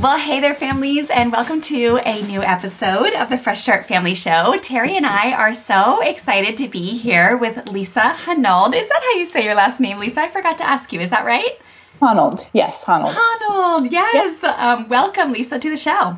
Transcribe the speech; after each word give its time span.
Well, 0.00 0.16
hey 0.16 0.40
there, 0.40 0.54
families, 0.54 1.10
and 1.10 1.30
welcome 1.30 1.60
to 1.60 2.00
a 2.06 2.22
new 2.22 2.42
episode 2.42 3.12
of 3.12 3.28
the 3.28 3.36
Fresh 3.36 3.60
Start 3.60 3.84
Family 3.84 4.14
Show. 4.14 4.58
Terry 4.62 4.96
and 4.96 5.04
I 5.04 5.32
are 5.32 5.52
so 5.52 6.00
excited 6.00 6.56
to 6.56 6.68
be 6.68 6.96
here 6.96 7.36
with 7.36 7.68
Lisa 7.68 8.16
Hanold. 8.24 8.74
Is 8.74 8.88
that 8.88 9.02
how 9.02 9.18
you 9.18 9.26
say 9.26 9.44
your 9.44 9.54
last 9.54 9.78
name, 9.78 9.98
Lisa? 9.98 10.22
I 10.22 10.28
forgot 10.28 10.56
to 10.56 10.66
ask 10.66 10.90
you. 10.94 11.00
Is 11.00 11.10
that 11.10 11.26
right? 11.26 11.60
Honold. 12.00 12.48
Yes, 12.54 12.82
Honold. 12.88 13.14
Honold. 13.14 13.92
Yes. 13.92 14.42
Yep. 14.42 14.58
Um, 14.58 14.88
welcome, 14.88 15.32
Lisa, 15.32 15.58
to 15.58 15.68
the 15.68 15.76
show. 15.76 16.16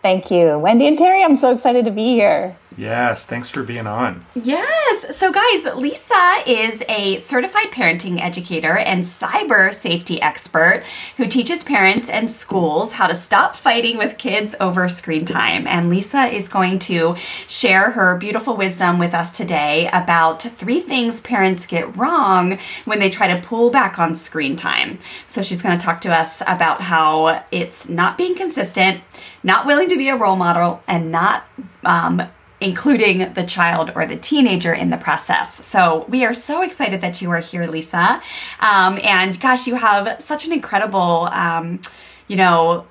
Thank 0.00 0.30
you, 0.30 0.58
Wendy 0.58 0.88
and 0.88 0.96
Terry. 0.96 1.22
I'm 1.22 1.36
so 1.36 1.52
excited 1.52 1.84
to 1.84 1.90
be 1.90 2.14
here. 2.14 2.56
Yes, 2.76 3.26
thanks 3.26 3.48
for 3.48 3.62
being 3.62 3.86
on. 3.86 4.24
Yes. 4.34 5.16
So, 5.16 5.32
guys, 5.32 5.64
Lisa 5.74 6.42
is 6.46 6.82
a 6.88 7.18
certified 7.18 7.70
parenting 7.70 8.20
educator 8.20 8.76
and 8.76 9.02
cyber 9.02 9.74
safety 9.74 10.20
expert 10.20 10.84
who 11.16 11.26
teaches 11.26 11.64
parents 11.64 12.08
and 12.08 12.30
schools 12.30 12.92
how 12.92 13.06
to 13.06 13.14
stop 13.14 13.56
fighting 13.56 13.98
with 13.98 14.18
kids 14.18 14.54
over 14.60 14.88
screen 14.88 15.24
time. 15.24 15.66
And 15.66 15.90
Lisa 15.90 16.24
is 16.24 16.48
going 16.48 16.78
to 16.80 17.16
share 17.46 17.92
her 17.92 18.16
beautiful 18.16 18.56
wisdom 18.56 18.98
with 18.98 19.14
us 19.14 19.30
today 19.30 19.88
about 19.92 20.42
three 20.42 20.80
things 20.80 21.20
parents 21.20 21.66
get 21.66 21.96
wrong 21.96 22.58
when 22.84 22.98
they 22.98 23.10
try 23.10 23.28
to 23.28 23.46
pull 23.46 23.70
back 23.70 23.98
on 23.98 24.16
screen 24.16 24.56
time. 24.56 24.98
So, 25.26 25.42
she's 25.42 25.62
going 25.62 25.78
to 25.78 25.84
talk 25.84 26.00
to 26.02 26.12
us 26.12 26.42
about 26.42 26.82
how 26.82 27.44
it's 27.50 27.88
not 27.88 28.16
being 28.16 28.34
consistent, 28.34 29.02
not 29.42 29.66
willing 29.66 29.88
to 29.88 29.96
be 29.96 30.08
a 30.08 30.16
role 30.16 30.36
model, 30.36 30.82
and 30.86 31.12
not 31.12 31.44
um, 31.84 32.22
including 32.62 33.32
the 33.34 33.44
child 33.44 33.92
or 33.94 34.06
the 34.06 34.16
teenager 34.16 34.72
in 34.72 34.90
the 34.90 34.96
process. 34.96 35.64
So 35.66 36.06
we 36.08 36.24
are 36.24 36.34
so 36.34 36.62
excited 36.62 37.00
that 37.00 37.20
you 37.20 37.30
are 37.30 37.40
here, 37.40 37.66
Lisa. 37.66 38.22
Um, 38.60 38.98
and 39.02 39.38
gosh, 39.40 39.66
you 39.66 39.74
have 39.74 40.20
such 40.22 40.46
an 40.46 40.52
incredible. 40.52 41.28
Um, 41.32 41.80
you 42.32 42.36
know, 42.36 42.86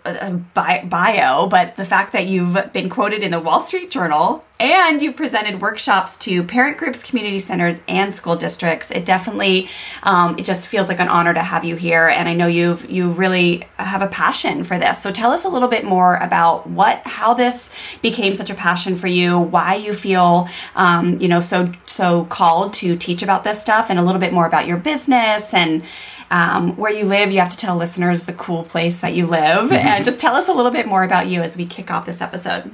bio, 0.54 1.48
but 1.48 1.76
the 1.76 1.84
fact 1.84 2.14
that 2.14 2.28
you've 2.28 2.72
been 2.74 2.90
quoted 2.90 3.24
in 3.24 3.32
the 3.32 3.40
Wall 3.40 3.60
Street 3.60 3.90
Journal 3.90 4.46
and 4.60 5.02
you've 5.02 5.16
presented 5.16 5.60
workshops 5.60 6.16
to 6.18 6.44
parent 6.44 6.78
groups, 6.78 7.02
community 7.02 7.40
centers, 7.40 7.80
and 7.88 8.14
school 8.14 8.36
districts. 8.36 8.92
It 8.92 9.04
definitely, 9.04 9.68
um, 10.04 10.38
it 10.38 10.46
just 10.46 10.68
feels 10.68 10.90
like 10.90 11.00
an 11.00 11.08
honor 11.08 11.34
to 11.34 11.42
have 11.42 11.66
you 11.66 11.76
here. 11.76 12.08
And 12.08 12.30
I 12.30 12.36
know 12.36 12.46
you've 12.46 12.88
you 12.88 13.10
really 13.10 13.68
have 13.78 14.04
a 14.04 14.08
passion 14.08 14.64
for 14.64 14.78
this. 14.78 15.02
So 15.02 15.12
tell 15.12 15.32
us 15.32 15.44
a 15.44 15.50
little 15.50 15.70
bit 15.70 15.86
more 15.86 16.18
about 16.18 16.70
what, 16.70 17.02
how 17.08 17.34
this 17.34 17.74
became 18.04 18.36
such 18.36 18.52
a 18.52 18.54
passion 18.54 18.96
for 18.96 19.08
you, 19.08 19.40
why 19.40 19.74
you 19.74 19.96
feel, 19.96 20.50
um, 20.76 21.18
you 21.18 21.28
know, 21.28 21.40
so 21.40 21.72
so 21.88 22.26
called 22.26 22.74
to 22.74 22.96
teach 22.96 23.24
about 23.24 23.44
this 23.44 23.60
stuff, 23.60 23.90
and 23.90 23.98
a 23.98 24.04
little 24.04 24.22
bit 24.22 24.34
more 24.34 24.46
about 24.46 24.68
your 24.68 24.78
business 24.78 25.52
and 25.52 25.82
um, 26.32 26.76
where 26.78 26.92
you 26.92 27.06
live. 27.06 27.32
You 27.32 27.40
have 27.40 27.50
to 27.50 27.58
tell 27.58 27.76
listeners 27.76 28.26
the 28.26 28.34
cool 28.34 28.64
place 28.64 29.02
that 29.02 29.14
you 29.14 29.28
live, 29.28 29.66
mm-hmm. 29.70 29.74
and 29.74 30.04
just 30.04 30.20
tell 30.20 30.36
us 30.36 30.48
a 30.48 30.54
little 30.54 30.72
bit 30.72 30.88
more 30.88 31.04
about 31.04 31.28
you 31.28 31.42
as 31.42 31.58
we 31.58 31.66
kick 31.66 31.92
off 31.92 32.08
this 32.08 32.22
episode. 32.22 32.74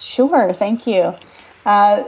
Sure, 0.00 0.52
thank 0.52 0.86
you. 0.86 1.14
Uh, 1.64 2.04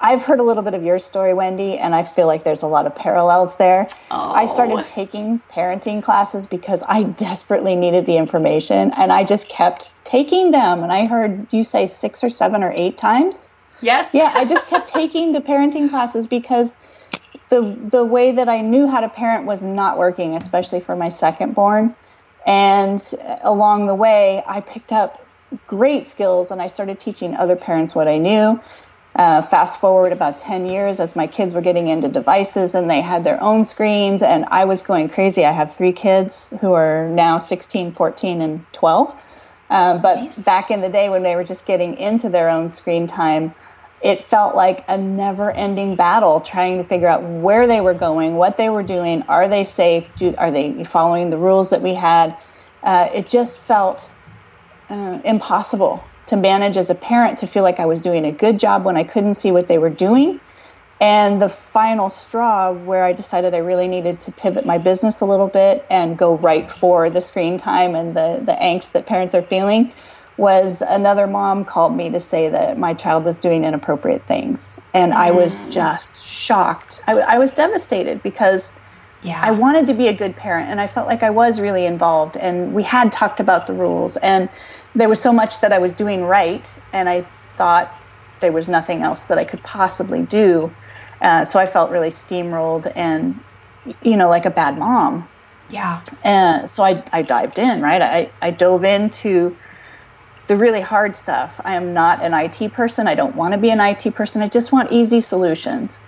I've 0.00 0.22
heard 0.22 0.38
a 0.38 0.42
little 0.42 0.62
bit 0.62 0.74
of 0.74 0.84
your 0.84 0.98
story, 0.98 1.32
Wendy, 1.32 1.78
and 1.78 1.94
I 1.94 2.02
feel 2.02 2.26
like 2.26 2.44
there's 2.44 2.62
a 2.62 2.66
lot 2.66 2.86
of 2.86 2.94
parallels 2.94 3.56
there. 3.56 3.86
Oh. 4.10 4.32
I 4.32 4.46
started 4.46 4.84
taking 4.84 5.40
parenting 5.50 6.02
classes 6.02 6.46
because 6.46 6.82
I 6.86 7.04
desperately 7.04 7.74
needed 7.74 8.06
the 8.06 8.16
information, 8.16 8.92
and 8.96 9.12
I 9.12 9.24
just 9.24 9.48
kept 9.48 9.92
taking 10.04 10.50
them. 10.50 10.82
And 10.82 10.92
I 10.92 11.06
heard 11.06 11.46
you 11.52 11.64
say 11.64 11.86
six 11.86 12.22
or 12.22 12.30
seven 12.30 12.62
or 12.62 12.72
eight 12.74 12.98
times. 12.98 13.50
Yes. 13.80 14.14
Yeah, 14.14 14.32
I 14.34 14.44
just 14.44 14.68
kept 14.68 14.88
taking 14.88 15.32
the 15.32 15.40
parenting 15.40 15.88
classes 15.88 16.26
because 16.26 16.74
the 17.54 17.78
the 17.98 18.04
way 18.04 18.32
that 18.32 18.48
I 18.48 18.60
knew 18.60 18.86
how 18.88 19.00
to 19.00 19.08
parent 19.08 19.46
was 19.46 19.62
not 19.62 19.96
working, 19.96 20.34
especially 20.34 20.80
for 20.80 20.96
my 20.96 21.08
second 21.08 21.54
born. 21.54 21.94
And 22.46 23.00
along 23.42 23.86
the 23.86 23.94
way, 23.94 24.42
I 24.46 24.60
picked 24.60 24.92
up 24.92 25.24
great 25.66 26.08
skills 26.08 26.50
and 26.50 26.60
I 26.60 26.66
started 26.66 26.98
teaching 26.98 27.34
other 27.36 27.56
parents 27.56 27.94
what 27.94 28.08
I 28.08 28.18
knew. 28.18 28.60
Uh, 29.16 29.40
fast 29.40 29.80
forward 29.80 30.12
about 30.12 30.38
10 30.38 30.66
years 30.66 30.98
as 30.98 31.14
my 31.14 31.28
kids 31.28 31.54
were 31.54 31.60
getting 31.60 31.86
into 31.86 32.08
devices 32.08 32.74
and 32.74 32.90
they 32.90 33.00
had 33.00 33.22
their 33.22 33.40
own 33.40 33.64
screens, 33.64 34.24
and 34.24 34.44
I 34.48 34.64
was 34.64 34.82
going 34.82 35.08
crazy. 35.08 35.44
I 35.44 35.52
have 35.52 35.72
three 35.72 35.92
kids 35.92 36.52
who 36.60 36.72
are 36.72 37.08
now 37.08 37.38
16, 37.38 37.92
14, 37.92 38.40
and 38.40 38.66
12. 38.72 39.14
Uh, 39.70 39.98
but 39.98 40.16
nice. 40.16 40.42
back 40.42 40.72
in 40.72 40.80
the 40.80 40.88
day 40.88 41.08
when 41.10 41.22
they 41.22 41.36
were 41.36 41.44
just 41.44 41.64
getting 41.64 41.94
into 41.94 42.28
their 42.28 42.50
own 42.50 42.68
screen 42.68 43.06
time, 43.06 43.54
it 44.02 44.24
felt 44.24 44.54
like 44.54 44.84
a 44.88 44.98
never 44.98 45.50
ending 45.50 45.96
battle 45.96 46.40
trying 46.40 46.78
to 46.78 46.84
figure 46.84 47.08
out 47.08 47.22
where 47.22 47.66
they 47.66 47.80
were 47.80 47.94
going, 47.94 48.34
what 48.34 48.56
they 48.56 48.68
were 48.68 48.82
doing, 48.82 49.22
are 49.22 49.48
they 49.48 49.64
safe, 49.64 50.14
Do, 50.14 50.34
are 50.36 50.50
they 50.50 50.84
following 50.84 51.30
the 51.30 51.38
rules 51.38 51.70
that 51.70 51.82
we 51.82 51.94
had. 51.94 52.36
Uh, 52.82 53.08
it 53.14 53.26
just 53.26 53.66
felt 53.66 54.12
uh, 54.90 55.18
impossible 55.24 56.10
to 56.26 56.36
manage 56.36 56.76
as 56.76 56.90
a 56.90 56.94
parent 56.94 57.38
to 57.38 57.46
feel 57.46 57.62
like 57.62 57.80
I 57.80 57.86
was 57.86 58.00
doing 58.00 58.24
a 58.24 58.32
good 58.32 58.58
job 58.58 58.84
when 58.84 58.96
I 58.96 59.04
couldn't 59.04 59.34
see 59.34 59.52
what 59.52 59.68
they 59.68 59.78
were 59.78 59.90
doing. 59.90 60.40
And 61.00 61.40
the 61.40 61.48
final 61.48 62.08
straw 62.08 62.72
where 62.72 63.02
I 63.04 63.12
decided 63.12 63.54
I 63.54 63.58
really 63.58 63.88
needed 63.88 64.20
to 64.20 64.32
pivot 64.32 64.64
my 64.64 64.78
business 64.78 65.20
a 65.20 65.26
little 65.26 65.48
bit 65.48 65.84
and 65.90 66.16
go 66.16 66.36
right 66.36 66.70
for 66.70 67.10
the 67.10 67.20
screen 67.20 67.58
time 67.58 67.94
and 67.94 68.12
the, 68.12 68.42
the 68.44 68.52
angst 68.52 68.92
that 68.92 69.06
parents 69.06 69.34
are 69.34 69.42
feeling 69.42 69.92
was 70.36 70.82
another 70.82 71.26
mom 71.26 71.64
called 71.64 71.94
me 71.94 72.10
to 72.10 72.20
say 72.20 72.48
that 72.48 72.78
my 72.78 72.94
child 72.94 73.24
was 73.24 73.38
doing 73.40 73.64
inappropriate 73.64 74.26
things. 74.26 74.78
And 74.92 75.12
mm. 75.12 75.16
I 75.16 75.30
was 75.30 75.64
mm. 75.64 75.72
just 75.72 76.22
shocked. 76.22 77.02
I, 77.06 77.12
I 77.12 77.38
was 77.38 77.54
devastated 77.54 78.22
because 78.22 78.72
yeah. 79.22 79.40
I 79.42 79.52
wanted 79.52 79.86
to 79.86 79.94
be 79.94 80.08
a 80.08 80.12
good 80.12 80.36
parent 80.36 80.70
and 80.70 80.80
I 80.80 80.86
felt 80.86 81.06
like 81.06 81.22
I 81.22 81.30
was 81.30 81.60
really 81.60 81.86
involved. 81.86 82.36
And 82.36 82.74
we 82.74 82.82
had 82.82 83.12
talked 83.12 83.40
about 83.40 83.66
the 83.66 83.74
rules. 83.74 84.16
And 84.16 84.48
there 84.94 85.08
was 85.08 85.20
so 85.20 85.32
much 85.32 85.60
that 85.60 85.72
I 85.72 85.78
was 85.78 85.94
doing 85.94 86.24
right. 86.24 86.78
And 86.92 87.08
I 87.08 87.22
thought 87.56 87.92
there 88.40 88.52
was 88.52 88.66
nothing 88.66 89.02
else 89.02 89.26
that 89.26 89.38
I 89.38 89.44
could 89.44 89.62
possibly 89.62 90.22
do. 90.22 90.72
Uh, 91.20 91.44
so 91.44 91.58
I 91.58 91.66
felt 91.66 91.90
really 91.90 92.10
steamrolled 92.10 92.90
and, 92.94 93.40
you 94.02 94.16
know, 94.16 94.28
like 94.28 94.46
a 94.46 94.50
bad 94.50 94.76
mom. 94.76 95.28
Yeah. 95.70 96.02
And 96.22 96.68
so 96.68 96.82
I, 96.82 97.02
I 97.12 97.22
dived 97.22 97.58
in, 97.58 97.80
right? 97.80 98.02
I, 98.02 98.30
I 98.42 98.50
dove 98.50 98.84
into 98.84 99.56
the 100.46 100.56
really 100.56 100.80
hard 100.80 101.14
stuff. 101.14 101.60
I 101.64 101.74
am 101.74 101.94
not 101.94 102.22
an 102.22 102.34
IT 102.34 102.72
person. 102.72 103.06
I 103.06 103.14
don't 103.14 103.36
want 103.36 103.54
to 103.54 103.60
be 103.60 103.70
an 103.70 103.80
IT 103.80 104.14
person. 104.14 104.42
I 104.42 104.48
just 104.48 104.72
want 104.72 104.92
easy 104.92 105.20
solutions. 105.20 106.00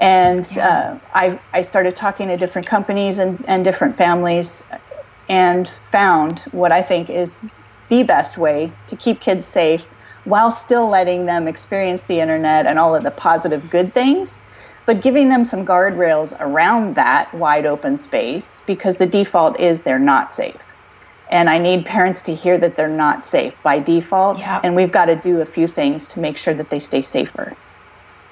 And 0.00 0.46
uh, 0.58 0.98
I, 1.12 1.38
I 1.52 1.62
started 1.62 1.94
talking 1.94 2.28
to 2.28 2.36
different 2.36 2.66
companies 2.66 3.18
and, 3.18 3.44
and 3.46 3.64
different 3.64 3.96
families 3.96 4.64
and 5.28 5.68
found 5.68 6.40
what 6.50 6.72
I 6.72 6.82
think 6.82 7.10
is 7.10 7.44
the 7.88 8.02
best 8.02 8.36
way 8.36 8.72
to 8.88 8.96
keep 8.96 9.20
kids 9.20 9.46
safe 9.46 9.84
while 10.24 10.50
still 10.50 10.88
letting 10.88 11.26
them 11.26 11.46
experience 11.46 12.02
the 12.02 12.20
internet 12.20 12.66
and 12.66 12.78
all 12.78 12.96
of 12.96 13.04
the 13.04 13.10
positive 13.10 13.68
good 13.70 13.92
things, 13.92 14.38
but 14.86 15.02
giving 15.02 15.28
them 15.28 15.44
some 15.44 15.66
guardrails 15.66 16.34
around 16.40 16.96
that 16.96 17.32
wide 17.34 17.66
open 17.66 17.96
space 17.96 18.62
because 18.66 18.96
the 18.96 19.06
default 19.06 19.60
is 19.60 19.82
they're 19.82 19.98
not 19.98 20.32
safe 20.32 20.73
and 21.34 21.50
I 21.50 21.58
need 21.58 21.84
parents 21.84 22.22
to 22.22 22.34
hear 22.34 22.56
that 22.58 22.76
they're 22.76 22.88
not 22.88 23.24
safe 23.24 23.60
by 23.64 23.80
default. 23.80 24.38
Yep. 24.38 24.60
And 24.62 24.76
we've 24.76 24.92
got 24.92 25.06
to 25.06 25.16
do 25.16 25.40
a 25.40 25.44
few 25.44 25.66
things 25.66 26.12
to 26.12 26.20
make 26.20 26.36
sure 26.36 26.54
that 26.54 26.70
they 26.70 26.78
stay 26.78 27.02
safer. 27.02 27.56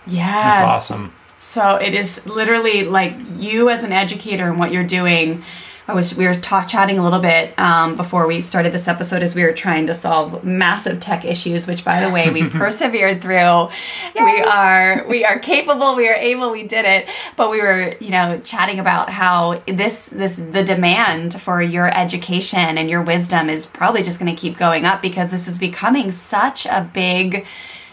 Yes. 0.07 0.25
That's 0.25 0.91
awesome. 0.91 1.13
So 1.37 1.75
it 1.75 1.95
is 1.95 2.25
literally 2.27 2.85
like 2.85 3.15
you 3.37 3.69
as 3.71 3.83
an 3.83 3.91
educator 3.91 4.49
and 4.49 4.57
what 4.57 4.71
you're 4.71 4.85
doing 4.85 5.43
I 5.89 5.95
was 5.95 6.17
we 6.17 6.27
were 6.27 6.35
talk, 6.35 6.69
chatting 6.69 6.99
a 6.99 7.03
little 7.03 7.19
bit 7.19 7.59
um, 7.59 7.97
before 7.97 8.29
we 8.29 8.41
started 8.41 8.73
this 8.73 8.87
episode 8.87 9.23
as 9.23 9.35
we 9.35 9.43
were 9.43 9.53
trying 9.53 9.89
to 9.89 9.95
solve 9.95 10.45
massive 10.45 11.01
tech 11.01 11.25
issues, 11.25 11.67
which 11.67 11.85
by 11.85 12.01
the 12.01 12.13
way 12.13 12.31
we 12.31 12.45
persevered 12.49 13.21
through. 13.21 13.69
We 14.15 14.43
are 14.43 15.05
we 15.09 15.25
are 15.25 15.41
capable. 15.41 15.97
We 15.97 16.09
are 16.09 16.15
able. 16.15 16.53
We 16.53 16.63
did 16.63 16.85
it. 16.85 17.09
But 17.37 17.51
we 17.51 17.61
were 17.61 17.97
you 18.01 18.11
know 18.11 18.39
chatting 18.39 18.79
about 18.79 19.11
how 19.11 19.61
this 19.67 20.11
this 20.11 20.37
the 20.37 20.63
demand 20.63 21.41
for 21.41 21.61
your 21.61 21.89
education 21.93 22.79
and 22.79 22.89
your 22.89 23.03
wisdom 23.03 23.51
is 23.51 23.67
probably 23.67 24.05
just 24.05 24.21
going 24.21 24.35
to 24.35 24.41
keep 24.41 24.57
going 24.57 24.85
up 24.85 25.03
because 25.03 25.33
this 25.33 25.49
is 25.49 25.59
becoming 25.59 26.13
such 26.13 26.65
a 26.67 26.89
big 26.95 27.45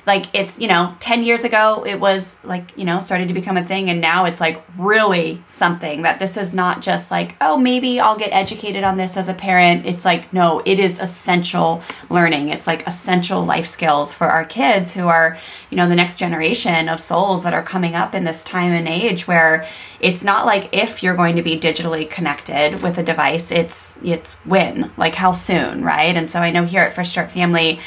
like 0.09 0.25
it's 0.33 0.59
you 0.59 0.67
know 0.67 0.95
10 0.99 1.23
years 1.23 1.43
ago 1.43 1.85
it 1.85 1.99
was 1.99 2.43
like 2.43 2.75
you 2.75 2.83
know 2.83 2.99
started 2.99 3.27
to 3.27 3.33
become 3.33 3.57
a 3.57 3.63
thing 3.63 3.89
and 3.89 4.01
now 4.01 4.25
it's 4.25 4.41
like 4.41 4.63
really 4.77 5.41
something 5.47 6.01
that 6.01 6.19
this 6.19 6.35
is 6.35 6.53
not 6.53 6.81
just 6.81 7.11
like 7.11 7.35
oh 7.41 7.55
maybe 7.55 7.99
i'll 7.99 8.17
get 8.17 8.31
educated 8.33 8.83
on 8.83 8.97
this 8.97 9.15
as 9.17 9.29
a 9.29 9.33
parent. 9.33 9.85
It's 9.85 10.05
like 10.05 10.33
no 10.33 10.61
it 10.65 10.79
is 10.79 10.99
essential 10.99 11.83
learning. 12.09 12.49
It's 12.49 12.67
like 12.67 12.87
essential 12.87 13.43
life 13.43 13.67
skills 13.67 14.13
for 14.13 14.27
our 14.27 14.45
kids 14.45 14.93
who 14.93 15.07
are 15.07 15.37
you 15.69 15.77
know 15.77 15.87
the 15.87 15.95
next 15.95 16.17
generation 16.17 16.89
of 16.89 16.99
souls 16.99 17.43
that 17.43 17.53
are 17.53 17.63
coming 17.63 17.95
up 17.95 18.15
in 18.15 18.23
this 18.23 18.43
time 18.43 18.71
and 18.71 18.87
age 18.87 19.27
where 19.27 19.67
it's 19.99 20.23
not 20.23 20.45
like 20.45 20.69
if 20.71 21.03
you're 21.03 21.15
going 21.15 21.35
to 21.35 21.41
be 21.41 21.59
digitally 21.59 22.09
connected 22.09 22.81
with 22.81 22.97
a 22.97 23.03
device 23.03 23.51
it's 23.51 23.99
it's 24.03 24.35
when 24.45 24.91
like 24.97 25.15
how 25.15 25.31
soon 25.31 25.83
right? 25.83 26.15
And 26.15 26.29
so 26.29 26.39
i 26.39 26.51
know 26.51 26.65
here 26.65 26.81
at 26.81 26.93
fresh 26.95 27.11
start 27.11 27.31
family 27.31 27.79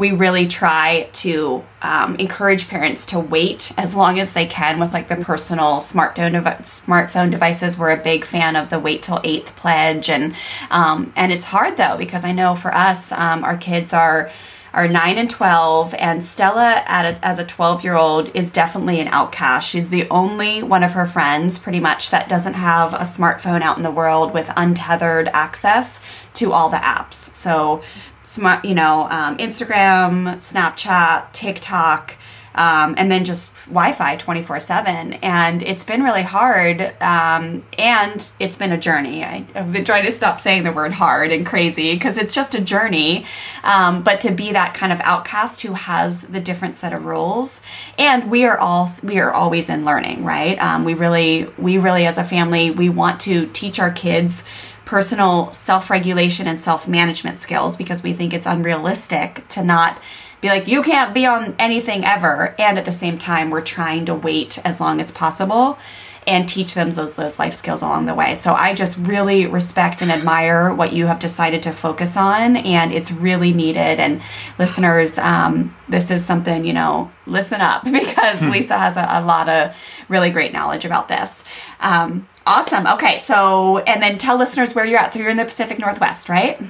we 0.00 0.12
really 0.12 0.46
try 0.46 1.10
to 1.12 1.62
um, 1.82 2.16
encourage 2.16 2.68
parents 2.68 3.04
to 3.04 3.20
wait 3.20 3.70
as 3.76 3.94
long 3.94 4.18
as 4.18 4.32
they 4.32 4.46
can 4.46 4.80
with 4.80 4.94
like 4.94 5.08
the 5.08 5.16
personal 5.16 5.76
smartphone 5.76 6.32
dev- 6.32 6.60
smartphone 6.62 7.30
devices. 7.30 7.78
We're 7.78 7.90
a 7.90 8.02
big 8.02 8.24
fan 8.24 8.56
of 8.56 8.70
the 8.70 8.78
wait 8.78 9.02
till 9.02 9.20
eighth 9.24 9.54
pledge, 9.56 10.08
and 10.08 10.34
um, 10.70 11.12
and 11.16 11.30
it's 11.30 11.44
hard 11.44 11.76
though 11.76 11.98
because 11.98 12.24
I 12.24 12.32
know 12.32 12.54
for 12.54 12.74
us, 12.74 13.12
um, 13.12 13.44
our 13.44 13.58
kids 13.58 13.92
are 13.92 14.30
are 14.72 14.86
9 14.86 15.18
and 15.18 15.28
12 15.28 15.94
and 15.94 16.22
stella 16.22 16.84
a, 16.86 17.26
as 17.26 17.40
a 17.40 17.44
12 17.44 17.82
year 17.82 17.96
old 17.96 18.30
is 18.36 18.52
definitely 18.52 19.00
an 19.00 19.08
outcast. 19.08 19.68
She's 19.68 19.88
the 19.88 20.08
only 20.10 20.62
one 20.62 20.84
of 20.84 20.92
her 20.92 21.06
friends 21.06 21.58
pretty 21.58 21.80
much 21.80 22.10
that 22.10 22.28
doesn't 22.28 22.54
have 22.54 22.94
a 22.94 22.98
smartphone 22.98 23.62
out 23.62 23.76
in 23.76 23.82
the 23.82 23.90
world 23.90 24.32
with 24.32 24.52
untethered 24.56 25.28
access 25.32 26.00
to 26.34 26.52
all 26.52 26.68
the 26.68 26.76
apps. 26.76 27.14
So 27.14 27.82
smart, 28.30 28.64
you 28.64 28.74
know, 28.74 29.08
um, 29.10 29.36
Instagram, 29.38 30.36
Snapchat, 30.36 31.32
TikTok, 31.32 32.16
um, 32.54 32.94
and 32.96 33.10
then 33.10 33.24
just 33.24 33.52
Wi-Fi 33.66 34.16
24/7. 34.16 35.14
And 35.22 35.62
it's 35.62 35.84
been 35.84 36.02
really 36.02 36.22
hard, 36.22 36.80
um, 37.00 37.64
and 37.78 38.28
it's 38.38 38.56
been 38.56 38.72
a 38.72 38.78
journey. 38.78 39.24
I, 39.24 39.44
have 39.54 39.72
been 39.72 39.84
trying 39.84 40.04
to 40.04 40.12
stop 40.12 40.40
saying 40.40 40.62
the 40.62 40.72
word 40.72 40.92
hard 40.92 41.32
and 41.32 41.44
crazy 41.44 41.94
because 41.94 42.18
it's 42.18 42.34
just 42.34 42.54
a 42.54 42.60
journey. 42.60 43.24
Um, 43.64 44.02
but 44.02 44.20
to 44.22 44.32
be 44.32 44.52
that 44.52 44.74
kind 44.74 44.92
of 44.92 45.00
outcast 45.00 45.62
who 45.62 45.74
has 45.74 46.22
the 46.22 46.40
different 46.40 46.76
set 46.76 46.92
of 46.92 47.04
rules, 47.04 47.62
and 47.98 48.30
we 48.30 48.44
are 48.44 48.58
all 48.58 48.88
we 49.02 49.18
are 49.18 49.32
always 49.32 49.68
in 49.68 49.84
learning, 49.84 50.24
right? 50.24 50.58
Um, 50.58 50.84
we 50.84 50.94
really 50.94 51.48
we 51.58 51.78
really 51.78 52.06
as 52.06 52.18
a 52.18 52.24
family 52.24 52.70
we 52.70 52.88
want 52.88 53.20
to 53.22 53.46
teach 53.46 53.80
our 53.80 53.90
kids 53.90 54.44
personal 54.90 55.52
self 55.52 55.88
regulation 55.88 56.48
and 56.48 56.58
self 56.58 56.88
management 56.88 57.38
skills 57.38 57.76
because 57.76 58.02
we 58.02 58.12
think 58.12 58.34
it's 58.34 58.44
unrealistic 58.44 59.46
to 59.46 59.62
not 59.62 59.96
be 60.40 60.48
like, 60.48 60.66
you 60.66 60.82
can't 60.82 61.14
be 61.14 61.24
on 61.24 61.54
anything 61.60 62.04
ever. 62.04 62.56
And 62.58 62.76
at 62.76 62.86
the 62.86 62.92
same 62.92 63.16
time, 63.16 63.50
we're 63.50 63.60
trying 63.60 64.06
to 64.06 64.14
wait 64.16 64.58
as 64.64 64.80
long 64.80 65.00
as 65.00 65.12
possible 65.12 65.78
and 66.26 66.48
teach 66.48 66.74
them 66.74 66.90
those, 66.90 67.14
those 67.14 67.38
life 67.38 67.54
skills 67.54 67.82
along 67.82 68.06
the 68.06 68.14
way. 68.14 68.34
So 68.34 68.52
I 68.52 68.74
just 68.74 68.98
really 68.98 69.46
respect 69.46 70.02
and 70.02 70.10
admire 70.10 70.74
what 70.74 70.92
you 70.92 71.06
have 71.06 71.20
decided 71.20 71.62
to 71.62 71.72
focus 71.72 72.16
on, 72.16 72.56
and 72.56 72.92
it's 72.92 73.12
really 73.12 73.52
needed. 73.52 74.00
And 74.00 74.20
listeners, 74.58 75.18
um, 75.18 75.74
this 75.88 76.10
is 76.10 76.24
something, 76.24 76.64
you 76.64 76.72
know, 76.72 77.10
listen 77.26 77.60
up 77.60 77.84
because 77.90 78.40
hmm. 78.40 78.50
Lisa 78.50 78.76
has 78.76 78.96
a, 78.96 79.06
a, 79.08 79.22
lot 79.22 79.48
of 79.48 79.74
really 80.08 80.30
great 80.30 80.52
knowledge 80.52 80.84
about 80.84 81.08
this. 81.08 81.44
Um, 81.78 82.26
awesome. 82.50 82.86
Okay, 82.86 83.18
so, 83.18 83.78
and 83.78 84.02
then 84.02 84.18
tell 84.18 84.36
listeners 84.36 84.74
where 84.74 84.84
you're 84.84 84.98
at. 84.98 85.12
So 85.12 85.20
you're 85.20 85.30
in 85.30 85.36
the 85.36 85.44
Pacific 85.44 85.78
Northwest, 85.78 86.28
right? 86.28 86.60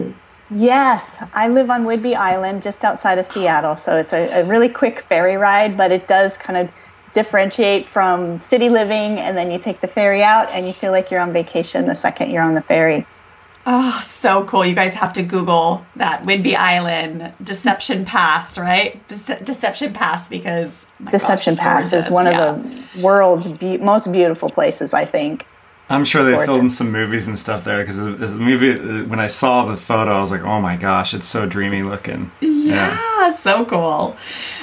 Yes, 0.51 1.23
I 1.33 1.49
live 1.49 1.71
on 1.71 1.85
Whidbey 1.85 2.15
Island, 2.15 2.63
just 2.63 2.85
outside 2.85 3.19
of 3.19 3.27
Seattle. 3.27 3.77
So 3.77 3.97
it's 3.97 4.13
a, 4.13 4.41
a 4.41 4.45
really 4.45 4.69
quick 4.69 5.01
ferry 5.01 5.37
ride, 5.37 5.77
but 5.77 5.93
it 5.93 6.07
does 6.07 6.37
kind 6.37 6.59
of 6.59 6.73
differentiate 7.13 7.87
from 7.87 8.39
city 8.39 8.69
living 8.69 9.19
and 9.19 9.37
then 9.37 9.51
you 9.51 9.59
take 9.59 9.81
the 9.81 9.89
ferry 9.89 10.23
out 10.23 10.49
and 10.51 10.67
you 10.67 10.73
feel 10.73 10.93
like 10.93 11.11
you're 11.11 11.21
on 11.21 11.33
vacation 11.33 11.87
the 11.87 11.95
second 11.95 12.31
you're 12.31 12.43
on 12.43 12.55
the 12.55 12.63
ferry. 12.63 13.05
Oh, 13.67 14.01
so 14.05 14.45
cool. 14.45 14.65
You 14.65 14.75
guys 14.75 14.95
have 14.95 15.13
to 15.15 15.23
Google 15.23 15.85
that 15.97 16.25
Whidbey 16.25 16.55
Island 16.55 17.33
Deception 17.43 18.05
Pass, 18.05 18.57
right? 18.57 19.07
Dece- 19.09 19.45
Deception 19.45 19.93
Pass 19.93 20.29
because 20.29 20.87
Deception 21.11 21.57
gosh, 21.57 21.63
Pass 21.63 21.93
is 21.93 22.11
one 22.11 22.27
yeah. 22.27 22.55
of 22.55 22.63
the 22.63 23.03
world's 23.03 23.49
be- 23.49 23.79
most 23.79 24.11
beautiful 24.13 24.49
places, 24.49 24.95
I 24.95 25.05
think. 25.05 25.47
I'm 25.91 26.05
sure 26.05 26.25
they 26.25 26.33
Gorgeous. 26.33 26.55
filmed 26.55 26.73
some 26.73 26.93
movies 26.93 27.27
and 27.27 27.37
stuff 27.39 27.65
there 27.65 27.83
because 27.83 27.99
the 27.99 28.29
movie. 28.29 29.03
When 29.03 29.19
I 29.19 29.27
saw 29.27 29.67
the 29.67 29.77
photo, 29.77 30.13
I 30.13 30.21
was 30.21 30.31
like, 30.31 30.43
"Oh 30.43 30.61
my 30.61 30.77
gosh, 30.77 31.13
it's 31.13 31.27
so 31.27 31.47
dreamy 31.47 31.83
looking." 31.83 32.31
Yeah, 32.41 32.97
yeah. 33.21 33.31
so 33.31 33.65
cool. 33.65 34.17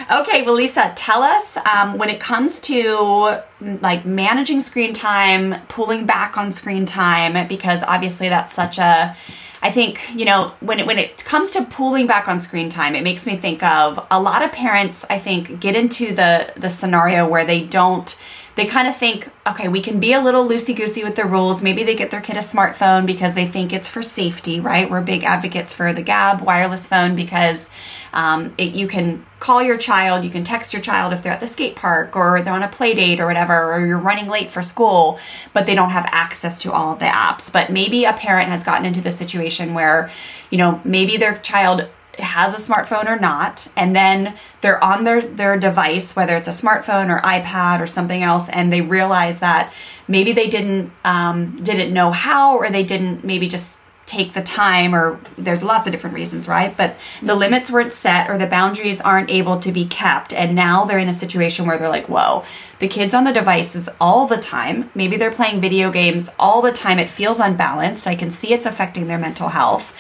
Okay, 0.10 0.44
well, 0.44 0.56
Lisa, 0.56 0.94
tell 0.96 1.22
us 1.24 1.58
um, 1.58 1.98
when 1.98 2.10
it 2.10 2.22
comes 2.22 2.62
to 2.62 3.42
like 3.60 4.06
managing 4.06 4.62
screen 4.62 4.94
time, 4.94 5.62
pulling 5.68 6.06
back 6.06 6.38
on 6.38 6.54
screen 6.54 6.86
time, 6.86 7.48
because 7.48 7.84
obviously 7.84 8.30
that's 8.30 8.54
such 8.54 8.80
a 8.80 9.16
I 9.62 9.72
think 9.72 10.16
you 10.16 10.26
know 10.26 10.54
when 10.60 10.80
it 10.80 10.88
when 10.88 11.00
it 11.00 11.26
comes 11.26 11.52
to 11.52 11.66
pulling 11.66 12.08
back 12.08 12.28
on 12.28 12.40
screen 12.40 12.70
time, 12.70 12.96
it 12.96 13.04
makes 13.04 13.26
me 13.26 13.36
think 13.36 13.64
of 13.64 14.06
a 14.12 14.22
lot 14.22 14.44
of 14.44 14.52
parents. 14.52 15.06
I 15.10 15.18
think 15.18 15.60
get 15.60 15.76
into 15.76 16.14
the 16.14 16.54
the 16.56 16.70
scenario 16.70 17.28
where 17.28 17.46
they 17.46 17.64
don't 17.64 18.18
they 18.58 18.66
kind 18.66 18.88
of 18.88 18.98
think, 18.98 19.30
okay, 19.46 19.68
we 19.68 19.80
can 19.80 20.00
be 20.00 20.14
a 20.14 20.20
little 20.20 20.44
loosey 20.44 20.76
goosey 20.76 21.04
with 21.04 21.16
the 21.16 21.26
rules. 21.26 21.62
Maybe 21.62 21.84
they 21.84 21.96
get 21.96 22.10
their 22.10 22.22
kid 22.22 22.38
a 22.38 22.40
smartphone 22.40 23.06
because 23.06 23.36
they 23.36 23.46
think 23.46 23.72
it's 23.72 23.88
for 23.88 24.02
safety, 24.02 24.60
right? 24.60 24.90
We're 24.90 25.02
big 25.02 25.24
advocates 25.24 25.76
for 25.76 25.94
the 25.94 26.02
Gabb 26.02 26.42
wireless 26.42 26.88
phone 26.88 27.16
because 27.16 27.70
um, 28.14 28.56
it, 28.58 28.74
you 28.74 28.88
can 28.88 29.24
call 29.40 29.62
your 29.62 29.78
child, 29.78 30.24
you 30.24 30.32
can 30.32 30.44
text 30.44 30.74
your 30.74 30.82
child 30.82 31.14
if 31.14 31.22
they're 31.22 31.32
at 31.32 31.40
the 31.40 31.46
skate 31.46 31.76
park 31.76 32.16
or 32.16 32.42
they're 32.42 32.52
on 32.52 32.64
a 32.64 32.68
play 32.68 32.96
date 32.96 33.20
or 33.20 33.28
whatever, 33.28 33.74
or 33.74 33.86
you're 33.86 34.00
running 34.00 34.28
late 34.28 34.50
for 34.50 34.64
school, 34.64 35.20
but 35.54 35.68
they 35.68 35.76
don't 35.76 35.92
have 35.92 36.10
access 36.12 36.58
to 36.58 36.72
all 36.72 36.94
of 36.94 37.00
the 37.00 37.06
apps. 37.06 37.54
But 37.54 37.70
maybe 37.70 38.06
a 38.06 38.14
parent 38.14 38.50
has 38.50 38.64
gotten 38.64 38.88
into 38.88 39.02
the 39.02 39.12
situation 39.12 39.76
where, 39.76 40.10
you 40.50 40.58
know, 40.58 40.82
maybe 40.84 41.16
their 41.16 41.38
child 41.38 41.88
has 42.20 42.54
a 42.54 42.72
smartphone 42.72 43.06
or 43.06 43.20
not 43.20 43.68
and 43.76 43.96
then 43.96 44.36
they're 44.62 44.84
on 44.84 45.04
their 45.04 45.22
their 45.22 45.58
device 45.58 46.16
whether 46.16 46.36
it's 46.36 46.48
a 46.48 46.52
smartphone 46.52 47.10
or 47.10 47.22
ipad 47.22 47.80
or 47.80 47.88
something 47.88 48.24
else 48.24 48.50
and 48.50 48.72
they 48.72 48.82
realize 48.82 49.40
that 49.40 49.72
maybe 50.08 50.32
they 50.32 50.48
didn't 50.48 50.92
um, 51.04 51.62
didn't 51.64 51.94
know 51.94 52.12
how 52.12 52.58
or 52.58 52.70
they 52.70 52.84
didn't 52.84 53.24
maybe 53.24 53.48
just 53.48 53.80
take 54.08 54.34
the 54.34 54.42
time 54.42 54.96
or 54.96 55.20
there's 55.38 55.62
lots 55.62 55.86
of 55.86 55.94
different 55.94 56.16
reasons 56.16 56.48
right? 56.48 56.76
But 56.76 56.98
the 57.22 57.36
limits 57.36 57.70
weren't 57.70 57.94
set 57.94 58.30
or 58.30 58.38
the 58.38 58.48
boundaries 58.48 59.00
aren't 59.02 59.30
able 59.30 59.60
to 59.60 59.72
be 59.72 59.86
kept. 59.86 60.34
And 60.34 60.56
now 60.56 60.86
they're 60.86 60.98
in 60.98 61.10
a 61.10 61.14
situation 61.14 61.68
where 61.68 61.78
they're 61.78 61.90
like 61.90 62.10
whoa 62.10 62.44
the 62.80 62.88
kids 62.88 63.14
on 63.14 63.24
the 63.24 63.34
devices 63.34 63.90
all 64.00 64.28
the 64.28 64.38
time 64.38 64.90
maybe 64.94 65.18
they're 65.18 65.32
playing 65.32 65.60
video 65.60 65.92
games 65.92 66.30
all 66.38 66.62
the 66.62 66.72
time 66.72 67.00
it 67.00 67.10
feels 67.10 67.40
unbalanced. 67.40 68.08
I 68.08 68.16
can 68.16 68.32
see 68.32 68.54
it's 68.54 68.66
affecting 68.66 69.08
their 69.08 69.18
mental 69.18 69.50
health. 69.50 69.96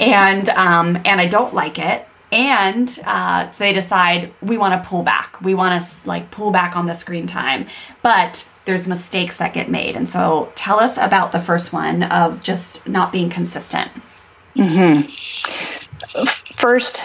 And 0.00 0.48
um, 0.50 0.96
and 1.04 1.20
i 1.20 1.26
don't 1.26 1.54
like 1.54 1.78
it. 1.78 2.06
And 2.32 2.98
uh, 3.04 3.50
so 3.50 3.64
they 3.64 3.74
decide 3.74 4.32
we 4.40 4.56
want 4.56 4.82
to 4.82 4.88
pull 4.88 5.02
back. 5.02 5.40
We 5.42 5.54
want 5.54 5.82
to 5.82 6.08
like 6.08 6.30
pull 6.30 6.50
back 6.50 6.76
on 6.76 6.86
the 6.86 6.94
screen 6.94 7.26
time. 7.26 7.66
But 8.00 8.48
there's 8.64 8.86
mistakes 8.86 9.38
that 9.38 9.54
get 9.54 9.70
made. 9.70 9.96
And 9.96 10.08
so 10.08 10.52
tell 10.54 10.78
us 10.78 10.96
about 10.96 11.32
the 11.32 11.40
first 11.40 11.72
one 11.72 12.04
of 12.04 12.42
just 12.42 12.86
not 12.88 13.12
being 13.12 13.30
consistent. 13.30 13.90
Mm-hmm. 14.56 15.02
First, 16.56 17.00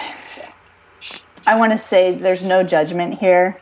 I 1.46 1.58
want 1.58 1.72
to 1.72 1.78
say 1.78 2.14
there's 2.14 2.42
no 2.42 2.62
judgment 2.62 3.18
here. 3.18 3.58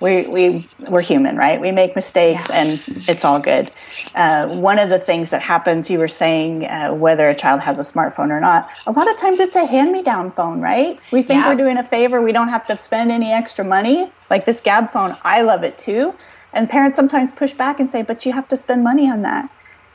We, 0.00 0.28
we, 0.28 0.68
we're 0.88 1.00
human, 1.00 1.36
right? 1.36 1.60
We 1.60 1.72
make 1.72 1.96
mistakes 1.96 2.46
yeah. 2.48 2.56
and 2.56 2.84
it's 3.08 3.24
all 3.24 3.40
good. 3.40 3.72
Uh, 4.14 4.46
one 4.46 4.78
of 4.78 4.90
the 4.90 5.00
things 5.00 5.30
that 5.30 5.42
happens, 5.42 5.90
you 5.90 5.98
were 5.98 6.06
saying, 6.06 6.64
uh, 6.66 6.94
whether 6.94 7.28
a 7.28 7.34
child 7.34 7.60
has 7.62 7.80
a 7.80 7.82
smartphone 7.82 8.30
or 8.30 8.38
not, 8.38 8.70
a 8.86 8.92
lot 8.92 9.10
of 9.10 9.16
times 9.16 9.40
it's 9.40 9.56
a 9.56 9.66
hand 9.66 9.90
me 9.90 10.02
down 10.02 10.30
phone, 10.30 10.60
right? 10.60 11.00
We 11.10 11.22
think 11.22 11.40
yeah. 11.40 11.48
we're 11.48 11.56
doing 11.56 11.78
a 11.78 11.84
favor. 11.84 12.22
We 12.22 12.30
don't 12.30 12.48
have 12.48 12.64
to 12.68 12.76
spend 12.76 13.10
any 13.10 13.32
extra 13.32 13.64
money. 13.64 14.12
Like 14.30 14.44
this 14.44 14.60
Gabb 14.60 14.88
phone, 14.88 15.16
I 15.22 15.42
love 15.42 15.64
it 15.64 15.78
too 15.78 16.14
and 16.58 16.68
parents 16.68 16.96
sometimes 16.96 17.30
push 17.30 17.52
back 17.52 17.78
and 17.78 17.88
say, 17.88 18.02
but 18.02 18.26
you 18.26 18.32
have 18.32 18.48
to 18.48 18.56
spend 18.56 18.82
money 18.82 19.08
on 19.08 19.22
that. 19.22 19.48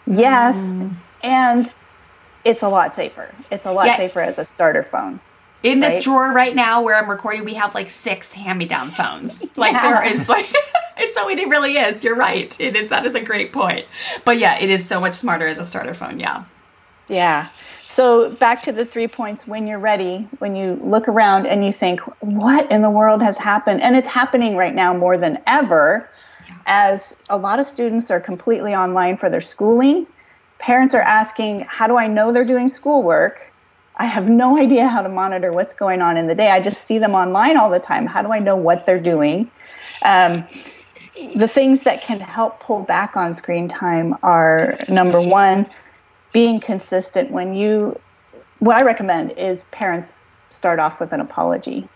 Yes. 0.08 0.58
Mm. 0.58 0.93
And 1.22 1.74
it's 2.46 2.62
a 2.62 2.70
lot 2.70 2.96
safer. 2.96 3.29
It's 3.51 3.65
a 3.65 3.72
lot 3.72 3.88
yeah. 3.88 3.98
safer 3.98 4.22
as 4.22 4.39
a 4.39 4.46
starter 4.46 4.82
phone. 4.82 5.20
In 5.62 5.82
this 5.82 6.03
drawer 6.03 6.34
right 6.34 6.55
now 6.55 6.82
where 6.82 6.96
I'm 6.96 7.10
recording, 7.10 7.43
we 7.43 7.53
have 7.55 7.75
like 7.75 7.89
six 7.89 8.34
hand 8.34 8.60
me 8.60 8.65
down 8.65 8.89
phones. 8.89 9.46
Like 9.58 9.74
yeah. 9.74 10.03
there 10.03 10.13
is 10.13 10.29
like, 10.29 10.46
it's 10.98 11.13
so 11.13 11.29
it 11.29 11.36
really 11.50 11.74
is. 11.74 12.01
You're 12.01 12.15
right. 12.15 12.58
It 12.60 12.77
is, 12.77 12.89
that 12.89 13.05
is 13.05 13.15
a 13.15 13.22
great 13.22 13.51
point. 13.51 13.86
But 14.24 14.39
yeah, 14.39 14.58
it 14.58 14.70
is 14.70 14.88
so 14.88 15.01
much 15.01 15.13
smarter 15.13 15.48
as 15.48 15.60
a 15.60 15.65
starter 15.65 15.93
phone. 15.93 16.20
Yeah. 16.20 16.46
Yeah. 17.10 17.50
So 17.84 18.32
back 18.36 18.62
to 18.63 18.72
the 18.72 18.86
three 18.86 19.08
points 19.08 19.46
when 19.46 19.67
you're 19.67 19.79
ready, 19.79 20.29
when 20.39 20.55
you 20.55 20.79
look 20.82 21.10
around 21.10 21.46
and 21.46 21.65
you 21.65 21.74
think, 21.74 22.00
what 22.22 22.72
in 22.72 22.82
the 22.82 22.89
world 22.89 23.22
has 23.22 23.38
happened? 23.38 23.82
And 23.82 23.98
it's 23.98 24.08
happening 24.08 24.55
right 24.55 24.74
now 24.74 24.93
more 24.93 25.17
than 25.17 25.41
ever 25.46 26.10
as 26.65 27.15
a 27.29 27.38
lot 27.38 27.60
of 27.60 27.65
students 27.65 28.12
are 28.12 28.20
completely 28.20 28.75
online 28.75 29.17
for 29.17 29.29
their 29.29 29.41
schooling. 29.41 30.08
Parents 30.60 30.93
are 30.93 31.01
asking, 31.01 31.62
how 31.62 31.88
do 31.88 31.98
I 31.98 32.08
know 32.08 32.32
they're 32.32 32.46
doing 32.46 32.67
schoolwork? 32.67 33.51
I 33.96 34.05
have 34.05 34.29
no 34.29 34.58
idea 34.60 34.88
how 34.88 35.01
to 35.01 35.10
monitor 35.10 35.51
what's 35.51 35.74
going 35.74 36.01
on 36.01 36.17
in 36.17 36.27
the 36.27 36.36
day. 36.36 36.50
I 36.50 36.60
just 36.60 36.86
see 36.86 36.98
them 36.98 37.13
online 37.13 37.58
all 37.58 37.70
the 37.70 37.79
time. 37.79 38.05
How 38.05 38.22
do 38.22 38.32
I 38.32 38.39
know 38.39 38.55
what 38.55 38.86
they're 38.86 39.01
doing? 39.01 39.50
Um, 40.03 40.46
the 41.36 41.48
things 41.48 41.82
that 41.82 42.01
can 42.01 42.20
help 42.20 42.60
pull 42.60 42.84
back 42.84 43.15
on 43.15 43.34
screen 43.34 43.67
time 43.67 44.15
are 44.24 44.77
number 44.89 45.22
one, 45.22 45.70
being 46.32 46.60
consistent. 46.60 47.32
When 47.32 47.55
you, 47.55 48.00
what 48.60 48.75
I 48.75 48.84
recommend 48.84 49.32
is 49.34 49.63
parents 49.72 50.24
start 50.50 50.79
off 50.79 51.00
with 51.00 51.13
an 51.13 51.20
apology, 51.20 51.88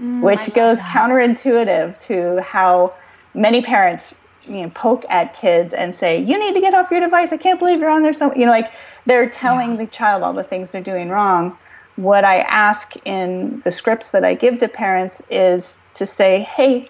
mm, 0.00 0.20
which 0.20 0.54
goes 0.54 0.78
that. 0.78 0.94
counterintuitive 0.94 1.98
to 2.06 2.40
how 2.42 2.94
many 3.34 3.62
parents 3.62 4.14
you 4.46 4.62
know 4.62 4.70
poke 4.70 5.04
at 5.08 5.34
kids 5.34 5.72
and 5.72 5.94
say 5.94 6.20
you 6.20 6.38
need 6.38 6.54
to 6.54 6.60
get 6.60 6.74
off 6.74 6.90
your 6.90 7.00
device. 7.00 7.32
I 7.32 7.36
can't 7.36 7.58
believe 7.58 7.80
you're 7.80 7.90
on 7.90 8.02
there. 8.02 8.12
So 8.12 8.34
you 8.34 8.46
know 8.46 8.52
like 8.52 8.72
they're 9.06 9.28
telling 9.28 9.72
yeah. 9.72 9.78
the 9.78 9.86
child 9.86 10.22
all 10.22 10.32
the 10.32 10.44
things 10.44 10.72
they're 10.72 10.82
doing 10.82 11.08
wrong. 11.08 11.56
What 11.96 12.24
i 12.24 12.40
ask 12.40 12.94
in 13.04 13.60
the 13.64 13.70
scripts 13.70 14.10
that 14.12 14.24
i 14.24 14.34
give 14.34 14.58
to 14.58 14.68
parents 14.68 15.22
is 15.30 15.76
to 15.94 16.06
say 16.06 16.40
hey 16.40 16.88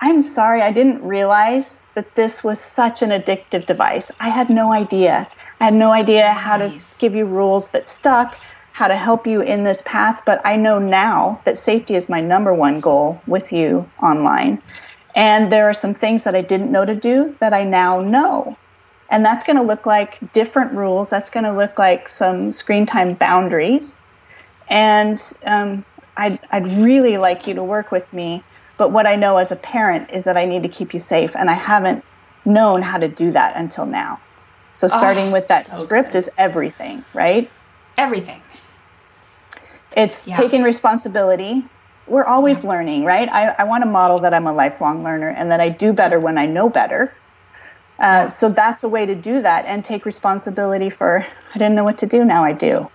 i'm 0.00 0.20
sorry. 0.20 0.62
I 0.62 0.72
didn't 0.72 1.02
realize 1.02 1.78
that 1.94 2.14
this 2.14 2.44
was 2.44 2.60
such 2.60 3.00
an 3.02 3.10
addictive 3.10 3.64
device. 3.64 4.12
I 4.20 4.28
had 4.28 4.50
no 4.50 4.70
idea. 4.70 5.26
I 5.60 5.64
had 5.64 5.74
no 5.74 5.92
idea 5.92 6.30
how 6.30 6.58
nice. 6.58 6.94
to 6.94 7.00
give 7.00 7.14
you 7.14 7.24
rules 7.24 7.68
that 7.68 7.88
stuck 7.88 8.36
how 8.72 8.88
to 8.88 8.94
help 8.94 9.26
you 9.26 9.40
in 9.40 9.64
this 9.64 9.82
path 9.86 10.22
but 10.26 10.38
i 10.44 10.54
know 10.54 10.78
now 10.78 11.40
that 11.44 11.56
safety 11.56 11.94
is 11.94 12.10
my 12.10 12.20
number 12.20 12.52
one 12.52 12.78
goal 12.78 13.18
with 13.26 13.50
you 13.50 13.88
online 14.02 14.60
and 15.16 15.50
there 15.50 15.70
are 15.70 15.74
some 15.74 15.94
things 15.94 16.24
that 16.24 16.34
I 16.34 16.42
didn't 16.42 16.70
know 16.70 16.84
to 16.84 16.94
do 16.94 17.34
that 17.40 17.54
I 17.54 17.64
now 17.64 18.02
know. 18.02 18.56
And 19.08 19.24
that's 19.24 19.44
going 19.44 19.56
to 19.56 19.62
look 19.62 19.86
like 19.86 20.32
different 20.32 20.72
rules. 20.72 21.08
That's 21.08 21.30
going 21.30 21.44
to 21.44 21.52
look 21.52 21.78
like 21.78 22.10
some 22.10 22.52
screen 22.52 22.84
time 22.84 23.14
boundaries. 23.14 23.98
And 24.68 25.20
um, 25.44 25.86
I'd, 26.16 26.38
I'd 26.50 26.68
really 26.68 27.16
like 27.16 27.46
you 27.46 27.54
to 27.54 27.64
work 27.64 27.90
with 27.90 28.12
me. 28.12 28.44
But 28.76 28.92
what 28.92 29.06
I 29.06 29.16
know 29.16 29.38
as 29.38 29.52
a 29.52 29.56
parent 29.56 30.10
is 30.10 30.24
that 30.24 30.36
I 30.36 30.44
need 30.44 30.64
to 30.64 30.68
keep 30.68 30.92
you 30.92 31.00
safe. 31.00 31.34
And 31.34 31.48
I 31.48 31.54
haven't 31.54 32.04
known 32.44 32.82
how 32.82 32.98
to 32.98 33.08
do 33.08 33.30
that 33.30 33.56
until 33.56 33.86
now. 33.86 34.20
So 34.74 34.86
starting 34.86 35.28
oh, 35.28 35.32
with 35.32 35.48
that 35.48 35.64
so 35.64 35.84
script 35.84 36.12
good. 36.12 36.18
is 36.18 36.30
everything, 36.36 37.02
right? 37.14 37.50
Everything. 37.96 38.42
It's 39.96 40.28
yeah. 40.28 40.34
taking 40.34 40.62
responsibility 40.62 41.64
we're 42.06 42.24
always 42.24 42.62
yeah. 42.62 42.70
learning, 42.70 43.04
right? 43.04 43.28
I, 43.28 43.54
I 43.58 43.64
want 43.64 43.84
to 43.84 43.90
model 43.90 44.20
that 44.20 44.32
I'm 44.32 44.46
a 44.46 44.52
lifelong 44.52 45.02
learner 45.02 45.28
and 45.28 45.50
that 45.50 45.60
I 45.60 45.68
do 45.68 45.92
better 45.92 46.20
when 46.20 46.38
I 46.38 46.46
know 46.46 46.68
better. 46.68 47.14
Uh, 47.98 48.28
so 48.28 48.48
that's 48.48 48.84
a 48.84 48.88
way 48.88 49.06
to 49.06 49.14
do 49.14 49.42
that 49.42 49.64
and 49.64 49.84
take 49.84 50.04
responsibility 50.04 50.90
for 50.90 51.24
I 51.54 51.58
didn't 51.58 51.74
know 51.74 51.84
what 51.84 51.98
to 51.98 52.06
do, 52.06 52.24
now 52.24 52.44
I 52.44 52.52
do. 52.52 52.90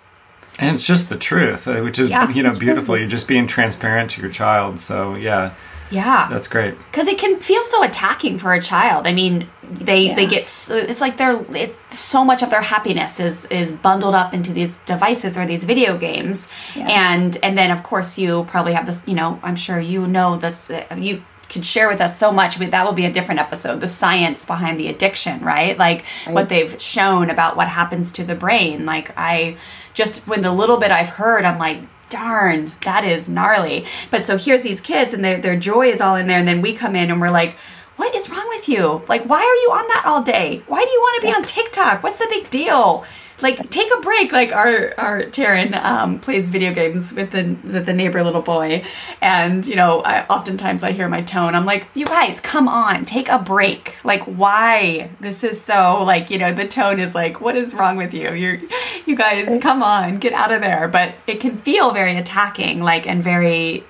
And 0.60 0.76
it's 0.76 0.86
just 0.86 1.10
the 1.10 1.18
truth, 1.18 1.68
uh, 1.68 1.82
which 1.82 1.98
is 1.98 2.10
yeah, 2.10 2.30
you 2.30 2.44
know 2.44 2.52
beautiful. 2.54 2.98
You're 2.98 3.08
just 3.08 3.28
being 3.28 3.48
transparent 3.48 4.12
to 4.12 4.22
your 4.22 4.30
child. 4.30 4.80
So 4.80 5.16
yeah, 5.16 5.54
yeah, 5.92 6.28
that's 6.30 6.48
great. 6.48 6.76
Because 6.90 7.08
it 7.08 7.18
can 7.18 7.40
feel 7.40 7.64
so 7.64 7.84
attacking 7.84 8.38
for 8.38 8.54
a 8.54 8.62
child. 8.62 9.06
I 9.06 9.14
mean, 9.14 9.50
they 9.64 10.08
yeah. 10.08 10.16
they 10.16 10.26
get 10.26 10.44
it's 10.70 11.02
like 11.02 11.18
they're 11.18 11.44
it, 11.56 11.76
so 11.92 12.24
much 12.24 12.42
of 12.42 12.50
their 12.50 12.62
happiness 12.62 13.20
is 13.20 13.46
is 13.48 13.72
bundled 13.72 14.16
up 14.16 14.34
into 14.34 14.54
these 14.54 14.80
devices 14.80 15.38
or 15.38 15.46
these 15.46 15.64
video 15.64 15.98
games, 15.98 16.50
yeah. 16.76 16.88
and 16.88 17.38
and 17.44 17.58
then 17.58 17.72
of 17.72 17.84
course 17.84 18.18
you 18.18 18.46
probably 18.46 18.74
have 18.74 18.86
this. 18.86 19.04
You 19.06 19.16
know, 19.16 19.40
I'm 19.44 19.56
sure 19.56 19.80
you 19.80 20.08
know 20.08 20.38
this. 20.38 20.70
You 20.98 21.24
could 21.50 21.66
share 21.66 21.90
with 21.90 22.00
us 22.00 22.18
so 22.18 22.32
much. 22.32 22.58
but 22.58 22.72
That 22.72 22.86
will 22.86 22.94
be 22.94 23.06
a 23.06 23.12
different 23.12 23.42
episode. 23.42 23.82
The 23.82 23.88
science 23.88 24.46
behind 24.46 24.80
the 24.80 24.88
addiction, 24.88 25.42
right? 25.42 25.78
Like 25.78 26.06
right. 26.26 26.34
what 26.34 26.50
they've 26.50 26.82
shown 26.82 27.30
about 27.30 27.58
what 27.58 27.68
happens 27.68 28.14
to 28.14 28.24
the 28.24 28.36
brain. 28.36 28.86
Like 28.86 29.12
I 29.18 29.58
just 29.94 30.28
when 30.28 30.42
the 30.42 30.54
little 30.54 30.78
bit 30.78 30.92
I've 30.92 31.10
heard, 31.10 31.44
I'm 31.44 31.60
like 31.60 31.80
darn, 32.12 32.74
that 32.84 33.04
is 33.04 33.28
gnarly. 33.28 33.86
But 34.12 34.26
so 34.26 34.38
here's 34.38 34.62
these 34.62 34.82
kids 34.82 35.14
and 35.14 35.26
their, 35.26 35.42
their 35.42 35.58
joy 35.58 35.88
is 35.88 36.02
all 36.02 36.16
in 36.16 36.28
there. 36.28 36.38
And 36.38 36.48
then 36.48 36.62
we 36.62 36.74
come 36.74 36.96
in 36.96 37.10
and 37.10 37.20
we're 37.20 37.32
like, 37.32 37.58
what 38.02 38.16
is 38.16 38.32
wrong 38.32 38.48
with 38.50 38.68
you? 38.68 39.04
Like, 39.08 39.26
why 39.26 39.38
are 39.38 39.62
you 39.64 39.70
on 39.74 39.88
that 39.90 40.06
all 40.08 40.24
day? 40.24 40.64
Why 40.66 40.84
do 40.84 40.90
you 40.90 41.00
want 41.00 41.22
to 41.22 41.28
be 41.28 41.32
on 41.32 41.44
TikTok? 41.44 42.02
What's 42.02 42.18
the 42.18 42.26
big 42.32 42.50
deal? 42.50 43.06
like 43.42 43.72
take 43.72 43.92
a 43.92 44.00
break 44.02 44.32
like 44.32 44.52
our 44.52 44.94
our 45.00 45.24
Taryn 45.24 45.74
um, 45.74 46.20
plays 46.20 46.52
video 46.52 46.72
games 46.76 47.12
with 47.12 47.32
the, 47.32 47.42
the, 47.64 47.80
the 47.80 47.92
neighbor 47.92 48.24
little 48.24 48.44
boy 48.44 48.86
and 49.20 49.66
you 49.66 49.76
know 49.76 50.02
I, 50.02 50.28
oftentimes 50.28 50.84
I 50.84 50.92
hear 50.92 51.10
my 51.10 51.24
tone 51.24 51.56
I'm 51.56 51.66
like 51.66 51.88
you 51.96 52.06
guys 52.06 52.40
come 52.40 52.68
on 52.68 53.04
take 53.04 53.30
a 53.30 53.40
break 53.40 53.98
like 54.06 54.22
why 54.26 55.10
this 55.20 55.44
is 55.44 55.60
so 55.60 56.04
like 56.04 56.30
you 56.30 56.38
know 56.38 56.54
the 56.54 56.68
tone 56.68 57.00
is 57.00 57.16
like 57.16 57.42
what 57.42 57.56
is 57.56 57.74
wrong 57.74 57.98
with 57.98 58.14
you 58.14 58.32
you're 58.32 58.60
you 59.08 59.16
guys 59.16 59.60
come 59.60 59.82
on 59.82 60.20
get 60.20 60.34
out 60.34 60.52
of 60.52 60.62
there 60.62 60.88
but 60.88 61.16
it 61.26 61.40
can 61.40 61.58
feel 61.58 61.90
very 61.90 62.16
attacking 62.18 62.80
like 62.80 63.08
and 63.08 63.24
very 63.24 63.84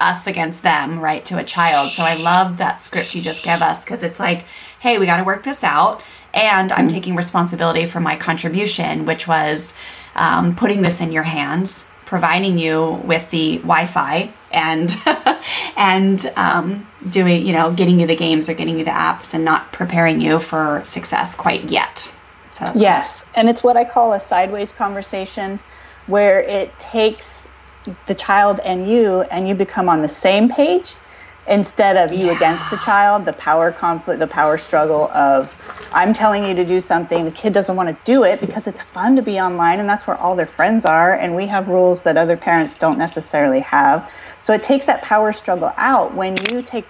us 0.00 0.26
against 0.26 0.62
them, 0.62 1.00
right, 1.00 1.24
to 1.26 1.38
a 1.38 1.44
child. 1.44 1.92
So 1.92 2.02
I 2.02 2.20
love 2.20 2.56
that 2.58 2.82
script 2.82 3.14
you 3.14 3.22
just 3.22 3.44
gave 3.44 3.62
us 3.62 3.84
because 3.84 4.02
it's 4.02 4.18
like, 4.18 4.44
hey, 4.80 4.98
we 4.98 5.06
got 5.06 5.18
to 5.18 5.24
work 5.24 5.44
this 5.44 5.62
out 5.62 6.02
and 6.32 6.72
I'm 6.72 6.86
mm-hmm. 6.86 6.94
taking 6.94 7.16
responsibility 7.16 7.86
for 7.86 8.00
my 8.00 8.16
contribution, 8.16 9.04
which 9.04 9.26
was 9.26 9.74
um, 10.14 10.54
putting 10.54 10.82
this 10.82 11.00
in 11.00 11.12
your 11.12 11.22
hands, 11.24 11.90
providing 12.04 12.58
you 12.58 13.00
with 13.04 13.30
the 13.30 13.58
Wi-Fi, 13.58 14.30
and 14.52 14.94
and 15.76 16.26
um, 16.36 16.86
doing 17.08 17.46
you 17.46 17.52
know 17.52 17.72
getting 17.72 18.00
you 18.00 18.06
the 18.06 18.16
games 18.16 18.48
or 18.48 18.54
getting 18.54 18.78
you 18.78 18.84
the 18.84 18.90
apps, 18.90 19.34
and 19.34 19.44
not 19.44 19.72
preparing 19.72 20.20
you 20.20 20.38
for 20.38 20.82
success 20.84 21.34
quite 21.36 21.64
yet. 21.64 22.14
So 22.54 22.70
yes, 22.74 23.24
cool. 23.24 23.32
and 23.36 23.48
it's 23.48 23.62
what 23.62 23.76
I 23.76 23.84
call 23.84 24.12
a 24.12 24.20
sideways 24.20 24.72
conversation, 24.72 25.58
where 26.06 26.40
it 26.42 26.76
takes 26.78 27.39
the 28.06 28.14
child 28.14 28.60
and 28.60 28.88
you, 28.88 29.22
and 29.22 29.48
you 29.48 29.54
become 29.54 29.88
on 29.88 30.02
the 30.02 30.08
same 30.08 30.48
page 30.48 30.94
instead 31.48 31.96
of 31.96 32.12
you 32.12 32.26
yeah. 32.26 32.36
against 32.36 32.70
the 32.70 32.76
child, 32.76 33.24
the 33.24 33.32
power 33.32 33.72
conflict, 33.72 34.20
the 34.20 34.26
power 34.26 34.56
struggle 34.56 35.10
of 35.10 35.56
I'm 35.92 36.12
telling 36.12 36.44
you 36.44 36.54
to 36.54 36.64
do 36.64 36.78
something, 36.78 37.24
the 37.24 37.32
kid 37.32 37.52
doesn't 37.52 37.74
want 37.74 37.88
to 37.88 37.96
do 38.04 38.24
it 38.24 38.40
because 38.40 38.68
it's 38.68 38.82
fun 38.82 39.16
to 39.16 39.22
be 39.22 39.40
online 39.40 39.80
and 39.80 39.88
that's 39.88 40.06
where 40.06 40.16
all 40.16 40.36
their 40.36 40.46
friends 40.46 40.84
are, 40.84 41.14
and 41.14 41.34
we 41.34 41.46
have 41.48 41.68
rules 41.68 42.02
that 42.02 42.16
other 42.16 42.36
parents 42.36 42.78
don't 42.78 42.98
necessarily 42.98 43.60
have. 43.60 44.10
So 44.42 44.54
it 44.54 44.62
takes 44.62 44.86
that 44.86 45.02
power 45.02 45.32
struggle 45.32 45.72
out 45.76 46.14
when 46.14 46.36
you 46.50 46.62
take 46.62 46.86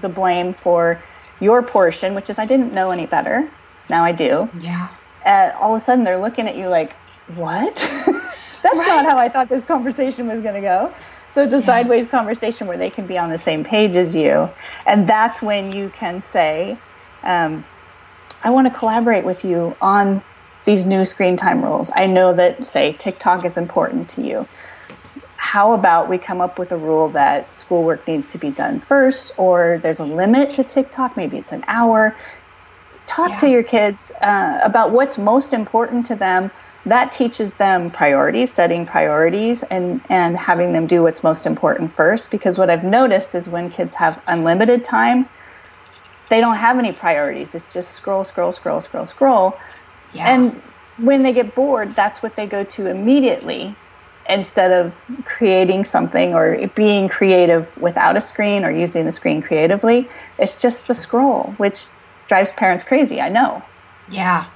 the 0.00 0.08
blame 0.08 0.52
for 0.52 1.00
your 1.40 1.62
portion, 1.62 2.14
which 2.14 2.30
is 2.30 2.38
I 2.38 2.46
didn't 2.46 2.72
know 2.72 2.90
any 2.90 3.06
better. 3.06 3.48
Now 3.88 4.04
I 4.04 4.12
do. 4.12 4.48
Yeah. 4.60 4.88
Uh, 5.24 5.52
all 5.60 5.74
of 5.74 5.80
a 5.80 5.84
sudden 5.84 6.04
they're 6.04 6.18
looking 6.18 6.48
at 6.48 6.56
you 6.56 6.68
like, 6.68 6.92
what? 7.34 7.88
that's 8.62 8.76
right. 8.76 8.86
not 8.86 9.04
how 9.04 9.18
I 9.18 9.28
thought 9.28 9.48
this 9.48 9.64
conversation 9.64 10.28
was 10.28 10.40
going 10.40 10.54
to 10.54 10.60
go. 10.60 10.92
So 11.30 11.42
it's 11.42 11.52
a 11.52 11.58
yeah. 11.58 11.64
sideways 11.64 12.06
conversation 12.06 12.66
where 12.66 12.76
they 12.76 12.90
can 12.90 13.06
be 13.06 13.16
on 13.16 13.30
the 13.30 13.38
same 13.38 13.64
page 13.64 13.96
as 13.96 14.14
you. 14.14 14.50
And 14.86 15.08
that's 15.08 15.40
when 15.40 15.72
you 15.72 15.88
can 15.88 16.20
say, 16.20 16.76
um, 17.22 17.64
I 18.44 18.50
want 18.50 18.70
to 18.70 18.78
collaborate 18.78 19.24
with 19.24 19.44
you 19.44 19.74
on 19.80 20.22
these 20.64 20.84
new 20.84 21.04
screen 21.04 21.36
time 21.36 21.62
rules. 21.62 21.90
I 21.94 22.06
know 22.06 22.34
that, 22.34 22.64
say, 22.64 22.92
TikTok 22.92 23.44
is 23.44 23.56
important 23.56 24.10
to 24.10 24.22
you. 24.22 24.46
How 25.36 25.72
about 25.72 26.08
we 26.08 26.18
come 26.18 26.40
up 26.40 26.58
with 26.58 26.70
a 26.70 26.76
rule 26.76 27.08
that 27.10 27.52
schoolwork 27.52 28.06
needs 28.06 28.30
to 28.32 28.38
be 28.38 28.50
done 28.50 28.80
first, 28.80 29.38
or 29.38 29.80
there's 29.82 29.98
a 29.98 30.04
limit 30.04 30.52
to 30.54 30.64
TikTok, 30.64 31.16
maybe 31.16 31.36
it's 31.36 31.52
an 31.52 31.64
hour. 31.66 32.14
Talk 33.06 33.30
yeah. 33.30 33.36
to 33.36 33.50
your 33.50 33.62
kids 33.62 34.12
uh, 34.20 34.60
about 34.62 34.92
what's 34.92 35.18
most 35.18 35.52
important 35.52 36.06
to 36.06 36.14
them 36.14 36.50
that 36.86 37.12
teaches 37.12 37.56
them 37.56 37.90
priorities, 37.90 38.52
setting 38.52 38.86
priorities, 38.86 39.62
and, 39.62 40.00
and 40.08 40.36
having 40.36 40.72
them 40.72 40.86
do 40.86 41.02
what's 41.02 41.22
most 41.22 41.46
important 41.46 41.94
first. 41.94 42.30
Because 42.30 42.58
what 42.58 42.70
I've 42.70 42.84
noticed 42.84 43.34
is 43.34 43.48
when 43.48 43.70
kids 43.70 43.94
have 43.94 44.20
unlimited 44.26 44.82
time, 44.82 45.28
they 46.28 46.40
don't 46.40 46.56
have 46.56 46.78
any 46.78 46.92
priorities. 46.92 47.54
It's 47.54 47.72
just 47.72 47.92
scroll, 47.92 48.24
scroll, 48.24 48.52
scroll, 48.52 48.80
scroll, 48.80 49.06
scroll. 49.06 49.58
Yeah. 50.12 50.34
And 50.34 50.60
when 50.98 51.22
they 51.22 51.32
get 51.32 51.54
bored, 51.54 51.94
that's 51.94 52.22
what 52.22 52.36
they 52.36 52.46
go 52.46 52.64
to 52.64 52.90
immediately 52.90 53.74
instead 54.28 54.72
of 54.72 55.00
creating 55.24 55.84
something 55.84 56.34
or 56.34 56.68
being 56.68 57.08
creative 57.08 57.76
without 57.76 58.16
a 58.16 58.20
screen 58.20 58.64
or 58.64 58.70
using 58.70 59.04
the 59.04 59.12
screen 59.12 59.42
creatively. 59.42 60.08
It's 60.38 60.60
just 60.60 60.86
the 60.86 60.94
scroll, 60.94 61.54
which 61.58 61.88
drives 62.28 62.52
parents 62.52 62.84
crazy. 62.84 63.20
I 63.20 63.28
know. 63.28 63.62
Yeah, 64.08 64.46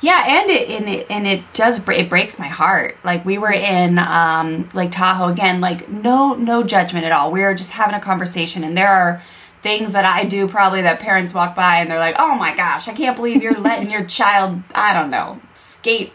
yeah, 0.00 0.24
and 0.26 0.50
it 0.50 0.68
and 0.70 0.88
it 0.88 1.06
and 1.10 1.26
it 1.26 1.42
does 1.52 1.86
it 1.88 2.08
breaks 2.08 2.38
my 2.38 2.48
heart. 2.48 2.96
Like 3.04 3.24
we 3.24 3.36
were 3.38 3.52
in 3.52 3.98
um, 3.98 4.68
Lake 4.72 4.92
Tahoe 4.92 5.28
again, 5.28 5.60
like 5.60 5.88
no 5.88 6.34
no 6.34 6.64
judgment 6.64 7.04
at 7.04 7.12
all. 7.12 7.30
We 7.30 7.42
were 7.42 7.54
just 7.54 7.72
having 7.72 7.94
a 7.94 8.00
conversation, 8.00 8.64
and 8.64 8.76
there 8.76 8.88
are 8.88 9.20
things 9.62 9.92
that 9.92 10.06
I 10.06 10.24
do 10.24 10.48
probably 10.48 10.82
that 10.82 11.00
parents 11.00 11.34
walk 11.34 11.54
by 11.54 11.80
and 11.80 11.90
they're 11.90 11.98
like, 11.98 12.16
"Oh 12.18 12.34
my 12.34 12.54
gosh, 12.54 12.88
I 12.88 12.92
can't 12.92 13.14
believe 13.14 13.42
you're 13.42 13.60
letting 13.60 13.90
your 13.90 14.04
child, 14.18 14.62
I 14.74 14.94
don't 14.94 15.10
know, 15.10 15.40
skate 15.54 16.12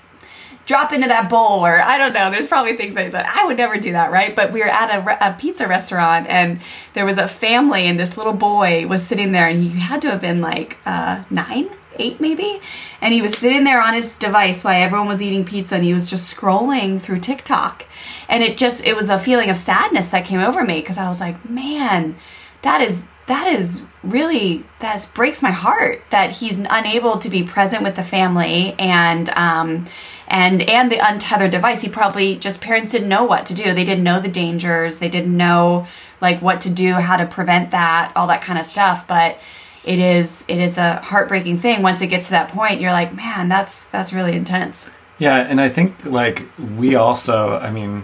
drop 0.65 0.92
into 0.92 1.08
that 1.08 1.30
bowl 1.30 1.65
or 1.65 1.82
I 1.82 1.98
don't 1.98 2.13
know. 2.13 2.32
There's 2.32 2.48
probably 2.48 2.75
things 2.75 2.96
like 2.96 3.12
that. 3.12 3.25
I 3.27 3.46
would 3.46 3.58
never 3.58 3.77
do 3.77 3.92
that, 3.92 4.12
right? 4.12 4.36
But 4.36 4.51
we 4.51 4.62
were 4.62 4.68
at 4.68 4.89
a, 4.89 5.30
a, 5.30 5.34
pizza 5.34 5.68
restaurant 5.68 6.27
and 6.27 6.60
there 6.94 7.06
was 7.06 7.18
a 7.18 7.27
family 7.27 7.86
and 7.86 8.00
this 8.00 8.18
little 8.18 8.34
boy 8.34 8.88
was 8.88 9.06
sitting 9.06 9.32
there 9.32 9.48
and 9.48 9.62
he 9.62 9.80
had 9.80 10.01
to 10.01 10.10
have 10.10 10.22
been 10.22 10.42
like 10.42 10.77
uh, 10.86 11.24
nine, 11.30 11.70
eight 12.00 12.20
maybe. 12.20 12.60
And 13.02 13.14
he 13.14 13.22
was 13.22 13.38
sitting 13.38 13.64
there 13.64 13.82
on 13.82 13.94
his 13.94 14.16
device 14.16 14.64
while 14.64 14.82
everyone 14.82 15.08
was 15.08 15.22
eating 15.22 15.46
pizza 15.46 15.75
and 15.75 15.84
he 15.84 15.94
was 15.94 16.10
just 16.10 16.36
scrolling 16.36 17.00
through 17.00 17.20
TikTok. 17.20 17.86
And 18.28 18.44
it 18.44 18.58
just, 18.58 18.84
it 18.84 18.96
was 18.96 19.10
a 19.10 19.20
feeling 19.20 19.50
of 19.50 19.58
sadness 19.58 20.10
that 20.10 20.25
came 20.25 20.40
over 20.40 20.64
me 20.64 20.80
because 20.80 20.98
I 20.98 21.10
was 21.10 21.20
like, 21.20 21.50
man, 21.50 22.16
that 22.62 22.82
is 22.82 23.08
that 23.28 23.48
is 23.48 23.82
really 24.04 24.64
that 24.80 25.08
breaks 25.14 25.42
my 25.42 25.52
heart 25.52 26.04
that 26.12 26.32
he's 26.32 26.60
unable 26.60 27.18
to 27.18 27.30
be 27.30 27.44
present 27.44 27.84
with 27.84 27.96
the 27.96 28.04
family 28.04 28.75
and 28.78 29.30
um, 29.30 29.86
and 30.28 30.62
and 30.64 30.92
the 30.92 30.98
untethered 30.98 31.52
device 31.52 31.82
he 31.82 31.90
probably 31.90 32.36
just 32.36 32.62
parents 32.62 32.92
didn't 32.92 33.10
know 33.10 33.24
what 33.24 33.46
to 33.46 33.54
do 33.54 33.74
they 33.74 33.86
didn't 33.86 34.04
know 34.04 34.20
the 34.20 34.30
dangers 34.30 35.00
they 35.00 35.10
didn't 35.10 35.36
know 35.36 35.88
like 36.22 36.42
what 36.42 36.62
to 36.62 36.70
do 36.70 36.94
how 36.94 37.18
to 37.18 37.25
prevent 37.25 37.72
that 37.72 38.12
all 38.16 38.28
that 38.28 38.42
kind 38.42 38.60
of 38.60 38.66
stuff 38.66 39.08
but 39.08 39.40
it 39.86 40.00
is 40.00 40.46
it 40.48 40.60
is 40.60 40.77
a 40.77 40.96
heartbreaking 41.01 41.60
thing 41.60 41.82
once 41.82 42.01
it 42.01 42.08
gets 42.08 42.27
to 42.27 42.32
that 42.32 42.50
point 42.50 42.82
you're 42.82 42.92
like 42.92 43.13
man 43.13 43.48
that's 43.48 43.84
that's 43.86 44.12
really 44.12 44.34
intense 44.36 44.89
yeah 45.18 45.36
and 45.36 45.62
i 45.62 45.70
think 45.70 46.06
like 46.06 46.44
we 46.77 46.96
also 46.96 47.58
i 47.58 47.72
mean 47.72 48.04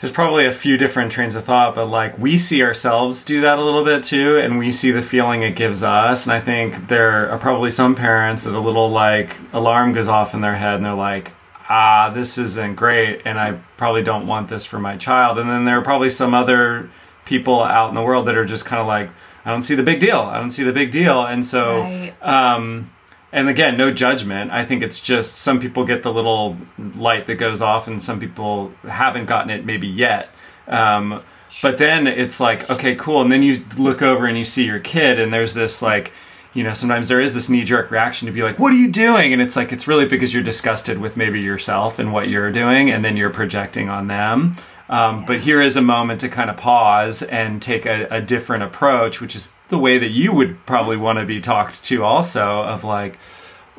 there's 0.00 0.12
probably 0.12 0.44
a 0.44 0.52
few 0.52 0.76
different 0.76 1.10
trains 1.10 1.34
of 1.34 1.44
thought, 1.44 1.74
but 1.74 1.86
like 1.86 2.18
we 2.18 2.36
see 2.36 2.62
ourselves 2.62 3.24
do 3.24 3.40
that 3.40 3.58
a 3.58 3.64
little 3.64 3.84
bit 3.84 4.04
too, 4.04 4.36
and 4.36 4.58
we 4.58 4.70
see 4.70 4.90
the 4.90 5.00
feeling 5.00 5.42
it 5.42 5.56
gives 5.56 5.82
us. 5.82 6.26
And 6.26 6.34
I 6.34 6.40
think 6.40 6.88
there 6.88 7.30
are 7.30 7.38
probably 7.38 7.70
some 7.70 7.94
parents 7.94 8.44
that 8.44 8.54
a 8.54 8.60
little 8.60 8.90
like 8.90 9.34
alarm 9.54 9.94
goes 9.94 10.06
off 10.06 10.34
in 10.34 10.42
their 10.42 10.56
head 10.56 10.74
and 10.74 10.84
they're 10.84 10.94
like, 10.94 11.32
ah, 11.68 12.12
this 12.14 12.36
isn't 12.36 12.76
great, 12.76 13.22
and 13.24 13.40
I 13.40 13.58
probably 13.76 14.02
don't 14.02 14.26
want 14.26 14.48
this 14.48 14.66
for 14.66 14.78
my 14.78 14.96
child. 14.96 15.38
And 15.38 15.48
then 15.48 15.64
there 15.64 15.78
are 15.78 15.82
probably 15.82 16.10
some 16.10 16.34
other 16.34 16.90
people 17.24 17.62
out 17.62 17.88
in 17.88 17.94
the 17.94 18.02
world 18.02 18.26
that 18.26 18.36
are 18.36 18.44
just 18.44 18.66
kind 18.66 18.80
of 18.80 18.86
like, 18.86 19.10
I 19.46 19.50
don't 19.52 19.62
see 19.62 19.76
the 19.76 19.84
big 19.84 20.00
deal. 20.00 20.18
I 20.18 20.38
don't 20.38 20.50
see 20.50 20.64
the 20.64 20.72
big 20.72 20.90
deal. 20.90 21.24
And 21.24 21.46
so, 21.46 21.82
right. 21.82 22.12
um, 22.20 22.90
and 23.30 23.48
again, 23.48 23.76
no 23.76 23.92
judgment. 23.92 24.50
I 24.50 24.64
think 24.64 24.82
it's 24.82 25.00
just 25.00 25.38
some 25.38 25.60
people 25.60 25.84
get 25.84 26.02
the 26.02 26.12
little 26.12 26.56
light 26.96 27.26
that 27.28 27.36
goes 27.36 27.62
off, 27.62 27.86
and 27.86 28.02
some 28.02 28.18
people 28.18 28.72
haven't 28.82 29.26
gotten 29.26 29.50
it 29.50 29.64
maybe 29.64 29.86
yet. 29.86 30.30
Um, 30.66 31.22
but 31.62 31.78
then 31.78 32.08
it's 32.08 32.40
like, 32.40 32.68
okay, 32.68 32.96
cool. 32.96 33.22
And 33.22 33.30
then 33.30 33.42
you 33.42 33.64
look 33.78 34.02
over 34.02 34.26
and 34.26 34.36
you 34.36 34.44
see 34.44 34.66
your 34.66 34.80
kid, 34.80 35.20
and 35.20 35.32
there's 35.32 35.54
this 35.54 35.80
like, 35.80 36.12
you 36.52 36.64
know, 36.64 36.74
sometimes 36.74 37.08
there 37.08 37.20
is 37.20 37.34
this 37.34 37.48
knee 37.48 37.62
jerk 37.62 37.90
reaction 37.90 38.26
to 38.26 38.32
be 38.32 38.42
like, 38.42 38.58
what 38.58 38.72
are 38.72 38.76
you 38.76 38.90
doing? 38.90 39.32
And 39.32 39.40
it's 39.40 39.54
like, 39.54 39.72
it's 39.72 39.86
really 39.86 40.06
because 40.06 40.34
you're 40.34 40.42
disgusted 40.42 40.98
with 40.98 41.16
maybe 41.16 41.40
yourself 41.40 41.98
and 42.00 42.12
what 42.12 42.28
you're 42.28 42.50
doing, 42.50 42.90
and 42.90 43.04
then 43.04 43.16
you're 43.16 43.30
projecting 43.30 43.88
on 43.88 44.08
them. 44.08 44.56
Um, 44.88 45.24
but 45.24 45.40
here 45.40 45.60
is 45.60 45.76
a 45.76 45.82
moment 45.82 46.20
to 46.20 46.28
kind 46.28 46.48
of 46.48 46.56
pause 46.56 47.22
and 47.22 47.60
take 47.60 47.86
a, 47.86 48.06
a 48.10 48.20
different 48.20 48.62
approach, 48.62 49.20
which 49.20 49.34
is 49.34 49.52
the 49.68 49.78
way 49.78 49.98
that 49.98 50.10
you 50.10 50.32
would 50.32 50.64
probably 50.64 50.96
want 50.96 51.18
to 51.18 51.24
be 51.24 51.40
talked 51.40 51.82
to 51.84 52.04
also 52.04 52.62
of 52.62 52.84
like 52.84 53.18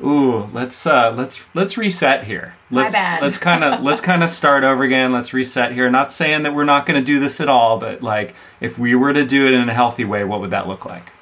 ooh 0.04 0.44
let's 0.52 0.86
uh 0.86 1.12
let's 1.16 1.54
let's 1.54 1.78
reset 1.78 2.24
here. 2.24 2.54
Let's 2.70 2.92
My 2.92 2.98
bad. 2.98 3.22
let's 3.22 3.38
kind 3.38 3.64
of 3.64 3.80
let's 3.82 4.00
kind 4.00 4.22
of 4.22 4.30
start 4.30 4.64
over 4.64 4.82
again. 4.82 5.12
Let's 5.12 5.32
reset 5.32 5.72
here. 5.72 5.90
Not 5.90 6.12
saying 6.12 6.42
that 6.42 6.54
we're 6.54 6.64
not 6.64 6.86
going 6.86 7.00
to 7.00 7.04
do 7.04 7.18
this 7.18 7.40
at 7.40 7.48
all 7.48 7.78
but 7.78 8.02
like 8.02 8.34
if 8.60 8.78
we 8.78 8.94
were 8.94 9.12
to 9.12 9.26
do 9.26 9.46
it 9.46 9.54
in 9.54 9.68
a 9.68 9.74
healthy 9.74 10.04
way 10.04 10.24
what 10.24 10.40
would 10.40 10.50
that 10.50 10.68
look 10.68 10.84
like? 10.84 11.12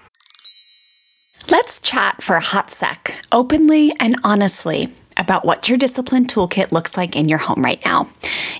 Let's 1.48 1.80
chat 1.80 2.24
for 2.24 2.34
a 2.34 2.40
hot 2.40 2.70
sec 2.70 3.14
openly 3.30 3.92
and 4.00 4.16
honestly 4.24 4.92
about 5.16 5.44
what 5.44 5.68
your 5.68 5.78
discipline 5.78 6.26
toolkit 6.26 6.72
looks 6.72 6.96
like 6.96 7.16
in 7.16 7.28
your 7.28 7.38
home 7.38 7.62
right 7.62 7.82
now. 7.84 8.10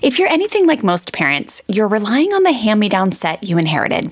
If 0.01 0.19
you're 0.19 0.29
anything 0.29 0.67
like 0.67 0.83
most 0.83 1.11
parents, 1.11 1.61
you're 1.67 1.87
relying 1.87 2.31
on 2.31 2.43
the 2.43 2.51
hand 2.51 2.79
me 2.79 2.87
down 2.87 3.11
set 3.11 3.43
you 3.43 3.57
inherited 3.57 4.11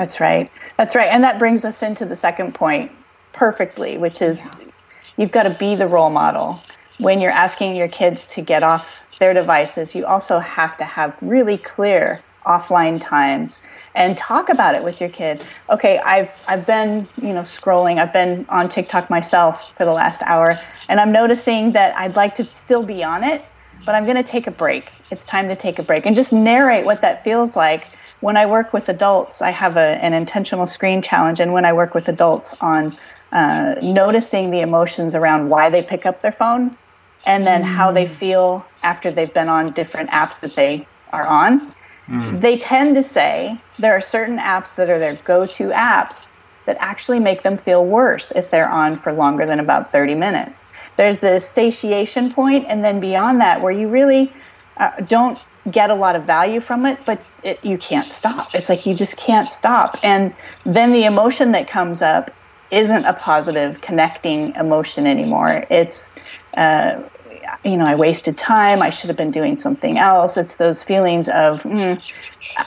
That's 0.00 0.18
right. 0.18 0.50
That's 0.78 0.96
right. 0.96 1.08
And 1.08 1.24
that 1.24 1.38
brings 1.38 1.62
us 1.66 1.82
into 1.82 2.06
the 2.06 2.16
second 2.16 2.54
point 2.54 2.90
perfectly, 3.34 3.98
which 3.98 4.22
is 4.22 4.48
you've 5.18 5.30
got 5.30 5.42
to 5.42 5.50
be 5.50 5.74
the 5.74 5.86
role 5.86 6.08
model. 6.08 6.58
When 6.96 7.20
you're 7.20 7.30
asking 7.30 7.76
your 7.76 7.88
kids 7.88 8.26
to 8.28 8.40
get 8.40 8.62
off 8.62 8.98
their 9.18 9.34
devices, 9.34 9.94
you 9.94 10.06
also 10.06 10.38
have 10.38 10.78
to 10.78 10.84
have 10.84 11.14
really 11.20 11.58
clear 11.58 12.22
offline 12.46 12.98
times 12.98 13.58
and 13.94 14.16
talk 14.16 14.48
about 14.48 14.74
it 14.74 14.82
with 14.82 15.02
your 15.02 15.10
kid. 15.10 15.44
Okay, 15.68 15.98
I've 15.98 16.30
I've 16.48 16.66
been, 16.66 17.06
you 17.20 17.34
know, 17.34 17.42
scrolling. 17.42 17.98
I've 17.98 18.14
been 18.14 18.46
on 18.48 18.70
TikTok 18.70 19.10
myself 19.10 19.76
for 19.76 19.84
the 19.84 19.92
last 19.92 20.22
hour 20.22 20.58
and 20.88 20.98
I'm 20.98 21.12
noticing 21.12 21.72
that 21.72 21.94
I'd 21.98 22.16
like 22.16 22.36
to 22.36 22.44
still 22.46 22.86
be 22.86 23.04
on 23.04 23.22
it, 23.22 23.44
but 23.84 23.94
I'm 23.94 24.04
going 24.04 24.16
to 24.16 24.22
take 24.22 24.46
a 24.46 24.50
break. 24.50 24.90
It's 25.10 25.26
time 25.26 25.50
to 25.50 25.56
take 25.56 25.78
a 25.78 25.82
break 25.82 26.06
and 26.06 26.16
just 26.16 26.32
narrate 26.32 26.86
what 26.86 27.02
that 27.02 27.22
feels 27.22 27.54
like. 27.54 27.86
When 28.20 28.36
I 28.36 28.46
work 28.46 28.72
with 28.72 28.88
adults, 28.88 29.42
I 29.42 29.50
have 29.50 29.76
a, 29.76 29.80
an 29.80 30.12
intentional 30.12 30.66
screen 30.66 31.02
challenge 31.02 31.40
and 31.40 31.52
when 31.52 31.64
I 31.64 31.72
work 31.72 31.94
with 31.94 32.08
adults 32.08 32.56
on 32.60 32.96
uh, 33.32 33.76
noticing 33.82 34.50
the 34.50 34.60
emotions 34.60 35.14
around 35.14 35.48
why 35.48 35.70
they 35.70 35.82
pick 35.82 36.06
up 36.06 36.20
their 36.20 36.32
phone 36.32 36.76
and 37.24 37.46
then 37.46 37.62
mm. 37.62 37.66
how 37.66 37.92
they 37.92 38.06
feel 38.06 38.66
after 38.82 39.10
they've 39.10 39.32
been 39.32 39.48
on 39.48 39.72
different 39.72 40.10
apps 40.10 40.40
that 40.40 40.54
they 40.54 40.86
are 41.12 41.26
on 41.26 41.74
Mm. 42.10 42.40
They 42.40 42.58
tend 42.58 42.96
to 42.96 43.02
say 43.02 43.60
there 43.78 43.92
are 43.92 44.00
certain 44.00 44.38
apps 44.38 44.74
that 44.74 44.90
are 44.90 44.98
their 44.98 45.14
go 45.14 45.46
to 45.46 45.68
apps 45.70 46.28
that 46.66 46.76
actually 46.80 47.20
make 47.20 47.42
them 47.42 47.56
feel 47.56 47.84
worse 47.84 48.32
if 48.32 48.50
they're 48.50 48.68
on 48.68 48.96
for 48.96 49.12
longer 49.12 49.46
than 49.46 49.60
about 49.60 49.92
30 49.92 50.16
minutes. 50.16 50.66
There's 50.96 51.20
this 51.20 51.48
satiation 51.48 52.32
point, 52.32 52.66
and 52.68 52.84
then 52.84 53.00
beyond 53.00 53.40
that, 53.40 53.62
where 53.62 53.72
you 53.72 53.88
really 53.88 54.32
uh, 54.76 55.00
don't 55.06 55.38
get 55.70 55.90
a 55.90 55.94
lot 55.94 56.16
of 56.16 56.24
value 56.24 56.60
from 56.60 56.86
it, 56.86 56.98
but 57.04 57.22
it, 57.42 57.64
you 57.64 57.76
can't 57.76 58.06
stop. 58.06 58.54
It's 58.54 58.68
like 58.68 58.86
you 58.86 58.94
just 58.94 59.16
can't 59.16 59.48
stop. 59.48 59.98
And 60.02 60.34
then 60.64 60.92
the 60.92 61.04
emotion 61.04 61.52
that 61.52 61.68
comes 61.68 62.02
up 62.02 62.30
isn't 62.70 63.04
a 63.04 63.12
positive 63.12 63.80
connecting 63.80 64.54
emotion 64.54 65.06
anymore. 65.06 65.66
It's 65.70 66.08
uh, 66.56 67.02
you 67.64 67.76
know, 67.76 67.84
I 67.84 67.94
wasted 67.94 68.38
time. 68.38 68.82
I 68.82 68.90
should 68.90 69.08
have 69.08 69.16
been 69.16 69.30
doing 69.30 69.56
something 69.56 69.98
else. 69.98 70.36
It's 70.36 70.56
those 70.56 70.82
feelings 70.82 71.28
of, 71.28 71.62
mm, 71.62 72.12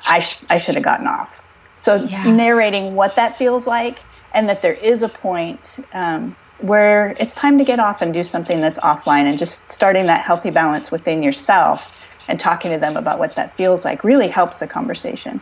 I, 0.08 0.20
sh- 0.20 0.44
I 0.50 0.58
should 0.58 0.76
have 0.76 0.84
gotten 0.84 1.08
off. 1.08 1.42
So 1.78 1.96
yes. 1.96 2.28
narrating 2.28 2.96
what 2.96 3.16
that 3.16 3.38
feels 3.38 3.66
like 3.66 4.00
and 4.34 4.50
that 4.50 4.62
there 4.62 4.74
is 4.74 5.04
a 5.04 5.10
point 5.10 5.78
um, 5.94 6.36
where 6.60 7.16
it's 7.20 7.36
time 7.36 7.58
to 7.58 7.64
get 7.64 7.80
off 7.80 8.02
and 8.02 8.14
do 8.14 8.24
something 8.24 8.62
that's 8.62 8.80
offline 8.80 9.26
and 9.26 9.38
just 9.38 9.72
starting 9.72 10.06
that 10.08 10.26
healthy 10.26 10.50
balance 10.50 10.92
within 10.92 11.24
yourself 11.24 12.03
and 12.28 12.40
talking 12.40 12.72
to 12.72 12.78
them 12.78 12.98
about 12.98 13.20
what 13.20 13.36
that 13.36 13.56
feels 13.56 13.84
like 13.86 14.04
really 14.04 14.28
helps 14.28 14.60
the 14.60 14.68
conversation. 14.68 15.42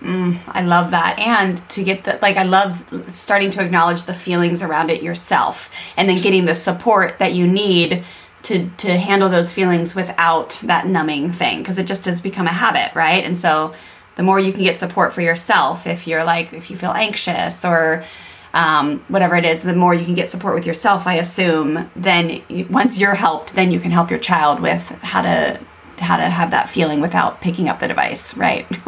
Mm, 0.00 0.38
I 0.48 0.62
love 0.62 0.90
that. 0.90 1.18
And 1.18 1.56
to 1.70 1.84
get 1.84 2.04
the, 2.04 2.18
like, 2.20 2.36
I 2.36 2.42
love 2.42 2.84
starting 3.14 3.50
to 3.50 3.62
acknowledge 3.62 4.04
the 4.04 4.14
feelings 4.14 4.62
around 4.62 4.90
it 4.90 5.02
yourself 5.02 5.70
and 5.96 6.08
then 6.08 6.20
getting 6.20 6.44
the 6.44 6.54
support 6.54 7.18
that 7.20 7.34
you 7.34 7.46
need 7.46 8.04
to 8.42 8.68
to 8.78 8.98
handle 8.98 9.28
those 9.28 9.52
feelings 9.52 9.94
without 9.94 10.60
that 10.64 10.88
numbing 10.88 11.30
thing 11.32 11.58
because 11.58 11.78
it 11.78 11.86
just 11.86 12.06
has 12.06 12.20
become 12.20 12.48
a 12.48 12.52
habit, 12.52 12.92
right? 12.96 13.24
And 13.24 13.38
so 13.38 13.74
the 14.16 14.24
more 14.24 14.40
you 14.40 14.52
can 14.52 14.64
get 14.64 14.78
support 14.78 15.12
for 15.12 15.20
yourself, 15.20 15.86
if 15.86 16.08
you're 16.08 16.24
like 16.24 16.52
if 16.52 16.68
you 16.68 16.76
feel 16.76 16.90
anxious 16.90 17.64
or 17.64 18.04
um, 18.52 18.98
whatever 19.08 19.36
it 19.36 19.44
is, 19.44 19.62
the 19.62 19.74
more 19.74 19.94
you 19.94 20.04
can 20.04 20.14
get 20.14 20.28
support 20.28 20.54
with 20.54 20.66
yourself, 20.66 21.06
I 21.06 21.14
assume. 21.14 21.90
Then 21.96 22.42
once 22.68 22.98
you're 22.98 23.14
helped, 23.14 23.54
then 23.54 23.70
you 23.70 23.80
can 23.80 23.92
help 23.92 24.10
your 24.10 24.18
child 24.18 24.60
with 24.60 24.88
how 25.02 25.22
to 25.22 25.60
how 26.02 26.16
to 26.16 26.28
have 26.28 26.50
that 26.50 26.68
feeling 26.68 27.00
without 27.00 27.40
picking 27.40 27.68
up 27.68 27.80
the 27.80 27.88
device, 27.88 28.36
right? 28.36 28.66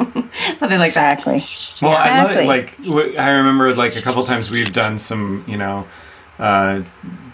Something 0.59 0.79
like 0.79 0.95
that. 0.95 1.19
exactly. 1.19 1.39
that. 1.39 1.79
Well, 1.83 1.93
exactly. 1.93 2.11
I 2.11 2.23
love 2.23 2.37
it. 2.37 2.47
Like 2.47 3.19
I 3.19 3.31
remember, 3.31 3.75
like 3.75 3.97
a 3.97 4.03
couple 4.03 4.25
times 4.25 4.51
we've 4.51 4.73
done 4.73 4.99
some, 4.99 5.45
you 5.47 5.57
know, 5.57 5.87
uh, 6.39 6.83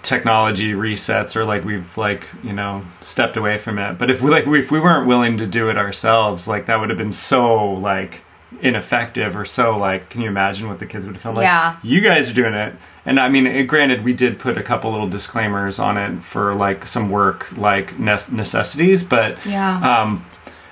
technology 0.03 0.73
resets 0.73 1.37
or 1.37 1.45
like 1.45 1.65
we've 1.65 1.97
like 1.99 2.27
you 2.43 2.53
know 2.53 2.83
stepped 3.03 3.37
away 3.37 3.59
from 3.59 3.79
it 3.79 3.99
but 3.99 4.11
if 4.11 4.23
we 4.23 4.31
like 4.31 4.47
if 4.47 4.71
we 4.71 4.81
weren't 4.81 5.07
willing 5.07 5.37
to 5.37 5.47
do 5.47 5.69
it 5.69 5.77
ourselves 5.77 6.49
like 6.49 6.65
that 6.67 6.81
would 6.81 6.89
have 6.89 6.97
been 6.97 7.13
so 7.13 7.71
like 7.73 8.23
ineffective 8.61 9.37
or 9.37 9.45
so 9.45 9.77
like 9.77 10.11
can 10.11 10.21
you 10.21 10.29
imagine 10.29 10.69
what 10.69 10.79
the 10.79 10.87
kids 10.87 11.07
would 11.07 11.15
have 11.15 11.23
felt 11.23 11.37
like? 11.37 11.45
Yeah. 11.45 11.77
You 11.83 12.01
guys 12.01 12.31
are 12.31 12.35
doing 12.35 12.55
it. 12.55 12.75
And 13.05 13.19
i 13.19 13.29
mean 13.29 13.47
it, 13.47 13.65
granted 13.65 14.05
we 14.05 14.13
did 14.13 14.39
put 14.39 14.59
a 14.59 14.63
couple 14.63 14.91
little 14.91 15.09
disclaimers 15.09 15.79
on 15.79 15.97
it 15.97 16.23
for 16.23 16.55
like 16.55 16.87
some 16.87 17.11
work 17.11 17.51
like 17.57 17.99
necessities 17.99 19.03
but 19.03 19.45
yeah. 19.47 20.03
um 20.03 20.25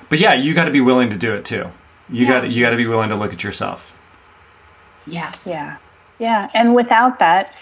but 0.09 0.19
yeah 0.19 0.35
you 0.35 0.55
got 0.55 0.65
to 0.65 0.71
be 0.71 0.81
willing 0.81 1.11
to 1.11 1.17
do 1.17 1.35
it 1.35 1.45
too. 1.45 1.71
You 2.11 2.25
yeah. 2.25 2.41
got 2.41 2.51
you 2.51 2.63
got 2.63 2.71
to 2.71 2.77
be 2.77 2.87
willing 2.87 3.11
to 3.11 3.17
look 3.17 3.33
at 3.33 3.45
yourself. 3.45 3.95
Yes. 5.07 5.47
Yeah. 5.49 5.77
Yeah. 6.19 6.49
And 6.55 6.75
without 6.75 7.19
that 7.21 7.55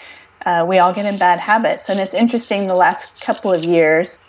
uh, 0.45 0.65
we 0.67 0.79
all 0.79 0.93
get 0.93 1.05
in 1.05 1.17
bad 1.17 1.39
habits. 1.39 1.89
And 1.89 1.99
it's 1.99 2.13
interesting 2.13 2.67
the 2.67 2.75
last 2.75 3.19
couple 3.19 3.51
of 3.51 3.65
years 3.65 4.19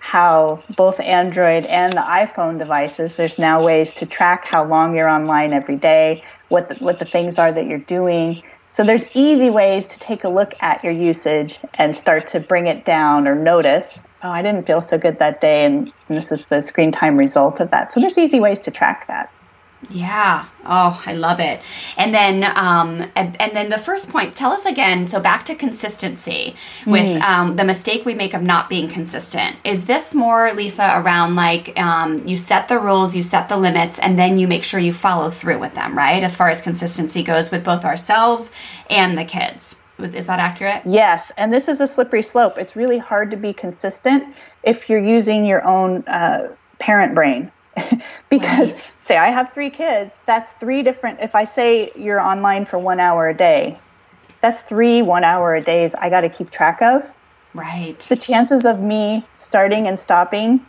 how 0.00 0.62
both 0.76 1.00
Android 1.00 1.66
and 1.66 1.92
the 1.92 2.00
iPhone 2.00 2.58
devices, 2.58 3.16
there's 3.16 3.38
now 3.38 3.64
ways 3.64 3.94
to 3.94 4.06
track 4.06 4.46
how 4.46 4.64
long 4.64 4.96
you're 4.96 5.08
online 5.08 5.52
every 5.52 5.76
day, 5.76 6.22
what 6.48 6.68
the, 6.68 6.74
what 6.76 6.98
the 6.98 7.04
things 7.04 7.38
are 7.38 7.52
that 7.52 7.66
you're 7.66 7.78
doing. 7.78 8.42
So 8.70 8.84
there's 8.84 9.16
easy 9.16 9.50
ways 9.50 9.86
to 9.88 9.98
take 9.98 10.24
a 10.24 10.28
look 10.28 10.54
at 10.60 10.84
your 10.84 10.92
usage 10.92 11.58
and 11.74 11.96
start 11.96 12.28
to 12.28 12.40
bring 12.40 12.66
it 12.66 12.84
down 12.84 13.26
or 13.26 13.34
notice, 13.34 14.02
oh, 14.22 14.30
I 14.30 14.42
didn't 14.42 14.66
feel 14.66 14.80
so 14.80 14.98
good 14.98 15.18
that 15.20 15.40
day, 15.40 15.64
and, 15.64 15.92
and 16.08 16.16
this 16.16 16.32
is 16.32 16.46
the 16.46 16.62
screen 16.62 16.92
time 16.92 17.16
result 17.16 17.60
of 17.60 17.70
that. 17.70 17.90
So 17.90 18.00
there's 18.00 18.18
easy 18.18 18.40
ways 18.40 18.62
to 18.62 18.70
track 18.70 19.06
that. 19.08 19.32
Yeah. 19.90 20.46
Oh, 20.64 21.00
I 21.06 21.12
love 21.12 21.38
it. 21.38 21.60
And 21.96 22.12
then, 22.12 22.42
um, 22.44 23.10
and, 23.14 23.40
and, 23.40 23.54
then 23.54 23.68
the 23.68 23.78
first 23.78 24.10
point. 24.10 24.34
Tell 24.34 24.50
us 24.50 24.66
again. 24.66 25.06
So 25.06 25.20
back 25.20 25.44
to 25.44 25.54
consistency 25.54 26.56
with 26.84 27.06
mm. 27.06 27.22
um, 27.22 27.56
the 27.56 27.64
mistake 27.64 28.04
we 28.04 28.14
make 28.14 28.34
of 28.34 28.42
not 28.42 28.68
being 28.68 28.88
consistent. 28.88 29.56
Is 29.62 29.86
this 29.86 30.14
more, 30.14 30.52
Lisa, 30.52 30.92
around 30.98 31.36
like 31.36 31.78
um, 31.78 32.26
you 32.26 32.36
set 32.36 32.68
the 32.68 32.78
rules, 32.78 33.14
you 33.14 33.22
set 33.22 33.48
the 33.48 33.56
limits, 33.56 34.00
and 34.00 34.18
then 34.18 34.38
you 34.38 34.48
make 34.48 34.64
sure 34.64 34.80
you 34.80 34.92
follow 34.92 35.30
through 35.30 35.60
with 35.60 35.74
them, 35.74 35.96
right? 35.96 36.24
As 36.24 36.34
far 36.34 36.50
as 36.50 36.60
consistency 36.60 37.22
goes 37.22 37.52
with 37.52 37.64
both 37.64 37.84
ourselves 37.84 38.50
and 38.90 39.16
the 39.16 39.24
kids. 39.24 39.80
Is 39.98 40.26
that 40.26 40.38
accurate? 40.38 40.82
Yes, 40.86 41.32
and 41.36 41.52
this 41.52 41.66
is 41.66 41.80
a 41.80 41.88
slippery 41.88 42.22
slope. 42.22 42.58
It's 42.58 42.76
really 42.76 42.98
hard 42.98 43.30
to 43.32 43.36
be 43.36 43.52
consistent 43.52 44.34
if 44.62 44.88
you're 44.88 45.02
using 45.02 45.44
your 45.44 45.64
own 45.64 46.04
uh, 46.06 46.54
parent 46.78 47.14
brain 47.14 47.50
because 48.30 48.72
right. 48.72 48.92
say 48.98 49.16
I 49.16 49.28
have 49.28 49.52
three 49.52 49.70
kids, 49.70 50.14
that's 50.26 50.52
three 50.52 50.82
different. 50.82 51.20
If 51.20 51.34
I 51.34 51.44
say 51.44 51.90
you're 51.96 52.20
online 52.20 52.66
for 52.66 52.78
one 52.78 53.00
hour 53.00 53.28
a 53.28 53.34
day, 53.34 53.78
that's 54.40 54.62
three 54.62 55.02
one 55.02 55.24
hour 55.24 55.54
a 55.54 55.60
days 55.60 55.94
I 55.94 56.10
got 56.10 56.22
to 56.22 56.28
keep 56.28 56.50
track 56.50 56.80
of. 56.82 57.12
Right. 57.54 57.98
The 57.98 58.16
chances 58.16 58.64
of 58.64 58.80
me 58.80 59.24
starting 59.36 59.88
and 59.88 59.98
stopping 59.98 60.64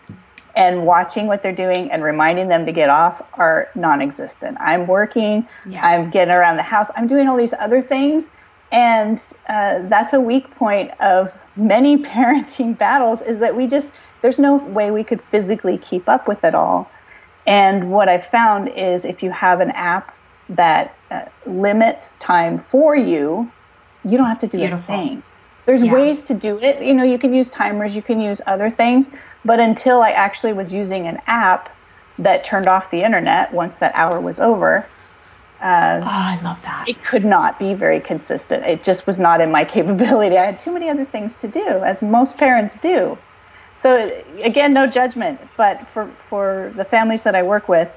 and 0.56 0.86
watching 0.86 1.28
what 1.28 1.44
they're 1.44 1.54
doing 1.54 1.92
and 1.92 2.04
reminding 2.04 2.48
them 2.48 2.66
to 2.66 2.72
get 2.72 2.90
off 2.90 3.22
are 3.38 3.70
non-existent. 3.76 4.58
I'm 4.60 4.88
working. 4.88 5.48
Yeah. 5.66 5.86
I'm 5.86 6.10
getting 6.10 6.34
around 6.34 6.58
the 6.58 6.64
house. 6.64 6.90
I'm 6.96 7.08
doing 7.08 7.28
all 7.28 7.38
these 7.38 7.54
other 7.54 7.82
things. 7.82 8.28
And 8.72 9.22
uh, 9.48 9.88
that's 9.88 10.14
a 10.14 10.20
weak 10.20 10.50
point 10.56 10.92
of 11.00 11.32
many 11.56 11.98
parenting 12.04 12.78
battles 12.78 13.22
is 13.22 13.40
that 13.40 13.56
we 13.56 13.68
just, 13.68 13.92
there's 14.22 14.40
no 14.40 14.58
way 14.58 14.92
we 14.92 15.04
could 15.04 15.22
physically 15.32 15.78
keep 15.78 16.10
up 16.10 16.28
with 16.28 16.44
it 16.44 16.56
all. 16.56 16.90
And 17.50 17.92
what 17.92 18.08
I've 18.10 18.28
found 18.28 18.68
is 18.68 19.06
if 19.06 19.24
you 19.24 19.32
have 19.32 19.60
an 19.60 19.72
app 19.72 20.16
that 20.50 20.96
uh, 21.10 21.26
limits 21.48 22.14
time 22.20 22.60
for 22.60 22.96
you, 22.96 23.52
you 24.06 24.20
don't 24.20 24.28
have 24.28 24.40
to 24.40 24.48
do 24.48 24.60
Beautiful. 24.60 24.94
a 24.94 24.98
thing. 24.98 25.24
There's 25.66 25.84
yeah. 25.84 25.94
ways 25.94 26.22
to 26.24 26.36
do 26.36 26.60
it. 26.60 26.84
You 26.84 26.94
know, 26.94 27.04
you 27.04 27.18
can 27.18 27.34
use 27.34 27.50
timers, 27.50 27.96
you 27.96 28.04
can 28.04 28.22
use 28.22 28.40
other 28.46 28.70
things. 28.70 29.10
But 29.44 29.60
until 29.60 30.00
I 30.04 30.12
actually 30.12 30.54
was 30.54 30.72
using 30.72 31.08
an 31.08 31.22
app 31.26 31.76
that 32.20 32.44
turned 32.44 32.68
off 32.68 32.92
the 32.92 33.02
internet 33.02 33.52
once 33.52 33.78
that 33.78 33.96
hour 33.96 34.22
was 34.22 34.40
over, 34.40 34.86
uh, 35.60 36.02
oh, 36.04 36.08
I 36.08 36.40
love 36.44 36.62
that. 36.62 36.88
It 36.88 37.04
could 37.04 37.26
not 37.26 37.58
be 37.58 37.74
very 37.74 38.00
consistent. 38.00 38.64
It 38.68 38.84
just 38.84 39.08
was 39.08 39.18
not 39.18 39.42
in 39.42 39.52
my 39.52 39.66
capability. 39.76 40.38
I 40.38 40.46
had 40.46 40.60
too 40.60 40.72
many 40.72 40.88
other 40.88 41.04
things 41.04 41.34
to 41.38 41.48
do, 41.48 41.66
as 41.66 42.04
most 42.04 42.38
parents 42.38 42.78
do. 42.78 43.18
So 43.80 44.12
again, 44.44 44.74
no 44.74 44.88
judgment, 44.88 45.40
but 45.56 45.88
for 45.88 46.08
for 46.28 46.74
the 46.76 46.84
families 46.84 47.24
that 47.24 47.34
I 47.34 47.44
work 47.44 47.70
with, 47.70 47.90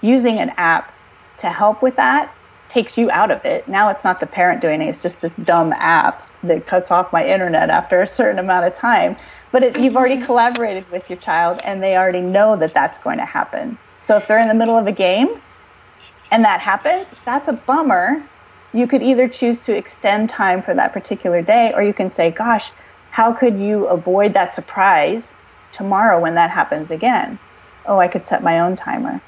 using 0.00 0.38
an 0.38 0.50
app 0.56 0.94
to 1.38 1.48
help 1.48 1.82
with 1.82 1.96
that 1.96 2.34
takes 2.68 2.96
you 2.96 3.10
out 3.10 3.30
of 3.30 3.44
it. 3.44 3.68
Now 3.68 3.90
it's 3.90 4.02
not 4.02 4.18
the 4.18 4.26
parent 4.26 4.62
doing 4.62 4.80
it; 4.80 4.86
it's 4.86 5.02
just 5.02 5.20
this 5.20 5.36
dumb 5.36 5.74
app 5.74 6.26
that 6.42 6.66
cuts 6.66 6.90
off 6.90 7.12
my 7.12 7.26
internet 7.26 7.68
after 7.68 8.00
a 8.00 8.06
certain 8.06 8.38
amount 8.38 8.64
of 8.64 8.74
time. 8.74 9.16
But 9.52 9.62
it, 9.62 9.78
you've 9.78 9.94
already 9.94 10.16
mm-hmm. 10.16 10.24
collaborated 10.24 10.90
with 10.90 11.10
your 11.10 11.18
child, 11.18 11.60
and 11.62 11.82
they 11.82 11.98
already 11.98 12.22
know 12.22 12.56
that 12.56 12.72
that's 12.72 12.96
going 12.98 13.18
to 13.18 13.26
happen. 13.26 13.76
So 13.98 14.16
if 14.16 14.26
they're 14.26 14.40
in 14.40 14.48
the 14.48 14.54
middle 14.54 14.78
of 14.78 14.86
a 14.86 14.92
game 14.92 15.28
and 16.30 16.46
that 16.46 16.60
happens, 16.60 17.14
that's 17.26 17.48
a 17.48 17.52
bummer. 17.52 18.22
You 18.72 18.86
could 18.86 19.02
either 19.02 19.28
choose 19.28 19.66
to 19.66 19.76
extend 19.76 20.30
time 20.30 20.62
for 20.62 20.72
that 20.72 20.94
particular 20.94 21.42
day, 21.42 21.72
or 21.74 21.82
you 21.82 21.92
can 21.92 22.08
say, 22.08 22.30
"Gosh." 22.30 22.72
How 23.16 23.32
could 23.32 23.58
you 23.58 23.86
avoid 23.86 24.34
that 24.34 24.52
surprise 24.52 25.34
tomorrow 25.72 26.20
when 26.20 26.34
that 26.34 26.50
happens 26.50 26.90
again? 26.90 27.38
Oh, 27.86 27.98
I 27.98 28.08
could 28.08 28.26
set 28.26 28.42
my 28.42 28.60
own 28.60 28.76
timer. 28.76 29.22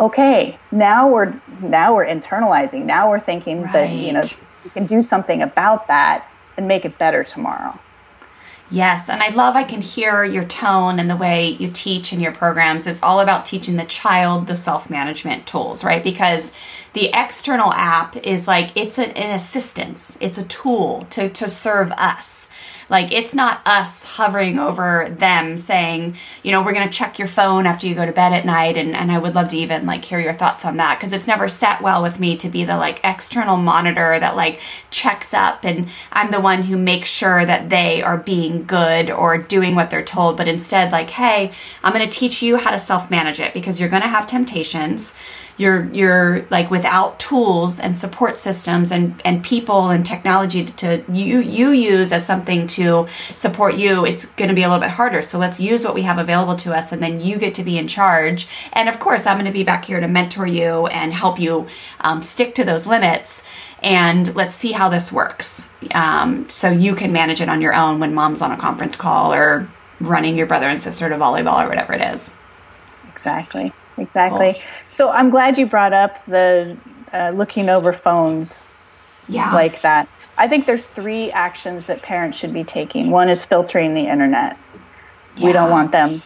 Okay, 0.00 0.58
now 0.72 1.08
we're 1.08 1.40
now 1.60 1.94
we're 1.94 2.04
internalizing. 2.04 2.84
Now 2.84 3.08
we're 3.08 3.20
thinking 3.20 3.62
right. 3.62 3.72
that 3.74 3.90
you 3.90 4.12
know 4.12 4.22
we 4.64 4.70
can 4.70 4.86
do 4.86 5.02
something 5.02 5.40
about 5.40 5.86
that 5.86 6.28
and 6.56 6.66
make 6.66 6.84
it 6.84 6.98
better 6.98 7.22
tomorrow. 7.22 7.78
Yes, 8.70 9.08
and 9.08 9.22
I 9.22 9.28
love 9.30 9.56
I 9.56 9.62
can 9.62 9.80
hear 9.80 10.24
your 10.24 10.44
tone 10.44 10.98
and 10.98 11.08
the 11.08 11.16
way 11.16 11.48
you 11.48 11.70
teach 11.70 12.12
in 12.12 12.20
your 12.20 12.32
programs. 12.32 12.86
It's 12.86 13.02
all 13.02 13.20
about 13.20 13.46
teaching 13.46 13.76
the 13.76 13.84
child 13.84 14.46
the 14.46 14.56
self 14.56 14.90
management 14.90 15.46
tools, 15.46 15.84
right? 15.84 16.02
Because 16.02 16.52
the 16.92 17.10
external 17.14 17.72
app 17.72 18.16
is 18.16 18.46
like 18.46 18.70
it's 18.76 18.98
an, 18.98 19.12
an 19.12 19.30
assistance, 19.30 20.18
it's 20.20 20.38
a 20.38 20.44
tool 20.46 21.02
to, 21.10 21.28
to 21.28 21.48
serve 21.48 21.92
us. 21.92 22.50
Like 22.90 23.12
it's 23.12 23.34
not 23.34 23.60
us 23.66 24.04
hovering 24.04 24.58
over 24.58 25.08
them 25.10 25.56
saying, 25.56 26.16
you 26.42 26.52
know, 26.52 26.62
we're 26.62 26.72
going 26.72 26.88
to 26.88 26.92
check 26.92 27.18
your 27.18 27.28
phone 27.28 27.66
after 27.66 27.86
you 27.86 27.94
go 27.94 28.06
to 28.06 28.12
bed 28.12 28.32
at 28.32 28.46
night. 28.46 28.76
And, 28.76 28.96
and 28.96 29.12
I 29.12 29.18
would 29.18 29.34
love 29.34 29.48
to 29.48 29.58
even 29.58 29.86
like 29.86 30.04
hear 30.04 30.18
your 30.18 30.32
thoughts 30.32 30.64
on 30.64 30.78
that 30.78 30.98
because 30.98 31.12
it's 31.12 31.26
never 31.26 31.48
sat 31.48 31.82
well 31.82 32.02
with 32.02 32.18
me 32.18 32.36
to 32.38 32.48
be 32.48 32.64
the 32.64 32.76
like 32.76 33.00
external 33.04 33.56
monitor 33.56 34.18
that 34.18 34.36
like 34.36 34.60
checks 34.90 35.34
up 35.34 35.64
and 35.64 35.88
I'm 36.12 36.30
the 36.30 36.40
one 36.40 36.62
who 36.62 36.78
makes 36.78 37.08
sure 37.08 37.44
that 37.44 37.68
they 37.68 38.02
are 38.02 38.16
being 38.16 38.64
good 38.64 39.10
or 39.10 39.38
doing 39.38 39.74
what 39.74 39.90
they're 39.90 40.04
told. 40.04 40.36
But 40.36 40.48
instead, 40.48 40.92
like, 40.92 41.10
hey, 41.10 41.52
I'm 41.82 41.92
going 41.92 42.08
to 42.08 42.18
teach 42.18 42.42
you 42.42 42.56
how 42.56 42.70
to 42.70 42.78
self 42.78 43.10
manage 43.10 43.40
it 43.40 43.54
because 43.54 43.80
you're 43.80 43.88
going 43.88 44.02
to 44.02 44.08
have 44.08 44.26
temptations 44.26 45.14
you're 45.58 45.92
you're 45.92 46.46
like 46.50 46.70
without 46.70 47.18
tools 47.18 47.78
and 47.78 47.98
support 47.98 48.38
systems 48.38 48.90
and 48.90 49.20
and 49.24 49.44
people 49.44 49.90
and 49.90 50.06
technology 50.06 50.64
to, 50.64 50.72
to 50.76 51.12
you 51.12 51.40
you 51.40 51.70
use 51.70 52.12
as 52.12 52.24
something 52.24 52.66
to 52.68 53.06
support 53.34 53.74
you 53.74 54.06
it's 54.06 54.26
going 54.26 54.48
to 54.48 54.54
be 54.54 54.62
a 54.62 54.68
little 54.68 54.80
bit 54.80 54.90
harder. 54.90 55.20
So 55.20 55.38
let's 55.38 55.60
use 55.60 55.84
what 55.84 55.94
we 55.94 56.02
have 56.02 56.18
available 56.18 56.56
to 56.56 56.74
us 56.74 56.92
and 56.92 57.02
then 57.02 57.20
you 57.20 57.38
get 57.38 57.54
to 57.54 57.64
be 57.64 57.76
in 57.76 57.88
charge. 57.88 58.48
And 58.72 58.88
of 58.88 58.98
course 58.98 59.26
i'm 59.26 59.36
going 59.36 59.46
to 59.46 59.52
be 59.52 59.64
back 59.64 59.84
here 59.84 60.00
to 60.00 60.08
mentor 60.08 60.46
you 60.46 60.86
and 60.86 61.12
help 61.12 61.38
you 61.38 61.66
um, 62.00 62.22
stick 62.22 62.54
to 62.54 62.64
those 62.64 62.86
limits. 62.86 63.42
And 63.82 64.34
let's 64.34 64.54
see 64.54 64.72
how 64.72 64.88
this 64.88 65.12
works. 65.12 65.68
Um, 65.94 66.48
so 66.48 66.70
you 66.70 66.94
can 66.94 67.12
manage 67.12 67.40
it 67.40 67.48
on 67.48 67.60
your 67.60 67.74
own 67.74 68.00
when 68.00 68.14
mom's 68.14 68.42
on 68.42 68.52
a 68.52 68.56
conference 68.56 68.96
call 68.96 69.32
or 69.32 69.68
running 70.00 70.36
your 70.36 70.46
brother 70.46 70.66
and 70.66 70.80
sister 70.80 71.08
to 71.08 71.16
volleyball 71.16 71.64
or 71.64 71.68
whatever 71.68 71.92
it 71.92 72.00
is. 72.00 72.32
Exactly 73.14 73.72
exactly. 73.98 74.54
So 74.88 75.10
I'm 75.10 75.30
glad 75.30 75.58
you 75.58 75.66
brought 75.66 75.92
up 75.92 76.24
the 76.26 76.76
uh, 77.12 77.32
looking 77.34 77.68
over 77.68 77.92
phones 77.92 78.62
yeah. 79.28 79.52
like 79.54 79.80
that. 79.82 80.08
I 80.36 80.46
think 80.48 80.66
there's 80.66 80.86
three 80.86 81.30
actions 81.32 81.86
that 81.86 82.02
parents 82.02 82.38
should 82.38 82.52
be 82.52 82.64
taking. 82.64 83.10
One 83.10 83.28
is 83.28 83.44
filtering 83.44 83.94
the 83.94 84.06
internet. 84.06 84.56
Yeah. 85.36 85.46
We 85.46 85.52
don't 85.52 85.70
want 85.70 85.92
them 85.92 86.22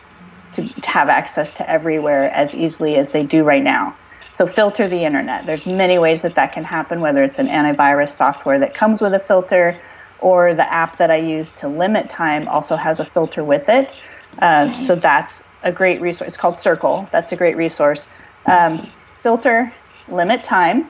to 0.53 0.63
have 0.85 1.09
access 1.09 1.55
to 1.55 1.69
everywhere 1.69 2.31
as 2.31 2.55
easily 2.55 2.97
as 2.97 3.13
they 3.13 3.25
do 3.25 3.43
right 3.43 3.63
now. 3.63 3.97
So 4.35 4.47
filter 4.47 4.89
the 4.89 5.05
internet. 5.05 5.47
There's 5.47 5.67
many 5.67 5.99
ways 5.99 6.23
that 6.23 6.35
that 6.37 6.53
can 6.53 6.65
happen, 6.65 7.01
whether 7.01 7.23
it's 7.23 7.39
an 7.39 7.49
antivirus 7.49 8.11
software 8.11 8.59
that 8.59 8.75
comes 8.75 9.01
with 9.01 9.15
a 9.15 9.19
filter 9.19 9.79
or 10.21 10.55
the 10.55 10.73
app 10.73 10.99
that 10.99 11.11
I 11.11 11.17
use 11.17 11.53
to 11.53 11.69
limit 11.69 12.09
time 12.09 12.49
also 12.49 12.77
has 12.77 13.01
a 13.01 13.05
filter 13.05 13.45
with 13.45 13.69
it. 13.69 14.03
Uh, 14.41 14.67
nice. 14.67 14.87
So 14.87 14.95
that's 14.95 15.45
a 15.63 15.73
great 15.73 16.01
resource. 16.01 16.29
It's 16.29 16.37
called 16.37 16.59
Circle. 16.59 17.09
That's 17.13 17.33
a 17.33 17.37
great 17.37 17.57
resource. 17.57 18.07
Um, 18.47 18.79
filter, 19.23 19.73
limit 20.09 20.45
time. 20.45 20.89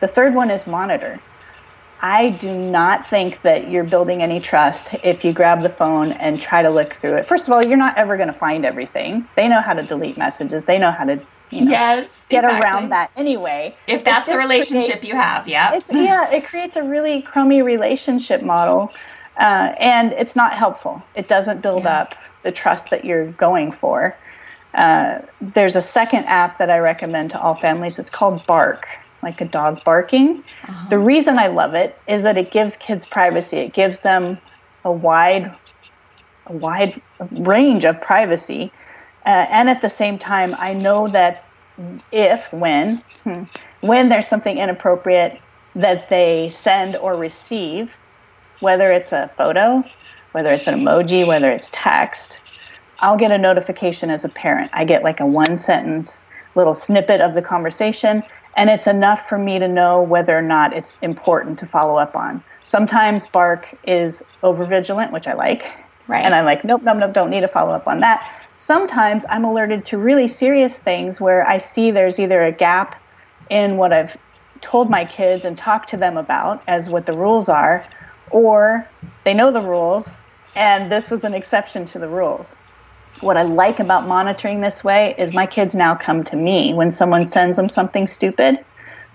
The 0.00 0.08
third 0.08 0.34
one 0.34 0.50
is 0.50 0.66
monitor. 0.66 1.20
I 2.00 2.30
do 2.30 2.52
not 2.52 3.06
think 3.06 3.40
that 3.42 3.70
you're 3.70 3.84
building 3.84 4.22
any 4.22 4.40
trust 4.40 4.92
if 5.04 5.24
you 5.24 5.32
grab 5.32 5.62
the 5.62 5.68
phone 5.68 6.10
and 6.12 6.40
try 6.40 6.60
to 6.62 6.68
look 6.68 6.94
through 6.94 7.14
it. 7.18 7.26
First 7.26 7.46
of 7.46 7.52
all, 7.52 7.64
you're 7.64 7.76
not 7.76 7.96
ever 7.96 8.16
going 8.16 8.28
to 8.28 8.34
find 8.34 8.66
everything. 8.66 9.28
They 9.36 9.46
know 9.46 9.60
how 9.60 9.74
to 9.74 9.82
delete 9.84 10.18
messages. 10.18 10.64
They 10.64 10.78
know 10.78 10.90
how 10.90 11.04
to 11.04 11.20
you 11.52 11.66
know, 11.66 11.70
yes, 11.70 12.26
get 12.28 12.44
exactly. 12.44 12.68
around 12.68 12.88
that 12.88 13.10
anyway. 13.14 13.76
If 13.86 14.04
that's 14.04 14.28
the 14.28 14.38
relationship 14.38 15.04
you 15.04 15.14
have, 15.14 15.46
yeah. 15.46 15.78
Yeah, 15.90 16.30
it 16.30 16.46
creates 16.46 16.76
a 16.76 16.82
really 16.82 17.22
crummy 17.22 17.62
relationship 17.62 18.42
model, 18.42 18.92
uh, 19.36 19.74
and 19.78 20.12
it's 20.12 20.34
not 20.34 20.54
helpful. 20.54 21.02
It 21.14 21.28
doesn't 21.28 21.60
build 21.60 21.84
yeah. 21.84 22.00
up 22.00 22.14
the 22.42 22.52
trust 22.52 22.90
that 22.90 23.04
you're 23.04 23.26
going 23.32 23.72
for. 23.72 24.16
Uh, 24.74 25.20
there's 25.40 25.76
a 25.76 25.82
second 25.82 26.24
app 26.24 26.58
that 26.58 26.70
I 26.70 26.78
recommend 26.78 27.30
to 27.30 27.40
all 27.40 27.54
families. 27.54 27.98
It's 27.98 28.10
called 28.10 28.46
Bark, 28.46 28.86
like 29.22 29.40
a 29.40 29.44
dog 29.44 29.84
barking. 29.84 30.42
Uh-huh. 30.64 30.88
The 30.88 30.98
reason 30.98 31.38
I 31.38 31.48
love 31.48 31.74
it 31.74 31.98
is 32.06 32.22
that 32.22 32.38
it 32.38 32.50
gives 32.50 32.76
kids 32.76 33.04
privacy. 33.04 33.58
It 33.58 33.74
gives 33.74 34.00
them 34.00 34.38
a 34.84 34.90
wide, 34.90 35.54
a 36.46 36.56
wide 36.56 37.00
range 37.30 37.84
of 37.84 38.00
privacy, 38.00 38.72
uh, 39.24 39.46
and 39.50 39.70
at 39.70 39.80
the 39.80 39.90
same 39.90 40.18
time, 40.18 40.54
I 40.58 40.74
know 40.74 41.06
that 41.08 41.44
if 42.10 42.52
when 42.52 43.02
hmm, 43.24 43.44
when 43.80 44.08
there's 44.08 44.26
something 44.26 44.58
inappropriate 44.58 45.40
that 45.74 46.08
they 46.08 46.50
send 46.50 46.96
or 46.96 47.16
receive, 47.16 47.94
whether 48.60 48.90
it's 48.92 49.12
a 49.12 49.30
photo, 49.36 49.84
whether 50.32 50.52
it's 50.52 50.66
an 50.66 50.80
emoji, 50.80 51.26
whether 51.26 51.50
it's 51.50 51.70
text, 51.72 52.40
I'll 52.98 53.16
get 53.16 53.30
a 53.30 53.38
notification 53.38 54.10
as 54.10 54.24
a 54.24 54.28
parent. 54.28 54.70
I 54.72 54.84
get 54.84 55.02
like 55.02 55.20
a 55.20 55.26
one 55.26 55.58
sentence 55.58 56.22
little 56.54 56.74
snippet 56.74 57.20
of 57.20 57.34
the 57.34 57.42
conversation, 57.42 58.22
and 58.56 58.68
it's 58.68 58.86
enough 58.86 59.28
for 59.28 59.38
me 59.38 59.58
to 59.58 59.68
know 59.68 60.02
whether 60.02 60.36
or 60.36 60.42
not 60.42 60.74
it's 60.74 60.98
important 61.00 61.60
to 61.60 61.66
follow 61.66 61.96
up 61.96 62.14
on. 62.14 62.42
Sometimes 62.62 63.26
Bark 63.26 63.74
is 63.84 64.22
over 64.42 64.64
vigilant, 64.64 65.12
which 65.12 65.26
I 65.26 65.32
like. 65.32 65.70
Right. 66.06 66.24
And 66.24 66.34
I'm 66.34 66.44
like, 66.44 66.64
nope, 66.64 66.82
nope, 66.82 66.98
nope, 66.98 67.12
don't 67.12 67.30
need 67.30 67.40
to 67.40 67.48
follow 67.48 67.72
up 67.72 67.86
on 67.86 68.00
that. 68.00 68.28
Sometimes 68.58 69.24
I'm 69.28 69.44
alerted 69.44 69.86
to 69.86 69.98
really 69.98 70.28
serious 70.28 70.76
things 70.76 71.20
where 71.20 71.46
I 71.46 71.58
see 71.58 71.90
there's 71.90 72.18
either 72.20 72.42
a 72.42 72.52
gap 72.52 73.00
in 73.50 73.76
what 73.76 73.92
I've 73.92 74.16
told 74.60 74.90
my 74.90 75.04
kids 75.04 75.44
and 75.44 75.58
talked 75.58 75.90
to 75.90 75.96
them 75.96 76.16
about 76.16 76.62
as 76.66 76.88
what 76.88 77.06
the 77.06 77.12
rules 77.12 77.48
are, 77.48 77.84
or 78.30 78.88
they 79.24 79.34
know 79.34 79.50
the 79.50 79.60
rules 79.60 80.16
and 80.54 80.90
this 80.90 81.10
was 81.10 81.24
an 81.24 81.34
exception 81.34 81.84
to 81.86 81.98
the 81.98 82.08
rules. 82.08 82.56
What 83.20 83.36
I 83.36 83.42
like 83.42 83.78
about 83.78 84.08
monitoring 84.08 84.60
this 84.60 84.82
way 84.82 85.14
is 85.16 85.32
my 85.32 85.46
kids 85.46 85.74
now 85.74 85.94
come 85.94 86.24
to 86.24 86.36
me 86.36 86.74
when 86.74 86.90
someone 86.90 87.26
sends 87.26 87.56
them 87.56 87.68
something 87.68 88.06
stupid. 88.06 88.58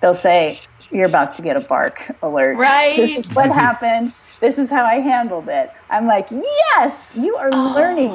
They'll 0.01 0.13
say, 0.13 0.59
You're 0.91 1.07
about 1.07 1.35
to 1.35 1.41
get 1.41 1.57
a 1.57 1.61
bark 1.61 2.11
alert. 2.21 2.57
Right. 2.57 2.95
This 2.95 3.27
is 3.27 3.35
what 3.35 3.51
happened. 3.51 4.13
This 4.39 4.59
is 4.59 4.69
how 4.69 4.85
I 4.85 4.95
handled 4.95 5.49
it. 5.49 5.71
I'm 5.89 6.07
like, 6.07 6.27
Yes, 6.31 7.09
you 7.15 7.35
are 7.35 7.49
oh, 7.51 7.73
learning 7.75 8.13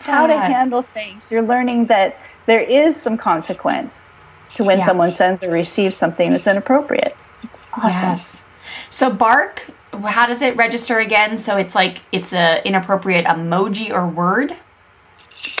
how 0.00 0.26
to 0.26 0.36
handle 0.36 0.82
things. 0.82 1.30
You're 1.30 1.42
learning 1.42 1.86
that 1.86 2.18
there 2.46 2.60
is 2.60 3.00
some 3.00 3.16
consequence 3.16 4.06
to 4.54 4.64
when 4.64 4.78
yeah. 4.78 4.86
someone 4.86 5.12
sends 5.12 5.42
or 5.42 5.50
receives 5.50 5.96
something 5.96 6.30
that's 6.30 6.46
inappropriate. 6.46 7.16
It's 7.42 7.58
awesome. 7.72 8.08
Yes. 8.10 8.42
So, 8.90 9.10
Bark 9.10 9.66
how 9.92 10.26
does 10.26 10.42
it 10.42 10.56
register 10.56 10.98
again? 10.98 11.38
So 11.38 11.56
it's 11.56 11.74
like 11.74 12.00
it's 12.12 12.32
a 12.32 12.66
inappropriate 12.66 13.26
emoji 13.26 13.90
or 13.90 14.06
word 14.06 14.56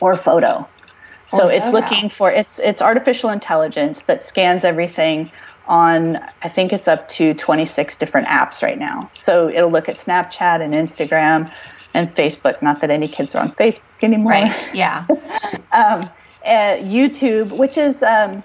or 0.00 0.16
photo. 0.16 0.68
So 1.26 1.48
or 1.48 1.52
it's 1.52 1.66
photo. 1.66 1.78
looking 1.78 2.10
for 2.10 2.30
it's 2.30 2.58
it's 2.58 2.82
artificial 2.82 3.30
intelligence 3.30 4.02
that 4.04 4.24
scans 4.24 4.64
everything 4.64 5.30
on 5.66 6.16
I 6.42 6.48
think 6.48 6.72
it's 6.72 6.88
up 6.88 7.08
to 7.10 7.34
26 7.34 7.96
different 7.98 8.28
apps 8.28 8.62
right 8.62 8.78
now. 8.78 9.10
So 9.12 9.48
it'll 9.48 9.70
look 9.70 9.88
at 9.88 9.96
Snapchat 9.96 10.60
and 10.60 10.74
Instagram 10.74 11.52
and 11.94 12.14
Facebook. 12.14 12.62
Not 12.62 12.80
that 12.80 12.90
any 12.90 13.08
kids 13.08 13.34
are 13.34 13.42
on 13.42 13.50
Facebook 13.50 13.82
anymore. 14.02 14.32
Right. 14.32 14.74
Yeah. 14.74 15.06
um, 15.72 16.08
uh, 16.44 16.76
YouTube, 16.78 17.56
which 17.56 17.78
is 17.78 18.02
um, 18.02 18.42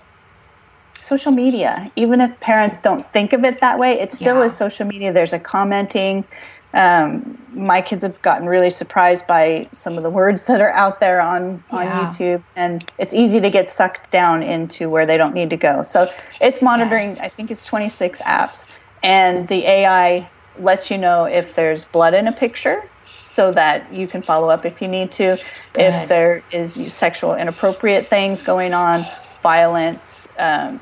social 1.08 1.32
media. 1.32 1.92
Even 1.96 2.22
if 2.22 2.40
parents 2.40 2.82
don't 2.82 3.04
think 3.04 3.34
of 3.34 3.44
it 3.44 3.62
that 3.62 3.80
way, 3.80 4.00
it 4.00 4.14
still 4.14 4.40
yeah. 4.40 4.46
is 4.46 4.56
social 4.56 4.86
media. 4.86 5.14
There's 5.14 5.34
a 5.34 5.40
commenting. 5.40 6.26
Um, 6.74 7.42
my 7.52 7.82
kids 7.82 8.04
have 8.04 8.22
gotten 8.22 8.48
really 8.48 8.70
surprised 8.70 9.26
by 9.26 9.70
some 9.72 9.98
of 9.98 10.04
the 10.04 10.10
words 10.10 10.46
that 10.48 10.62
are 10.62 10.72
out 10.72 11.00
there 11.00 11.22
on, 11.22 11.64
on 11.70 11.86
yeah. 11.86 12.12
YouTube, 12.12 12.44
and 12.56 12.90
it's 12.98 13.14
easy 13.14 13.40
to 13.40 13.50
get 13.50 13.70
sucked 13.70 14.12
down 14.12 14.44
into 14.44 14.90
where 14.90 15.06
they 15.06 15.18
don't 15.18 15.34
need 15.34 15.50
to 15.52 15.58
go. 15.58 15.84
So 15.84 16.08
it's 16.42 16.62
monitoring, 16.62 17.08
yes. 17.08 17.20
I 17.22 17.30
think 17.30 17.52
it's 17.52 17.66
26 17.66 18.22
apps, 18.22 18.66
and 19.02 19.48
the 19.48 19.66
AI 19.66 20.30
lets 20.60 20.92
you 20.92 20.98
know 20.98 21.26
if 21.26 21.56
there's 21.56 21.86
blood 21.86 22.14
in 22.14 22.28
a 22.28 22.32
picture 22.32 22.84
so 23.06 23.52
that 23.52 23.94
you 23.94 24.08
can 24.08 24.22
follow 24.24 24.50
up 24.50 24.66
if 24.66 24.82
you 24.82 24.88
need 24.88 25.12
to, 25.12 25.38
Good. 25.74 25.82
if 25.82 26.10
there 26.10 26.44
is 26.52 26.92
sexual 26.92 27.36
inappropriate 27.36 28.08
things 28.08 28.42
going 28.42 28.74
on, 28.74 29.02
violence, 29.44 30.27
um, 30.38 30.80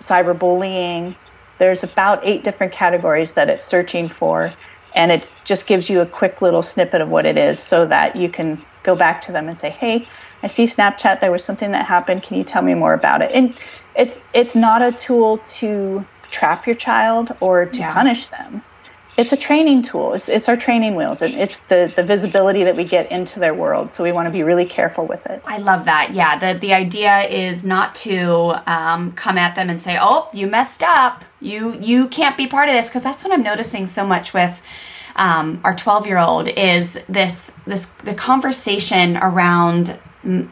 cyberbullying. 0.00 1.14
There's 1.58 1.84
about 1.84 2.24
eight 2.24 2.44
different 2.44 2.72
categories 2.72 3.32
that 3.32 3.48
it's 3.48 3.64
searching 3.64 4.08
for, 4.08 4.50
and 4.94 5.12
it 5.12 5.26
just 5.44 5.66
gives 5.66 5.88
you 5.88 6.00
a 6.00 6.06
quick 6.06 6.42
little 6.42 6.62
snippet 6.62 7.00
of 7.00 7.08
what 7.08 7.26
it 7.26 7.36
is 7.36 7.60
so 7.60 7.86
that 7.86 8.16
you 8.16 8.28
can 8.28 8.64
go 8.82 8.94
back 8.94 9.22
to 9.22 9.32
them 9.32 9.48
and 9.48 9.58
say, 9.58 9.70
hey, 9.70 10.06
I 10.42 10.48
see 10.48 10.64
Snapchat, 10.64 11.20
there 11.20 11.32
was 11.32 11.42
something 11.42 11.70
that 11.72 11.86
happened. 11.86 12.22
Can 12.22 12.36
you 12.36 12.44
tell 12.44 12.62
me 12.62 12.74
more 12.74 12.92
about 12.92 13.22
it? 13.22 13.30
And 13.32 13.58
it's 13.96 14.20
it's 14.34 14.54
not 14.54 14.82
a 14.82 14.92
tool 14.92 15.38
to 15.58 16.04
trap 16.30 16.66
your 16.66 16.76
child 16.76 17.34
or 17.40 17.66
to 17.66 17.78
yeah. 17.78 17.94
punish 17.94 18.26
them 18.26 18.62
it's 19.16 19.32
a 19.32 19.36
training 19.36 19.82
tool. 19.82 20.14
It's, 20.14 20.28
it's 20.28 20.48
our 20.48 20.56
training 20.56 20.96
wheels. 20.96 21.22
It, 21.22 21.34
it's 21.34 21.58
the, 21.68 21.92
the 21.94 22.02
visibility 22.02 22.64
that 22.64 22.76
we 22.76 22.84
get 22.84 23.10
into 23.12 23.38
their 23.38 23.54
world. 23.54 23.90
So 23.90 24.02
we 24.02 24.12
want 24.12 24.26
to 24.26 24.32
be 24.32 24.42
really 24.42 24.66
careful 24.66 25.06
with 25.06 25.24
it. 25.26 25.42
I 25.44 25.58
love 25.58 25.84
that. 25.84 26.14
Yeah. 26.14 26.38
The, 26.38 26.58
the 26.58 26.74
idea 26.74 27.22
is 27.22 27.64
not 27.64 27.94
to 27.96 28.60
um, 28.66 29.12
come 29.12 29.38
at 29.38 29.54
them 29.54 29.70
and 29.70 29.80
say, 29.80 29.98
oh, 30.00 30.28
you 30.32 30.46
messed 30.46 30.82
up. 30.82 31.24
You, 31.40 31.78
you 31.80 32.08
can't 32.08 32.36
be 32.36 32.46
part 32.46 32.68
of 32.68 32.74
this. 32.74 32.88
Because 32.88 33.02
that's 33.02 33.22
what 33.22 33.32
I'm 33.32 33.42
noticing 33.42 33.86
so 33.86 34.06
much 34.06 34.34
with 34.34 34.62
um, 35.16 35.60
our 35.64 35.74
12 35.74 36.06
year 36.06 36.18
old 36.18 36.48
is 36.48 36.98
this 37.08 37.56
this 37.66 37.86
the 37.86 38.14
conversation 38.14 39.16
around 39.16 39.96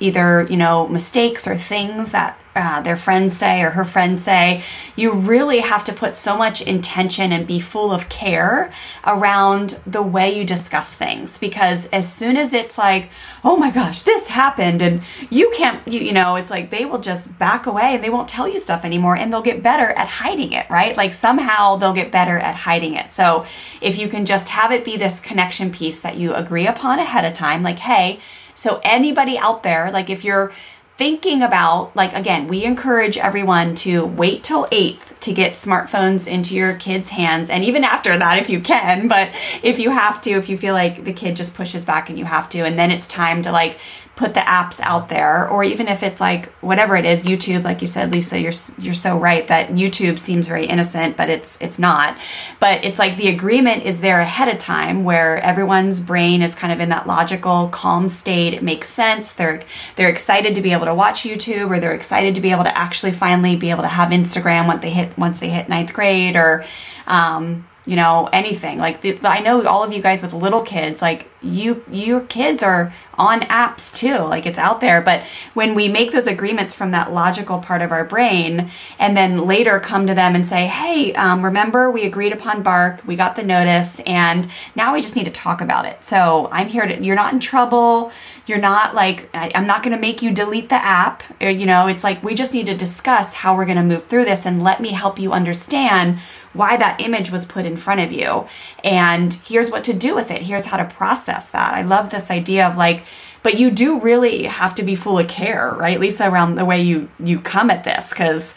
either 0.01 0.47
you 0.49 0.57
know 0.57 0.87
mistakes 0.89 1.47
or 1.47 1.57
things 1.57 2.13
that 2.13 2.39
uh, 2.55 2.83
their 2.83 2.97
friends 2.97 3.37
say 3.37 3.63
or 3.63 3.71
her 3.71 3.85
friends 3.85 4.23
say, 4.23 4.63
you 4.95 5.13
really 5.13 5.61
have 5.61 5.85
to 5.85 5.93
put 5.93 6.17
so 6.17 6.37
much 6.37 6.61
intention 6.61 7.33
and 7.33 7.47
be 7.47 7.59
full 7.59 7.91
of 7.91 8.09
care 8.09 8.71
around 9.07 9.81
the 9.87 10.03
way 10.03 10.37
you 10.37 10.45
discuss 10.45 10.97
things. 10.97 11.39
Because 11.39 11.87
as 11.87 12.13
soon 12.13 12.37
as 12.37 12.53
it's 12.53 12.77
like, 12.77 13.09
oh 13.43 13.57
my 13.57 13.71
gosh, 13.71 14.03
this 14.03 14.29
happened, 14.29 14.83
and 14.83 15.03
you 15.31 15.51
can't, 15.57 15.87
you, 15.89 16.01
you 16.01 16.13
know, 16.13 16.37
it's 16.37 16.51
like 16.51 16.71
they 16.71 16.85
will 16.85 16.99
just 16.99 17.39
back 17.39 17.67
away 17.67 17.95
and 17.95 18.05
they 18.05 18.11
won't 18.11 18.29
tell 18.29 18.47
you 18.47 18.59
stuff 18.59 18.85
anymore 18.85 19.17
and 19.17 19.33
they'll 19.33 19.43
get 19.43 19.63
better 19.63 19.89
at 19.91 20.09
hiding 20.09 20.53
it, 20.53 20.69
right? 20.69 20.97
Like 20.97 21.15
somehow 21.15 21.77
they'll 21.77 21.95
get 21.95 22.13
better 22.13 22.39
at 22.39 22.55
hiding 22.55 22.95
it. 22.95 23.11
So 23.11 23.47
if 23.81 23.99
you 23.99 24.09
can 24.09 24.27
just 24.27 24.51
have 24.51 24.73
it 24.73 24.85
be 24.85 24.97
this 24.97 25.21
connection 25.21 25.73
piece 25.73 26.03
that 26.03 26.17
you 26.17 26.35
agree 26.35 26.67
upon 26.67 26.99
ahead 26.99 27.25
of 27.25 27.33
time, 27.33 27.63
like, 27.63 27.79
hey, 27.79 28.21
so 28.55 28.81
anybody 28.85 29.39
out 29.39 29.63
there, 29.63 29.91
like 29.91 30.11
if 30.11 30.25
you're 30.25 30.53
thinking 30.97 31.43
about 31.43 31.95
like 31.97 32.13
again 32.13 32.47
we 32.47 32.65
encourage 32.65 33.17
everyone 33.17 33.75
to 33.75 34.05
wait 34.05 34.45
till 34.45 34.67
8th 34.67 35.19
to 35.21 35.33
get 35.33 35.55
smartphones 35.55 36.29
into 36.29 36.55
your 36.55 36.75
kids 36.77 37.09
hands 37.09 37.49
and 37.49 37.65
even 37.65 37.83
after 37.83 38.17
that 38.19 38.39
if 38.39 38.51
you 38.51 38.61
can 38.61 39.09
but 39.09 39.31
if 39.63 39.79
you 39.79 39.91
have 39.91 40.21
to 40.21 40.31
if 40.33 40.51
you 40.51 40.59
feel 40.59 40.75
like 40.75 41.05
the 41.05 41.13
kid 41.13 41.35
just 41.35 41.55
pushes 41.55 41.87
back 41.87 42.11
and 42.11 42.19
you 42.19 42.27
have 42.27 42.47
to 42.51 42.59
and 42.61 42.79
then 42.79 42.91
it's 42.91 43.09
time 43.09 43.41
to 43.41 43.51
like 43.51 43.79
put 44.15 44.35
the 44.35 44.41
apps 44.41 44.79
out 44.81 45.09
there 45.09 45.49
or 45.49 45.65
even 45.65 45.89
if 45.89 46.03
it's 46.03 46.21
like 46.21 46.53
whatever 46.61 46.97
it 46.97 47.05
is 47.05 47.23
YouTube 47.23 47.65
like 47.65 47.81
you 47.81 47.87
said 47.87 48.13
Lisa 48.13 48.39
you're 48.39 48.53
you're 48.79 48.95
so 48.95 49.17
right 49.19 49.49
that 49.49 49.71
YouTube 49.71 50.19
seems 50.19 50.47
very 50.47 50.67
innocent 50.67 51.17
but 51.17 51.31
it's 51.31 51.61
it's 51.63 51.79
not. 51.79 52.17
But 52.61 52.85
it's 52.85 52.99
like 52.99 53.17
the 53.17 53.29
agreement 53.29 53.85
is 53.85 54.01
there 54.01 54.21
ahead 54.21 54.49
of 54.49 54.59
time 54.59 55.05
where 55.05 55.39
everyone's 55.39 56.01
brain 56.01 56.43
is 56.43 56.55
kind 56.55 56.73
of 56.73 56.81
in 56.81 56.91
that 56.91 57.07
logical 57.07 57.69
calm 57.69 58.09
state. 58.09 58.55
It 58.55 58.63
makes 58.63 58.89
sense. 58.89 59.35
They're 59.35 59.63
they're 59.97 60.11
excited 60.11 60.55
to 60.55 60.61
be 60.61 60.73
able 60.73 60.87
to 60.87 60.95
watch 60.95 61.23
YouTube 61.23 61.71
or 61.71 61.81
they're 61.81 61.95
excited 61.95 62.35
to 62.35 62.41
be 62.41 62.51
able 62.51 62.65
to 62.65 62.77
actually 62.77 63.13
finally 63.13 63.57
be 63.57 63.71
able 63.71 63.83
to 63.83 63.89
have 63.89 64.11
Instagram 64.11 64.67
once 64.67 64.83
they 64.83 64.91
hit 64.91 65.17
once 65.17 65.41
they 65.41 65.49
hit 65.49 65.69
ninth 65.69 65.93
grade 65.93 66.37
or 66.37 66.65
um, 67.07 67.67
you 67.87 67.97
know 67.97 68.29
anything. 68.33 68.79
Like 68.79 69.01
the, 69.01 69.19
i 69.25 69.41
know 69.41 69.67
all 69.67 69.85
of 69.85 69.93
you 69.93 70.03
guys 70.03 70.23
with 70.23 70.33
little 70.33 70.63
kids 70.63 71.01
like 71.01 71.32
you 71.43 71.85
your 71.91 72.21
kids 72.21 72.63
are 72.63 72.93
on 73.15 73.41
apps 73.43 73.95
too 73.95 74.19
like 74.19 74.47
it's 74.47 74.59
out 74.59 74.81
there 74.81 75.01
but 75.01 75.23
when 75.55 75.75
we 75.75 75.89
make 75.89 76.13
those 76.13 76.27
agreements 76.27 76.75
from 76.75 76.93
that 76.93 77.13
logical 77.13 77.59
part 77.59 77.83
of 77.83 77.91
our 77.91 78.05
brain 78.05 78.71
and 78.99 79.17
then 79.17 79.47
later 79.47 79.79
come 79.81 80.07
to 80.07 80.15
them 80.15 80.35
and 80.35 80.47
say 80.47 80.67
hey 80.67 81.13
um, 81.15 81.45
remember 81.45 81.91
we 81.91 82.05
agreed 82.05 82.33
upon 82.33 82.63
bark 82.63 83.05
we 83.07 83.17
got 83.17 83.37
the 83.37 83.43
notice 83.43 84.01
and 84.01 84.49
now 84.77 84.93
we 84.93 85.03
just 85.03 85.17
need 85.17 85.25
to 85.25 85.31
talk 85.31 85.61
about 85.61 85.85
it 85.85 86.05
so 86.05 86.49
i'm 86.53 86.69
here 86.69 86.87
to 86.87 87.03
you're 87.03 87.17
not 87.17 87.33
in 87.33 87.41
trouble 87.41 88.13
you're 88.47 88.59
not 88.59 88.95
like 88.95 89.29
I, 89.35 89.51
i'm 89.55 89.67
not 89.67 89.83
going 89.83 89.95
to 89.95 90.01
make 90.01 90.23
you 90.23 90.31
delete 90.31 90.69
the 90.69 90.77
app 90.77 91.23
or, 91.41 91.51
you 91.51 91.67
know 91.67 91.89
it's 91.89 92.05
like 92.05 92.23
we 92.23 92.35
just 92.35 92.55
need 92.55 92.67
to 92.67 92.77
discuss 92.77 93.35
how 93.35 93.57
we're 93.57 93.67
going 93.67 93.77
to 93.77 93.83
move 93.83 94.07
through 94.07 94.25
this 94.25 94.47
and 94.47 94.63
let 94.63 94.81
me 94.81 94.93
help 94.93 95.19
you 95.19 95.33
understand 95.33 96.19
why 96.53 96.77
that 96.77 97.01
image 97.01 97.31
was 97.31 97.47
put 97.47 97.65
in 97.65 97.77
front 97.77 98.01
of 98.01 98.13
you. 98.13 98.47
And 98.85 99.33
here's 99.35 99.71
what 99.71 99.85
to 99.85 99.93
do 99.93 100.15
with 100.15 100.31
it. 100.31 100.43
Here's 100.43 100.67
how 100.67 100.77
to 100.77 100.85
process 100.85 101.32
that. 101.53 101.75
I 101.75 101.83
love 101.83 102.11
this 102.11 102.31
idea 102.31 102.67
of 102.67 102.77
like, 102.77 103.05
but 103.43 103.59
you 103.59 103.71
do 103.71 104.01
really 104.01 104.45
have 104.45 104.75
to 104.77 104.83
be 104.83 104.95
full 104.95 105.19
of 105.19 105.29
care, 105.29 105.75
right, 105.77 105.99
Lisa, 105.99 106.29
around 106.29 106.55
the 106.55 106.65
way 106.65 106.81
you 106.81 107.09
you 107.19 107.41
come 107.41 107.71
at 107.71 107.85
this, 107.85 108.11
because 108.11 108.55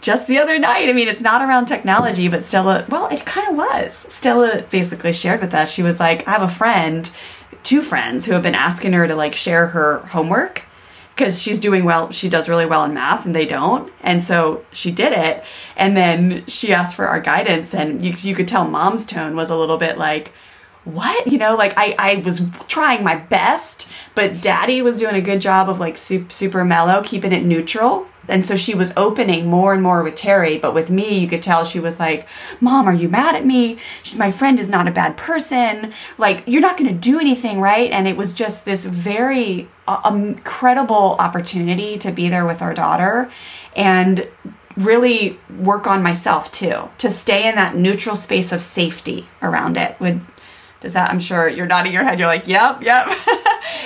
just 0.00 0.26
the 0.26 0.38
other 0.38 0.58
night, 0.58 0.88
I 0.88 0.92
mean, 0.92 1.08
it's 1.08 1.22
not 1.22 1.42
around 1.42 1.66
technology, 1.66 2.28
but 2.28 2.42
Stella, 2.42 2.84
well, 2.88 3.06
it 3.08 3.24
kind 3.24 3.48
of 3.48 3.56
was. 3.56 3.94
Stella 3.94 4.62
basically 4.68 5.12
shared 5.12 5.40
with 5.40 5.54
us. 5.54 5.72
She 5.72 5.82
was 5.82 6.00
like, 6.00 6.26
I 6.26 6.32
have 6.32 6.42
a 6.42 6.48
friend, 6.48 7.08
two 7.62 7.82
friends 7.82 8.26
who 8.26 8.32
have 8.32 8.42
been 8.42 8.54
asking 8.54 8.92
her 8.92 9.06
to 9.06 9.14
like 9.14 9.34
share 9.34 9.68
her 9.68 9.98
homework 9.98 10.64
because 11.14 11.40
she's 11.40 11.60
doing 11.60 11.84
well 11.84 12.10
she 12.10 12.28
does 12.28 12.48
really 12.48 12.66
well 12.66 12.84
in 12.84 12.94
math 12.94 13.26
and 13.26 13.34
they 13.34 13.46
don't 13.46 13.92
and 14.00 14.22
so 14.24 14.64
she 14.72 14.90
did 14.90 15.12
it 15.12 15.44
and 15.76 15.96
then 15.96 16.44
she 16.46 16.72
asked 16.72 16.96
for 16.96 17.06
our 17.06 17.20
guidance 17.20 17.74
and 17.74 18.04
you, 18.04 18.12
you 18.18 18.34
could 18.34 18.48
tell 18.48 18.66
mom's 18.66 19.04
tone 19.04 19.36
was 19.36 19.50
a 19.50 19.56
little 19.56 19.76
bit 19.76 19.98
like 19.98 20.32
what 20.84 21.26
you 21.26 21.38
know 21.38 21.54
like 21.54 21.72
i 21.76 21.94
i 21.98 22.16
was 22.16 22.48
trying 22.66 23.04
my 23.04 23.16
best 23.16 23.88
but 24.14 24.40
daddy 24.40 24.82
was 24.82 24.98
doing 24.98 25.14
a 25.14 25.20
good 25.20 25.40
job 25.40 25.68
of 25.68 25.78
like 25.78 25.96
super, 25.96 26.30
super 26.32 26.64
mellow 26.64 27.02
keeping 27.02 27.32
it 27.32 27.44
neutral 27.44 28.06
and 28.28 28.46
so 28.46 28.56
she 28.56 28.74
was 28.74 28.92
opening 28.96 29.48
more 29.48 29.74
and 29.74 29.82
more 29.82 30.02
with 30.02 30.14
Terry, 30.14 30.58
but 30.58 30.74
with 30.74 30.90
me, 30.90 31.18
you 31.18 31.26
could 31.26 31.42
tell 31.42 31.64
she 31.64 31.80
was 31.80 31.98
like, 31.98 32.28
Mom, 32.60 32.86
are 32.86 32.94
you 32.94 33.08
mad 33.08 33.34
at 33.34 33.44
me? 33.44 33.78
She, 34.02 34.16
my 34.16 34.30
friend 34.30 34.60
is 34.60 34.68
not 34.68 34.86
a 34.86 34.92
bad 34.92 35.16
person. 35.16 35.92
Like, 36.18 36.44
you're 36.46 36.62
not 36.62 36.76
going 36.76 36.88
to 36.88 36.96
do 36.98 37.18
anything, 37.18 37.60
right? 37.60 37.90
And 37.90 38.06
it 38.06 38.16
was 38.16 38.32
just 38.32 38.64
this 38.64 38.84
very 38.84 39.68
uh, 39.88 40.00
incredible 40.06 41.16
opportunity 41.18 41.98
to 41.98 42.12
be 42.12 42.28
there 42.28 42.46
with 42.46 42.62
our 42.62 42.74
daughter 42.74 43.30
and 43.74 44.28
really 44.76 45.38
work 45.58 45.86
on 45.86 46.02
myself 46.02 46.50
too, 46.50 46.88
to 46.98 47.10
stay 47.10 47.48
in 47.48 47.56
that 47.56 47.76
neutral 47.76 48.16
space 48.16 48.52
of 48.52 48.62
safety 48.62 49.28
around 49.42 49.76
it. 49.76 49.98
Would 50.00 50.20
does 50.82 50.92
that, 50.94 51.10
I'm 51.10 51.20
sure 51.20 51.48
you're 51.48 51.66
nodding 51.66 51.92
your 51.92 52.04
head. 52.04 52.18
You're 52.18 52.28
like, 52.28 52.46
yep, 52.48 52.82
yep. 52.82 53.06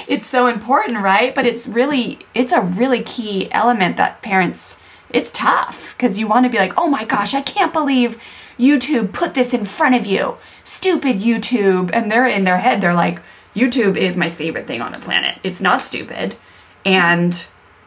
it's 0.09 0.27
so 0.27 0.47
important, 0.47 1.03
right? 1.03 1.35
But 1.35 1.45
it's 1.45 1.67
really, 1.67 2.19
it's 2.35 2.53
a 2.53 2.61
really 2.61 3.03
key 3.03 3.53
element 3.53 3.99
that 3.99 4.23
parents, 4.23 4.83
it's 5.11 5.31
tough 5.31 5.95
because 5.97 6.19
you 6.19 6.27
want 6.27 6.47
to 6.47 6.51
be 6.51 6.57
like, 6.57 6.73
oh 6.77 6.89
my 6.89 7.05
gosh, 7.05 7.35
I 7.35 7.43
can't 7.43 7.73
believe 7.73 8.21
YouTube 8.59 9.13
put 9.13 9.35
this 9.35 9.53
in 9.53 9.67
front 9.67 9.95
of 9.95 10.07
you. 10.07 10.39
Stupid 10.65 11.21
YouTube. 11.21 11.91
And 11.93 12.11
they're 12.11 12.27
in 12.27 12.45
their 12.45 12.57
head, 12.57 12.81
they're 12.81 12.95
like, 12.95 13.21
YouTube 13.55 13.97
is 13.97 14.17
my 14.17 14.31
favorite 14.31 14.67
thing 14.67 14.81
on 14.81 14.93
the 14.93 14.99
planet. 14.99 15.39
It's 15.43 15.61
not 15.61 15.81
stupid. 15.81 16.37
And 16.85 17.47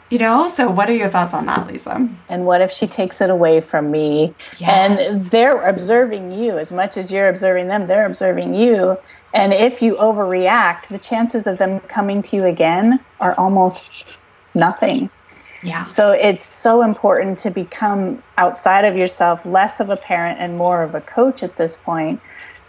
you 0.10 0.18
know, 0.18 0.48
so 0.48 0.70
what 0.70 0.90
are 0.90 0.96
your 0.96 1.10
thoughts 1.10 1.34
on 1.34 1.46
that, 1.46 1.68
Lisa? 1.68 2.10
And 2.30 2.46
what 2.46 2.62
if 2.62 2.72
she 2.72 2.88
takes 2.88 3.22
it 3.22 3.30
away 3.30 3.62
from 3.62 3.92
me? 3.92 4.34
Yes. 4.58 5.02
And 5.02 5.32
they're 5.32 5.62
observing 5.68 6.32
you 6.32 6.58
as 6.58 6.72
much 6.72 6.98
as 6.98 7.12
you're 7.12 7.30
observing 7.30 7.68
them, 7.68 7.88
they're 7.88 8.06
observing 8.06 8.56
you. 8.56 8.98
And 9.34 9.54
if 9.54 9.82
you 9.82 9.96
overreact, 9.96 10.88
the 10.88 10.98
chances 10.98 11.46
of 11.46 11.60
them 11.60 11.80
coming 11.82 12.24
to 12.24 12.36
you 12.36 12.46
again 12.46 13.00
are 13.20 13.36
almost 13.38 14.20
nothing. 14.56 15.12
Yeah. 15.62 15.86
So 15.86 16.12
it's 16.12 16.46
so 16.46 16.82
important 16.82 17.40
to 17.40 17.52
become 17.52 18.24
outside 18.38 18.86
of 18.86 18.98
yourself, 18.98 19.46
less 19.46 19.80
of 19.80 19.90
a 19.90 19.98
parent 19.98 20.40
and 20.40 20.58
more 20.58 20.82
of 20.82 20.96
a 20.96 21.02
coach 21.02 21.44
at 21.44 21.58
this 21.58 21.76
point. 21.76 22.22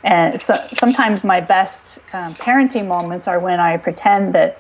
And 0.03 0.41
so, 0.41 0.57
sometimes 0.73 1.25
my 1.25 1.41
best 1.41 1.99
um, 2.13 2.35
parenting 2.35 2.89
moments 2.89 3.29
are 3.29 3.39
when 3.39 3.61
I 3.61 3.77
pretend 3.77 4.35
that 4.35 4.59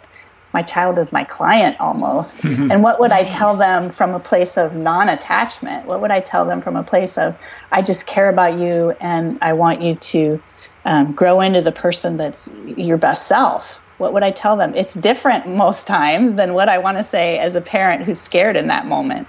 my 0.53 0.63
child 0.63 0.99
is 0.99 1.13
my 1.13 1.25
client 1.25 1.77
almost. 1.81 2.45
and 2.45 2.83
what 2.83 3.01
would 3.01 3.11
nice. 3.11 3.27
I 3.27 3.29
tell 3.29 3.57
them 3.57 3.91
from 3.91 4.15
a 4.15 4.21
place 4.21 4.57
of 4.57 4.75
non 4.75 5.09
attachment? 5.09 5.87
What 5.87 6.01
would 6.01 6.11
I 6.11 6.21
tell 6.21 6.45
them 6.45 6.61
from 6.61 6.77
a 6.77 6.83
place 6.83 7.19
of, 7.19 7.39
I 7.71 7.83
just 7.83 8.07
care 8.07 8.29
about 8.29 8.59
you 8.59 8.91
and 9.01 9.39
I 9.41 9.53
want 9.53 9.83
you 9.83 9.95
to 9.95 10.43
um, 10.85 11.13
grow 11.13 11.41
into 11.41 11.61
the 11.61 11.73
person 11.73 12.17
that's 12.17 12.51
your 12.67 12.99
best 12.99 13.27
self? 13.27 13.77
What 13.99 14.13
would 14.15 14.23
I 14.23 14.31
tell 14.31 14.57
them? 14.57 14.75
It's 14.75 14.95
different 14.95 15.47
most 15.47 15.87
times 15.87 16.33
than 16.35 16.55
what 16.55 16.69
I 16.69 16.79
want 16.79 16.97
to 16.97 17.05
say 17.05 17.39
as 17.39 17.55
a 17.55 17.61
parent 17.61 18.03
who's 18.05 18.19
scared 18.19 18.57
in 18.57 18.69
that 18.69 18.87
moment. 18.87 19.29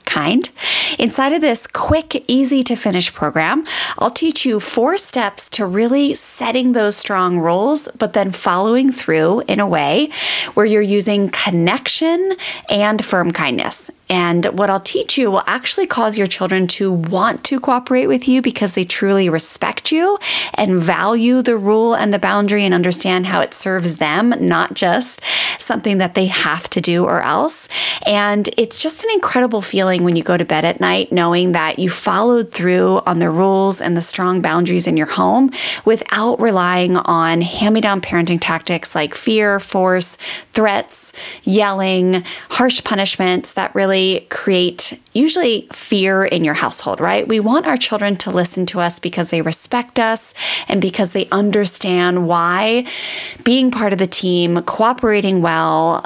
kind. 0.11 0.49
Inside 0.99 1.31
of 1.33 1.41
this 1.41 1.65
quick, 1.67 2.23
easy 2.27 2.63
to 2.63 2.75
finish 2.75 3.13
program, 3.13 3.65
I'll 3.97 4.11
teach 4.11 4.45
you 4.45 4.59
four 4.59 4.97
steps 4.97 5.47
to 5.51 5.65
really 5.65 6.13
setting 6.13 6.73
those 6.73 6.97
strong 6.97 7.39
rules, 7.39 7.87
but 7.97 8.11
then 8.11 8.31
following 8.31 8.91
through 8.91 9.43
in 9.47 9.59
a 9.61 9.67
way 9.67 10.09
where 10.53 10.65
you're 10.65 10.81
using 10.99 11.29
connection 11.29 12.35
and 12.69 13.03
firm 13.05 13.31
kindness 13.31 13.89
And 14.11 14.45
what 14.47 14.69
I'll 14.69 14.81
teach 14.81 15.17
you 15.17 15.31
will 15.31 15.43
actually 15.47 15.87
cause 15.87 16.17
your 16.17 16.27
children 16.27 16.67
to 16.67 16.91
want 16.91 17.45
to 17.45 17.61
cooperate 17.61 18.07
with 18.07 18.27
you 18.27 18.41
because 18.41 18.73
they 18.73 18.83
truly 18.83 19.29
respect 19.29 19.89
you 19.89 20.19
and 20.53 20.81
value 20.81 21.41
the 21.41 21.55
rule 21.55 21.95
and 21.95 22.13
the 22.13 22.19
boundary 22.19 22.65
and 22.65 22.73
understand 22.73 23.25
how 23.25 23.39
it 23.39 23.53
serves 23.53 23.95
them, 23.95 24.35
not 24.41 24.73
just 24.73 25.21
something 25.59 25.97
that 25.99 26.13
they 26.13 26.25
have 26.25 26.69
to 26.71 26.81
do 26.81 27.05
or 27.05 27.21
else. 27.21 27.69
And 28.05 28.49
it's 28.57 28.79
just 28.79 29.01
an 29.05 29.11
incredible 29.13 29.61
feeling 29.61 30.03
when 30.03 30.17
you 30.17 30.23
go 30.23 30.35
to 30.35 30.43
bed 30.43 30.65
at 30.65 30.81
night 30.81 31.13
knowing 31.13 31.53
that 31.53 31.79
you 31.79 31.89
followed 31.89 32.51
through 32.51 33.01
on 33.05 33.19
the 33.19 33.29
rules 33.29 33.79
and 33.79 33.95
the 33.95 34.01
strong 34.01 34.41
boundaries 34.41 34.87
in 34.87 34.97
your 34.97 35.07
home 35.07 35.51
without 35.85 36.37
relying 36.41 36.97
on 36.97 37.39
hand 37.39 37.75
me 37.75 37.79
down 37.79 38.01
parenting 38.01 38.39
tactics 38.41 38.93
like 38.93 39.15
fear, 39.15 39.57
force, 39.57 40.17
threats, 40.51 41.13
yelling, 41.43 42.25
harsh 42.49 42.83
punishments 42.83 43.53
that 43.53 43.73
really 43.73 44.00
create 44.29 44.99
usually 45.13 45.67
fear 45.73 46.23
in 46.23 46.43
your 46.43 46.53
household, 46.53 46.99
right? 46.99 47.27
We 47.27 47.39
want 47.39 47.65
our 47.65 47.77
children 47.77 48.15
to 48.17 48.31
listen 48.31 48.65
to 48.67 48.79
us 48.79 48.99
because 48.99 49.29
they 49.29 49.41
respect 49.41 49.99
us 49.99 50.33
and 50.67 50.81
because 50.81 51.11
they 51.11 51.27
understand 51.29 52.27
why 52.27 52.85
being 53.43 53.71
part 53.71 53.93
of 53.93 53.99
the 53.99 54.07
team, 54.07 54.61
cooperating 54.63 55.41
well, 55.41 56.05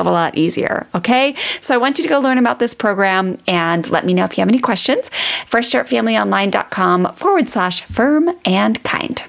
of 0.00 0.06
a 0.06 0.10
lot 0.10 0.36
easier. 0.36 0.86
Okay. 0.94 1.34
So 1.60 1.74
I 1.74 1.78
want 1.78 1.98
you 1.98 2.04
to 2.04 2.08
go 2.08 2.18
learn 2.18 2.38
about 2.38 2.58
this 2.58 2.74
program 2.74 3.38
and 3.46 3.88
let 3.90 4.04
me 4.04 4.14
know 4.14 4.24
if 4.24 4.36
you 4.36 4.42
have 4.42 4.48
any 4.48 4.58
questions. 4.58 5.10
FreshStartFamilyOnline.com 5.50 7.14
forward 7.14 7.48
slash 7.48 7.82
firm 7.82 8.30
and 8.44 8.82
kind. 8.82 9.22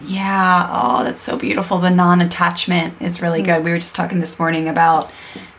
Yeah. 0.00 0.68
Oh, 0.70 1.04
that's 1.04 1.20
so 1.20 1.38
beautiful. 1.38 1.78
The 1.78 1.90
non 1.90 2.20
attachment 2.20 3.00
is 3.00 3.22
really 3.22 3.42
good. 3.42 3.64
We 3.64 3.70
were 3.70 3.78
just 3.78 3.94
talking 3.94 4.20
this 4.20 4.38
morning 4.38 4.68
about 4.68 5.10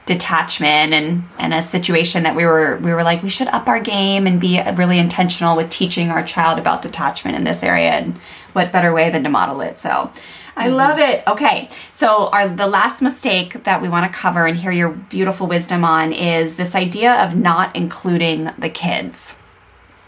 detachment 0.05 0.93
and 0.93 1.23
and 1.39 1.53
a 1.53 1.63
situation 1.63 2.23
that 2.23 2.35
we 2.35 2.45
were 2.45 2.77
we 2.77 2.91
were 2.91 3.03
like 3.03 3.23
we 3.23 3.29
should 3.29 3.47
up 3.47 3.67
our 3.67 3.79
game 3.79 4.27
and 4.27 4.39
be 4.39 4.61
really 4.75 4.99
intentional 4.99 5.55
with 5.55 5.69
teaching 5.71 6.11
our 6.11 6.23
child 6.23 6.59
about 6.59 6.83
detachment 6.83 7.35
in 7.35 7.43
this 7.43 7.63
area 7.63 7.89
and 7.89 8.15
what 8.53 8.71
better 8.71 8.93
way 8.93 9.09
than 9.09 9.23
to 9.23 9.29
model 9.29 9.61
it 9.61 9.79
so 9.79 10.11
I 10.55 10.67
mm-hmm. 10.67 10.75
love 10.75 10.99
it. 10.99 11.23
Okay, 11.27 11.69
so 11.91 12.27
our 12.29 12.47
the 12.47 12.67
last 12.67 13.01
mistake 13.01 13.63
that 13.65 13.81
we 13.81 13.89
want 13.89 14.11
to 14.11 14.17
cover 14.17 14.45
and 14.45 14.57
hear 14.57 14.71
your 14.71 14.89
beautiful 14.89 15.47
wisdom 15.47 15.83
on 15.83 16.13
is 16.13 16.55
this 16.55 16.75
idea 16.75 17.23
of 17.23 17.35
not 17.35 17.75
including 17.75 18.51
the 18.57 18.69
kids. 18.69 19.37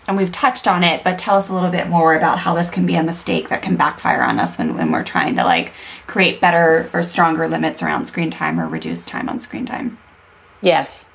And 0.07 0.15
we've 0.15 0.31
touched 0.31 0.69
on 0.69 0.85
it, 0.85 1.03
but 1.03 1.17
tell 1.17 1.35
us 1.35 1.49
a 1.49 1.53
little 1.53 1.69
bit 1.69 1.89
more 1.89 2.15
about 2.15 2.39
how 2.39 2.53
this 2.53 2.71
can 2.71 2.85
be 2.85 2.95
a 2.95 3.03
mistake 3.03 3.49
that 3.49 3.61
can 3.61 3.75
backfire 3.75 4.23
on 4.23 4.39
us 4.39 4.57
when, 4.57 4.77
when 4.77 4.89
we're 4.93 5.03
trying 5.03 5.35
to 5.35 5.43
like 5.43 5.73
create 6.07 6.39
better 6.39 6.89
or 6.93 7.03
stronger 7.03 7.49
limits 7.49 7.83
around 7.83 8.05
screen 8.05 8.29
time 8.29 8.57
or 8.57 8.69
reduce 8.69 9.05
time 9.05 9.27
on 9.27 9.41
screen 9.41 9.65
time. 9.65 9.97
Yes. 10.61 11.11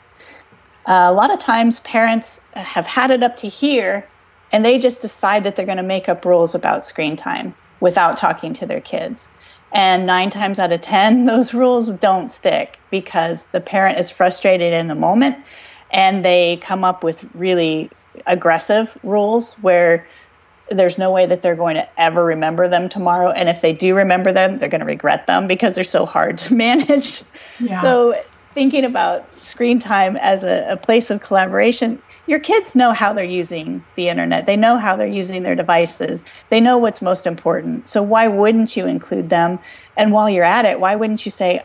Uh, 0.84 1.08
a 1.08 1.12
lot 1.12 1.32
of 1.32 1.38
times 1.38 1.80
parents 1.80 2.42
have 2.52 2.86
had 2.86 3.10
it 3.10 3.22
up 3.22 3.36
to 3.36 3.48
here 3.48 4.06
and 4.50 4.62
they 4.62 4.78
just 4.78 5.00
decide 5.00 5.44
that 5.44 5.56
they're 5.56 5.64
going 5.64 5.78
to 5.78 5.82
make 5.82 6.10
up 6.10 6.26
rules 6.26 6.54
about 6.54 6.84
screen 6.84 7.16
time 7.16 7.54
without 7.82 8.16
talking 8.16 8.54
to 8.54 8.64
their 8.64 8.80
kids. 8.80 9.28
And 9.72 10.06
nine 10.06 10.30
times 10.30 10.58
out 10.60 10.72
of 10.72 10.80
10, 10.80 11.26
those 11.26 11.52
rules 11.52 11.88
don't 11.88 12.30
stick 12.30 12.78
because 12.90 13.44
the 13.52 13.60
parent 13.60 13.98
is 13.98 14.10
frustrated 14.10 14.72
in 14.72 14.86
the 14.86 14.94
moment 14.94 15.36
and 15.90 16.24
they 16.24 16.58
come 16.62 16.84
up 16.84 17.04
with 17.04 17.22
really 17.34 17.90
aggressive 18.26 18.96
rules 19.02 19.54
where 19.54 20.06
there's 20.70 20.96
no 20.96 21.10
way 21.10 21.26
that 21.26 21.42
they're 21.42 21.56
going 21.56 21.74
to 21.74 22.00
ever 22.00 22.24
remember 22.24 22.68
them 22.68 22.88
tomorrow. 22.88 23.30
And 23.30 23.48
if 23.48 23.60
they 23.60 23.72
do 23.72 23.96
remember 23.96 24.32
them, 24.32 24.56
they're 24.56 24.68
going 24.68 24.80
to 24.80 24.86
regret 24.86 25.26
them 25.26 25.48
because 25.48 25.74
they're 25.74 25.84
so 25.84 26.06
hard 26.06 26.38
to 26.38 26.54
manage. 26.68 27.22
Yeah. 27.58 27.82
So, 27.82 28.14
thinking 28.54 28.84
about 28.84 29.32
screen 29.32 29.78
time 29.78 30.16
as 30.16 30.44
a, 30.44 30.72
a 30.72 30.76
place 30.76 31.10
of 31.10 31.20
collaboration, 31.20 32.00
your 32.26 32.38
kids 32.38 32.74
know 32.74 32.92
how 32.92 33.12
they're 33.12 33.24
using 33.24 33.84
the 33.96 34.08
internet. 34.08 34.46
They 34.46 34.56
know 34.56 34.76
how 34.76 34.96
they're 34.96 35.06
using 35.06 35.42
their 35.42 35.56
devices. 35.56 36.22
They 36.50 36.60
know 36.60 36.78
what's 36.78 37.02
most 37.02 37.26
important. 37.26 37.88
So 37.88 38.02
why 38.02 38.28
wouldn't 38.28 38.76
you 38.76 38.86
include 38.86 39.28
them? 39.28 39.58
And 39.96 40.12
while 40.12 40.30
you're 40.30 40.44
at 40.44 40.64
it, 40.64 40.78
why 40.78 40.94
wouldn't 40.94 41.24
you 41.24 41.30
say, 41.32 41.64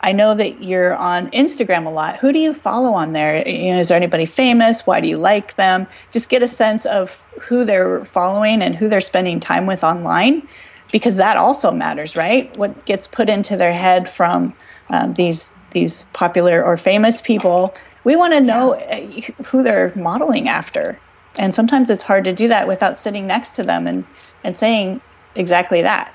I 0.00 0.10
know 0.10 0.34
that 0.34 0.60
you're 0.60 0.96
on 0.96 1.30
Instagram 1.30 1.86
a 1.86 1.90
lot. 1.90 2.18
Who 2.18 2.32
do 2.32 2.40
you 2.40 2.54
follow 2.54 2.94
on 2.94 3.12
there? 3.12 3.48
You 3.48 3.74
know, 3.74 3.80
is 3.80 3.88
there 3.88 3.96
anybody 3.96 4.26
famous? 4.26 4.84
Why 4.84 5.00
do 5.00 5.06
you 5.06 5.16
like 5.16 5.54
them? 5.54 5.86
Just 6.10 6.28
get 6.28 6.42
a 6.42 6.48
sense 6.48 6.84
of 6.86 7.12
who 7.40 7.64
they're 7.64 8.04
following 8.04 8.62
and 8.62 8.74
who 8.74 8.88
they're 8.88 9.00
spending 9.00 9.38
time 9.38 9.66
with 9.66 9.84
online, 9.84 10.48
because 10.90 11.18
that 11.18 11.36
also 11.36 11.70
matters, 11.70 12.16
right? 12.16 12.54
What 12.56 12.84
gets 12.84 13.06
put 13.06 13.28
into 13.28 13.56
their 13.56 13.72
head 13.72 14.10
from 14.10 14.54
um, 14.90 15.14
these 15.14 15.56
these 15.70 16.04
popular 16.12 16.62
or 16.64 16.76
famous 16.76 17.20
people 17.20 17.72
we 18.04 18.16
want 18.16 18.32
to 18.32 18.40
know 18.40 18.74
uh, 18.74 19.06
who 19.44 19.62
they're 19.62 19.92
modeling 19.94 20.48
after. 20.48 20.98
And 21.38 21.54
sometimes 21.54 21.88
it's 21.88 22.02
hard 22.02 22.24
to 22.24 22.32
do 22.32 22.48
that 22.48 22.68
without 22.68 22.98
sitting 22.98 23.26
next 23.26 23.56
to 23.56 23.62
them 23.62 23.86
and, 23.86 24.04
and 24.44 24.56
saying 24.56 25.00
exactly 25.34 25.82
that. 25.82 26.12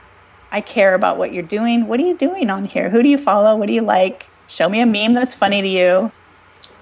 I 0.51 0.61
care 0.61 0.93
about 0.93 1.17
what 1.17 1.33
you're 1.33 1.43
doing. 1.43 1.87
What 1.87 1.99
are 1.99 2.05
you 2.05 2.15
doing 2.15 2.49
on 2.49 2.65
here? 2.65 2.89
Who 2.89 3.03
do 3.03 3.09
you 3.09 3.17
follow? 3.17 3.55
What 3.57 3.67
do 3.67 3.73
you 3.73 3.81
like? 3.81 4.27
Show 4.47 4.69
me 4.69 4.79
a 4.79 4.85
meme 4.85 5.13
that's 5.13 5.33
funny 5.33 5.61
to 5.61 5.67
you. 5.67 6.11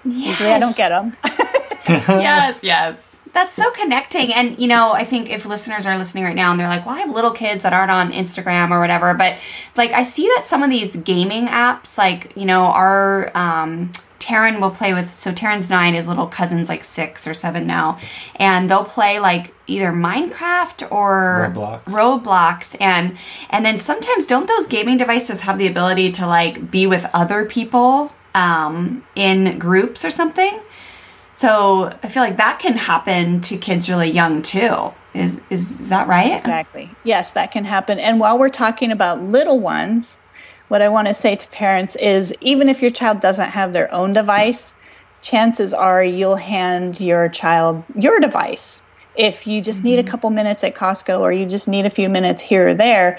Yes. 0.04 0.28
Usually 0.28 0.50
I 0.50 0.58
don't 0.58 0.76
get 0.76 0.90
them. 0.90 1.16
yes, 1.88 2.62
yes. 2.62 3.18
That's 3.32 3.54
so 3.54 3.70
connecting. 3.72 4.32
And, 4.32 4.58
you 4.58 4.68
know, 4.68 4.92
I 4.92 5.04
think 5.04 5.30
if 5.30 5.44
listeners 5.44 5.84
are 5.84 5.98
listening 5.98 6.24
right 6.24 6.36
now 6.36 6.52
and 6.52 6.60
they're 6.60 6.68
like, 6.68 6.86
well, 6.86 6.94
I 6.94 7.00
have 7.00 7.10
little 7.10 7.32
kids 7.32 7.64
that 7.64 7.72
aren't 7.72 7.90
on 7.90 8.12
Instagram 8.12 8.70
or 8.70 8.80
whatever, 8.80 9.14
but 9.14 9.36
like 9.76 9.92
I 9.92 10.04
see 10.04 10.26
that 10.36 10.44
some 10.44 10.62
of 10.62 10.70
these 10.70 10.96
gaming 10.96 11.46
apps, 11.46 11.98
like, 11.98 12.32
you 12.36 12.46
know, 12.46 12.66
are, 12.66 13.36
um, 13.36 13.92
Taryn 14.26 14.60
will 14.60 14.72
play 14.72 14.92
with 14.92 15.14
so 15.14 15.30
Taryn's 15.30 15.70
nine, 15.70 15.94
his 15.94 16.08
little 16.08 16.26
cousin's 16.26 16.68
like 16.68 16.82
six 16.82 17.28
or 17.28 17.34
seven 17.34 17.64
now, 17.64 17.98
and 18.34 18.68
they'll 18.68 18.84
play 18.84 19.20
like 19.20 19.54
either 19.68 19.92
Minecraft 19.92 20.90
or 20.90 21.52
Roblox. 21.54 21.84
Roblox 21.84 22.76
and 22.80 23.16
and 23.50 23.64
then 23.64 23.78
sometimes 23.78 24.26
don't 24.26 24.48
those 24.48 24.66
gaming 24.66 24.98
devices 24.98 25.42
have 25.42 25.58
the 25.58 25.68
ability 25.68 26.10
to 26.12 26.26
like 26.26 26.72
be 26.72 26.88
with 26.88 27.06
other 27.14 27.44
people 27.44 28.12
um, 28.34 29.04
in 29.14 29.60
groups 29.60 30.04
or 30.04 30.10
something? 30.10 30.60
So 31.30 31.96
I 32.02 32.08
feel 32.08 32.24
like 32.24 32.38
that 32.38 32.58
can 32.58 32.76
happen 32.76 33.42
to 33.42 33.56
kids 33.56 33.88
really 33.88 34.10
young 34.10 34.42
too. 34.42 34.92
Is, 35.14 35.40
is 35.50 35.80
is 35.80 35.88
that 35.90 36.08
right? 36.08 36.38
Exactly. 36.38 36.90
Yes, 37.04 37.30
that 37.32 37.52
can 37.52 37.64
happen. 37.64 38.00
And 38.00 38.18
while 38.18 38.38
we're 38.40 38.48
talking 38.48 38.90
about 38.90 39.22
little 39.22 39.60
ones, 39.60 40.16
what 40.68 40.82
I 40.82 40.88
want 40.88 41.08
to 41.08 41.14
say 41.14 41.36
to 41.36 41.48
parents 41.48 41.96
is 41.96 42.34
even 42.40 42.68
if 42.68 42.82
your 42.82 42.90
child 42.90 43.20
doesn't 43.20 43.50
have 43.50 43.72
their 43.72 43.92
own 43.92 44.12
device, 44.12 44.74
chances 45.20 45.72
are 45.72 46.02
you'll 46.02 46.36
hand 46.36 47.00
your 47.00 47.28
child 47.28 47.84
your 47.94 48.20
device. 48.20 48.82
If 49.14 49.46
you 49.46 49.60
just 49.60 49.78
mm-hmm. 49.78 49.88
need 49.88 49.98
a 49.98 50.02
mm-hmm. 50.02 50.10
couple 50.10 50.30
minutes 50.30 50.64
at 50.64 50.74
Costco 50.74 51.20
or 51.20 51.32
you 51.32 51.46
just 51.46 51.68
need 51.68 51.86
a 51.86 51.90
few 51.90 52.08
minutes 52.08 52.42
here 52.42 52.70
or 52.70 52.74
there, 52.74 53.18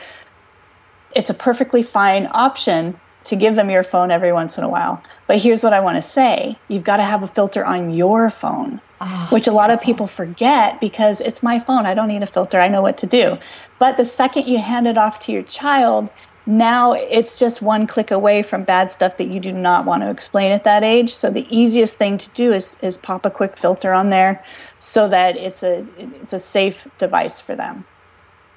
it's 1.15 1.29
a 1.29 1.33
perfectly 1.33 1.83
fine 1.83 2.27
option 2.31 2.99
to 3.27 3.35
give 3.35 3.55
them 3.55 3.69
your 3.69 3.83
phone 3.83 4.09
every 4.09 4.31
once 4.31 4.57
in 4.57 4.63
a 4.63 4.69
while. 4.69 5.01
But 5.27 5.39
here's 5.39 5.61
what 5.61 5.73
I 5.73 5.81
want 5.81 5.97
to 5.97 6.03
say 6.03 6.57
you've 6.67 6.83
got 6.83 6.97
to 6.97 7.03
have 7.03 7.23
a 7.23 7.27
filter 7.27 7.65
on 7.65 7.91
your 7.93 8.29
phone, 8.29 8.79
oh, 9.01 9.27
which 9.31 9.47
a 9.47 9.51
lot 9.51 9.69
of 9.69 9.81
people 9.81 10.07
forget 10.07 10.79
because 10.79 11.19
it's 11.19 11.43
my 11.43 11.59
phone. 11.59 11.85
I 11.85 11.93
don't 11.93 12.07
need 12.07 12.23
a 12.23 12.27
filter. 12.27 12.57
I 12.57 12.69
know 12.69 12.81
what 12.81 12.99
to 12.99 13.07
do. 13.07 13.37
But 13.79 13.97
the 13.97 14.05
second 14.05 14.47
you 14.47 14.59
hand 14.59 14.87
it 14.87 14.97
off 14.97 15.19
to 15.19 15.31
your 15.31 15.43
child, 15.43 16.09
now 16.47 16.93
it's 16.93 17.37
just 17.37 17.61
one 17.61 17.85
click 17.87 18.09
away 18.09 18.41
from 18.41 18.63
bad 18.63 18.89
stuff 18.91 19.17
that 19.17 19.27
you 19.27 19.39
do 19.39 19.51
not 19.51 19.85
want 19.85 20.01
to 20.01 20.09
explain 20.09 20.51
at 20.53 20.63
that 20.63 20.83
age. 20.83 21.13
So 21.13 21.29
the 21.29 21.45
easiest 21.55 21.95
thing 21.97 22.17
to 22.17 22.29
do 22.31 22.53
is 22.53 22.77
is 22.81 22.97
pop 22.97 23.25
a 23.25 23.29
quick 23.31 23.57
filter 23.57 23.91
on 23.93 24.09
there 24.09 24.43
so 24.79 25.07
that 25.09 25.35
it's 25.37 25.61
a 25.61 25.85
it's 25.97 26.33
a 26.33 26.39
safe 26.39 26.87
device 26.97 27.39
for 27.41 27.55
them. 27.55 27.85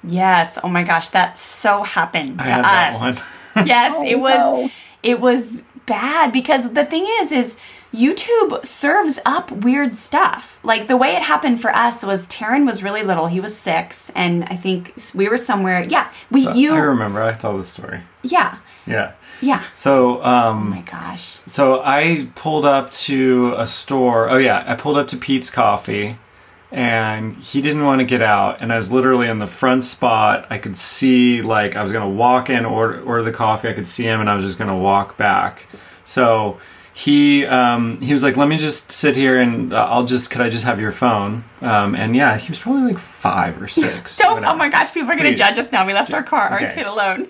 Yes. 0.03 0.57
Oh 0.63 0.69
my 0.69 0.83
gosh, 0.83 1.09
that 1.09 1.37
so 1.37 1.83
happened 1.83 2.39
to 2.39 2.45
I 2.45 2.47
had 2.49 2.63
that 2.65 2.95
us. 2.95 2.99
one. 3.55 3.67
yes, 3.67 3.93
Oh, 3.95 4.05
it 4.07 4.19
was 4.19 4.37
no. 4.39 4.69
it 5.03 5.19
was 5.19 5.63
bad 5.85 6.31
because 6.31 6.73
the 6.73 6.85
thing 6.85 7.05
is 7.19 7.31
is 7.31 7.59
YouTube 7.93 8.65
serves 8.65 9.19
up 9.25 9.51
weird 9.51 9.95
stuff. 9.95 10.59
Like 10.63 10.87
the 10.87 10.97
way 10.97 11.15
it 11.15 11.23
happened 11.23 11.61
for 11.61 11.73
us 11.75 12.03
was 12.03 12.27
Taryn 12.27 12.65
was 12.65 12.83
really 12.83 13.03
little. 13.03 13.27
He 13.27 13.39
was 13.39 13.57
6 13.57 14.11
and 14.11 14.45
I 14.45 14.55
think 14.55 14.93
we 15.13 15.27
were 15.27 15.37
somewhere. 15.37 15.83
Yeah. 15.83 16.11
We 16.29 16.49
you 16.51 16.73
I 16.73 16.79
remember. 16.79 17.21
I 17.21 17.33
tell 17.33 17.57
the 17.57 17.63
story. 17.63 18.01
Yeah. 18.23 18.59
Yeah. 18.85 19.13
Yeah. 19.41 19.63
So, 19.73 20.23
um, 20.23 20.57
Oh 20.57 20.61
my 20.61 20.81
gosh. 20.81 21.39
So 21.47 21.81
I 21.83 22.29
pulled 22.35 22.65
up 22.65 22.91
to 22.91 23.53
a 23.57 23.67
store. 23.67 24.29
Oh 24.29 24.37
yeah, 24.37 24.63
I 24.65 24.75
pulled 24.75 24.97
up 24.97 25.07
to 25.09 25.17
Peet's 25.17 25.49
Coffee, 25.49 26.17
and 26.71 27.35
he 27.37 27.61
didn't 27.61 27.83
want 27.83 27.99
to 27.99 28.05
get 28.05 28.21
out. 28.21 28.61
And 28.61 28.71
I 28.71 28.77
was 28.77 28.91
literally 28.91 29.27
in 29.27 29.39
the 29.39 29.47
front 29.47 29.83
spot. 29.83 30.45
I 30.49 30.57
could 30.57 30.77
see 30.77 31.41
like 31.41 31.75
I 31.75 31.83
was 31.83 31.91
gonna 31.91 32.09
walk 32.09 32.49
in, 32.49 32.65
order 32.65 33.01
order 33.01 33.23
the 33.23 33.31
coffee. 33.31 33.67
I 33.67 33.73
could 33.73 33.87
see 33.87 34.03
him, 34.03 34.19
and 34.19 34.29
I 34.29 34.35
was 34.35 34.45
just 34.45 34.59
gonna 34.59 34.77
walk 34.77 35.17
back. 35.17 35.65
So 36.05 36.59
he 36.93 37.45
um, 37.45 38.01
he 38.01 38.11
was 38.13 38.23
like, 38.23 38.37
"Let 38.37 38.47
me 38.47 38.57
just 38.57 38.91
sit 38.91 39.15
here, 39.15 39.39
and 39.39 39.73
uh, 39.73 39.87
I'll 39.89 40.03
just 40.05 40.29
could 40.29 40.41
I 40.41 40.49
just 40.49 40.65
have 40.65 40.79
your 40.79 40.91
phone?" 40.91 41.43
Um, 41.61 41.95
and 41.95 42.15
yeah, 42.15 42.37
he 42.37 42.49
was 42.49 42.59
probably 42.59 42.83
like 42.83 42.99
five 42.99 43.61
or 43.61 43.67
six. 43.67 44.17
Don't. 44.19 44.35
whatever. 44.35 44.53
Oh 44.53 44.57
my 44.57 44.69
gosh, 44.69 44.93
people 44.93 45.09
are 45.09 45.15
going 45.15 45.29
to 45.29 45.35
judge 45.35 45.57
us 45.57 45.71
now. 45.71 45.85
We 45.85 45.93
left 45.93 46.13
our 46.13 46.23
car, 46.23 46.49
our 46.49 46.59
kid 46.59 46.85
alone. 46.85 47.27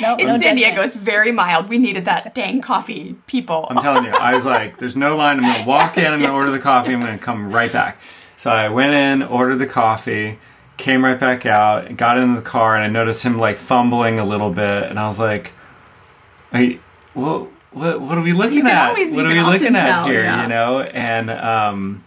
No, 0.00 0.16
In 0.16 0.26
no 0.26 0.32
San 0.32 0.40
judgment. 0.40 0.56
Diego, 0.56 0.82
it's 0.82 0.96
very 0.96 1.32
mild. 1.32 1.68
We 1.68 1.76
needed 1.76 2.06
that 2.06 2.34
dang 2.34 2.62
coffee, 2.62 3.14
people. 3.26 3.66
I'm 3.68 3.76
telling 3.76 4.04
you, 4.06 4.10
I 4.12 4.34
was 4.34 4.46
like, 4.46 4.78
there's 4.78 4.96
no 4.96 5.16
line. 5.16 5.36
I'm 5.38 5.42
going 5.44 5.58
to 5.64 5.68
walk 5.68 5.98
in, 5.98 6.06
I'm 6.06 6.18
going 6.18 6.30
to 6.30 6.34
order 6.34 6.50
the 6.50 6.56
yes, 6.56 6.62
coffee, 6.64 6.94
I'm 6.94 7.00
going 7.00 7.12
to 7.12 7.22
come 7.22 7.52
right 7.52 7.70
back. 7.70 7.98
So 8.38 8.50
I 8.50 8.70
went 8.70 8.94
in, 8.94 9.22
ordered 9.22 9.56
the 9.56 9.66
coffee, 9.66 10.38
came 10.78 11.04
right 11.04 11.20
back 11.20 11.44
out, 11.44 11.94
got 11.98 12.16
into 12.16 12.36
the 12.36 12.42
car, 12.46 12.74
and 12.74 12.82
I 12.82 12.88
noticed 12.88 13.22
him 13.22 13.36
like 13.36 13.58
fumbling 13.58 14.18
a 14.18 14.24
little 14.24 14.50
bit. 14.50 14.84
And 14.84 14.98
I 14.98 15.06
was 15.06 15.20
like, 15.20 15.52
hey, 16.52 16.80
what, 17.12 17.48
what, 17.72 18.00
what 18.00 18.18
are 18.18 18.22
we 18.22 18.32
looking 18.32 18.66
at? 18.66 18.92
What 18.92 19.26
are 19.26 19.28
we 19.28 19.42
looking 19.42 19.76
at 19.76 19.86
tell, 19.86 20.06
here? 20.06 20.24
yeah. 20.24 20.42
You 20.42 20.48
know? 20.48 20.80
And, 20.80 21.30
um, 21.30 22.04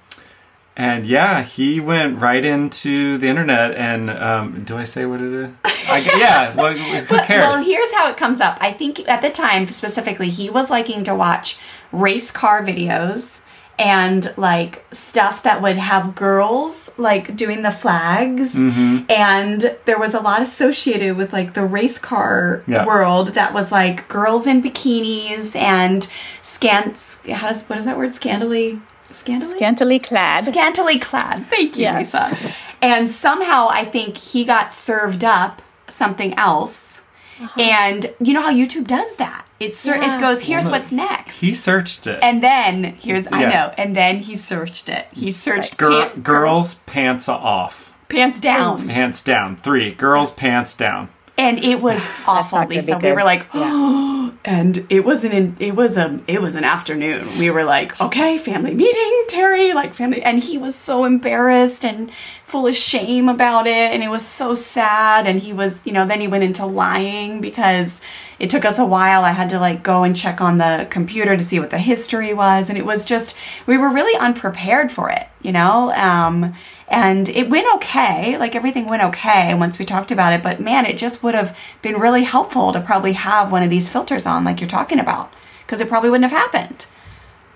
and 0.78 1.08
yeah, 1.08 1.44
he 1.44 1.80
went 1.80 2.20
right 2.20 2.44
into 2.44 3.18
the 3.18 3.28
internet. 3.28 3.76
And 3.76 4.10
um, 4.10 4.64
do 4.64 4.78
I 4.78 4.84
say 4.84 5.06
what 5.06 5.22
it 5.22 5.32
is? 5.32 5.50
I, 5.88 6.00
yeah, 6.18 6.56
what, 6.56 6.78
who 6.78 7.20
cares? 7.20 7.46
Well, 7.46 7.64
here's 7.64 7.92
how 7.94 8.10
it 8.10 8.18
comes 8.18 8.42
up. 8.42 8.58
I 8.60 8.72
think 8.72 9.08
at 9.08 9.22
the 9.22 9.30
time 9.30 9.68
specifically, 9.70 10.30
he 10.30 10.50
was 10.50 10.70
liking 10.70 11.04
to 11.06 11.16
watch 11.16 11.60
race 11.92 12.32
car 12.32 12.62
videos 12.62 13.45
and 13.78 14.34
like 14.38 14.86
stuff 14.92 15.44
that 15.44 15.62
would 15.62 15.76
have 15.78 16.16
girls 16.16 16.92
like 16.98 17.36
doing 17.36 17.62
the 17.62 17.72
flags 17.72 18.56
Mm-hmm. 18.56 19.06
and 19.10 19.76
there 19.86 20.00
was 20.00 20.14
a 20.14 20.20
lot 20.22 20.42
associated 20.42 21.18
with 21.18 21.34
like 21.34 21.54
the 21.54 21.64
race 21.66 22.00
car 22.00 22.64
Yeah. 22.68 22.86
world 22.86 23.30
that 23.30 23.54
was 23.54 23.72
like 23.72 24.08
girls 24.08 24.48
in 24.48 24.62
bikinis 24.62 25.56
and 25.56 26.08
scant 26.42 27.20
how 27.30 27.48
does 27.48 27.68
what 27.68 27.78
is 27.80 27.86
that 27.86 27.98
word 27.98 28.12
scandally 28.12 28.80
scandally 29.12 29.56
Scantily 29.56 30.00
clad. 30.00 30.44
scantily 30.46 31.00
clad. 31.00 31.46
Thank 31.50 31.78
you, 31.78 31.84
Yes. 31.84 32.14
Lisa. 32.14 32.54
And 32.82 33.10
somehow 33.10 33.68
I 33.70 33.86
think 33.86 34.18
he 34.18 34.44
got 34.46 34.74
served 34.74 35.24
up 35.24 35.62
something 35.88 36.34
else. 36.38 37.02
Uh-huh. 37.42 37.62
And 37.62 38.14
you 38.20 38.34
know 38.34 38.42
how 38.42 38.52
YouTube 38.52 38.88
does 38.88 39.16
that? 39.18 39.45
It 39.60 39.74
ser- 39.74 39.96
Yeah. 39.96 40.18
it 40.18 40.20
goes, 40.20 40.42
here's 40.42 40.66
Well, 40.66 40.74
no, 40.74 40.78
what's 40.80 40.92
next. 40.92 41.40
he 41.42 41.56
searched 41.56 42.08
it. 42.08 42.20
and 42.22 42.44
then 42.44 42.98
here's 43.02 43.28
I 43.32 43.46
know. 43.46 43.74
And 43.78 43.96
then 43.96 44.20
he 44.20 44.36
searched 44.36 44.90
it. 44.90 45.08
He 45.14 45.32
searched 45.32 45.78
Gir- 45.78 45.90
pant- 46.10 46.24
girls 46.24 46.76
pants 46.86 47.30
off. 47.30 47.94
pants 48.10 48.40
down. 48.40 48.88
Pants 48.88 49.24
down. 49.24 49.56
Three. 49.56 49.92
Girls 49.94 50.32
pants 50.34 50.76
down. 50.76 51.10
And 51.38 51.64
it 51.64 51.82
was 51.82 52.08
awful, 52.26 52.66
Lisa. 52.66 52.98
We 52.98 53.12
were 53.12 53.24
like, 53.24 53.46
Oh 53.54 54.16
and 54.46 54.86
it 54.90 55.04
wasn't 55.04 55.34
in 55.34 55.56
it 55.60 55.76
was 55.76 55.98
a 55.98 56.20
it 56.28 56.42
was 56.42 56.56
an 56.56 56.64
afternoon. 56.64 57.28
We 57.40 57.50
were 57.50 57.64
like 57.64 58.00
okay 58.00 58.38
family 58.38 58.74
meeting 58.74 59.24
terry 59.28 59.74
like 59.74 59.96
family 59.96 60.22
and 60.22 60.40
he 60.40 60.58
was 60.58 60.76
so 60.76 61.04
embarrassed 61.04 61.84
and 61.84 62.12
full 62.46 62.68
of 62.68 62.76
shame 62.76 63.28
about 63.28 63.66
it 63.66 63.92
and 63.92 64.04
it 64.04 64.10
was 64.10 64.26
so 64.26 64.54
sad 64.54 65.26
and 65.26 65.40
he 65.40 65.52
was 65.52 65.82
you 65.86 65.92
know 65.92 66.06
then 66.06 66.22
he 66.22 66.28
went 66.28 66.44
into 66.44 66.66
lying 66.66 67.42
because 67.42 68.02
it 68.38 68.50
took 68.50 68.66
us 68.66 68.78
a 68.78 68.86
while. 68.86 69.24
I 69.24 69.32
had 69.32 69.50
to 69.52 69.60
like 69.60 69.82
go 69.82 70.04
and 70.04 70.16
check 70.16 70.42
on 70.42 70.58
the 70.58 70.88
computer 70.90 71.36
to 71.36 71.44
see 71.44 71.60
what 71.60 71.72
the 71.72 71.80
history 71.80 72.34
was 72.34 72.70
and 72.70 72.78
it 72.78 72.86
was 72.86 73.04
just 73.04 73.36
we 73.66 73.78
were 73.78 73.90
really 73.90 74.18
unprepared 74.20 74.92
for 74.92 75.10
it 75.10 75.28
you 75.42 75.52
know? 75.52 75.92
Um 75.94 76.54
and 76.88 77.30
it 77.30 77.50
went 77.50 77.68
okay 77.76 78.38
like 78.38 78.56
everything 78.56 78.86
went 78.88 79.02
okay 79.02 79.54
once 79.56 79.80
we 79.80 79.86
talked 79.86 80.12
about 80.12 80.34
it 80.34 80.44
but 80.44 80.60
man 80.60 80.86
it 80.86 80.98
just 80.98 81.24
would 81.24 81.34
have 81.36 81.58
been 81.82 81.96
really 81.96 82.24
helpful 82.24 82.72
to 82.74 82.80
probably 82.80 83.14
have 83.14 83.52
one 83.52 83.64
of 83.64 83.70
these 83.70 83.90
filters 83.90 84.26
on 84.26 84.44
like 84.44 84.62
you're 84.62 84.70
talking 84.70 85.00
about 85.00 85.34
because 85.66 85.82
it 85.82 85.90
probably 85.90 86.10
wouldn't 86.10 86.30
have 86.32 86.40
happened 86.44 86.86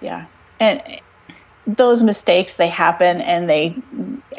Yeah. 0.01 0.25
And 0.59 0.81
those 1.67 2.01
mistakes 2.01 2.55
they 2.55 2.67
happen 2.69 3.21
and 3.21 3.47
they 3.47 3.75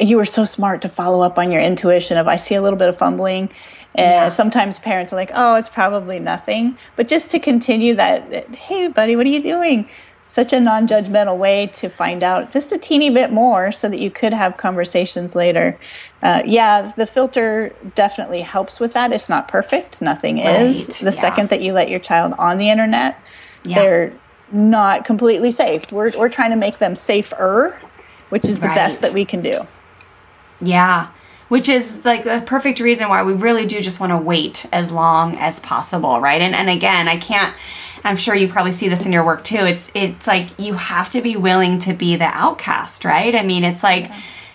you 0.00 0.16
were 0.16 0.24
so 0.24 0.44
smart 0.44 0.82
to 0.82 0.88
follow 0.88 1.22
up 1.22 1.38
on 1.38 1.52
your 1.52 1.60
intuition 1.60 2.18
of 2.18 2.26
I 2.26 2.36
see 2.36 2.56
a 2.56 2.62
little 2.62 2.78
bit 2.78 2.88
of 2.88 2.98
fumbling 2.98 3.50
and 3.94 4.06
Yeah. 4.06 4.28
sometimes 4.30 4.78
parents 4.78 5.12
are 5.12 5.16
like, 5.16 5.32
"Oh, 5.34 5.54
it's 5.56 5.68
probably 5.68 6.18
nothing." 6.20 6.76
But 6.96 7.08
just 7.08 7.32
to 7.32 7.38
continue 7.40 7.96
that, 7.96 8.30
that, 8.30 8.54
"Hey, 8.54 8.86
buddy, 8.88 9.16
what 9.16 9.26
are 9.26 9.30
you 9.30 9.42
doing?" 9.42 9.88
Such 10.30 10.52
a 10.52 10.60
non-judgmental 10.60 11.36
way 11.38 11.66
to 11.74 11.88
find 11.88 12.22
out 12.22 12.52
just 12.52 12.70
a 12.70 12.78
teeny 12.78 13.10
bit 13.10 13.32
more 13.32 13.72
so 13.72 13.88
that 13.88 13.98
you 13.98 14.12
could 14.12 14.32
have 14.32 14.56
conversations 14.56 15.34
later. 15.34 15.76
Uh, 16.22 16.42
yeah, 16.46 16.92
the 16.96 17.04
filter 17.04 17.74
definitely 17.96 18.40
helps 18.40 18.78
with 18.78 18.92
that. 18.92 19.10
It's 19.12 19.28
not 19.28 19.48
perfect. 19.48 20.00
Nothing 20.00 20.38
is. 20.38 21.00
The 21.00 21.06
yeah. 21.06 21.10
second 21.10 21.48
that 21.50 21.62
you 21.62 21.72
let 21.72 21.88
your 21.90 21.98
child 21.98 22.34
on 22.38 22.58
the 22.58 22.70
internet, 22.70 23.18
Yeah. 23.64 23.74
they're 23.74 24.12
not 24.52 25.04
completely 25.04 25.50
safe. 25.50 25.90
We're, 25.90 26.12
we're 26.16 26.28
trying 26.28 26.50
to 26.50 26.56
make 26.56 26.78
them 26.78 26.94
safer, 26.94 27.76
which 28.28 28.44
is 28.44 28.60
the 28.60 28.68
best 28.68 29.02
that 29.02 29.12
we 29.12 29.24
can 29.24 29.42
do. 29.42 29.66
Yeah. 30.60 31.08
Which 31.48 31.68
is 31.68 32.04
like 32.04 32.22
the 32.22 32.40
perfect 32.46 32.78
reason 32.78 33.08
why 33.08 33.24
we 33.24 33.32
really 33.32 33.66
do 33.66 33.80
just 33.80 33.98
want 33.98 34.10
to 34.10 34.16
wait 34.16 34.64
as 34.70 34.92
long 34.92 35.36
as 35.38 35.58
possible, 35.58 36.20
right? 36.20 36.40
And 36.40 36.54
and 36.54 36.70
again, 36.70 37.08
I 37.08 37.16
can't 37.16 37.52
I'm 38.04 38.16
sure 38.16 38.34
you 38.34 38.48
probably 38.48 38.72
see 38.72 38.88
this 38.88 39.06
in 39.06 39.12
your 39.12 39.24
work 39.24 39.44
too. 39.44 39.64
It's 39.64 39.90
it's 39.94 40.26
like 40.26 40.58
you 40.58 40.74
have 40.74 41.10
to 41.10 41.20
be 41.20 41.36
willing 41.36 41.78
to 41.80 41.92
be 41.92 42.16
the 42.16 42.24
outcast, 42.24 43.04
right? 43.04 43.34
I 43.34 43.42
mean, 43.42 43.64
it's 43.64 43.82
like 43.82 44.10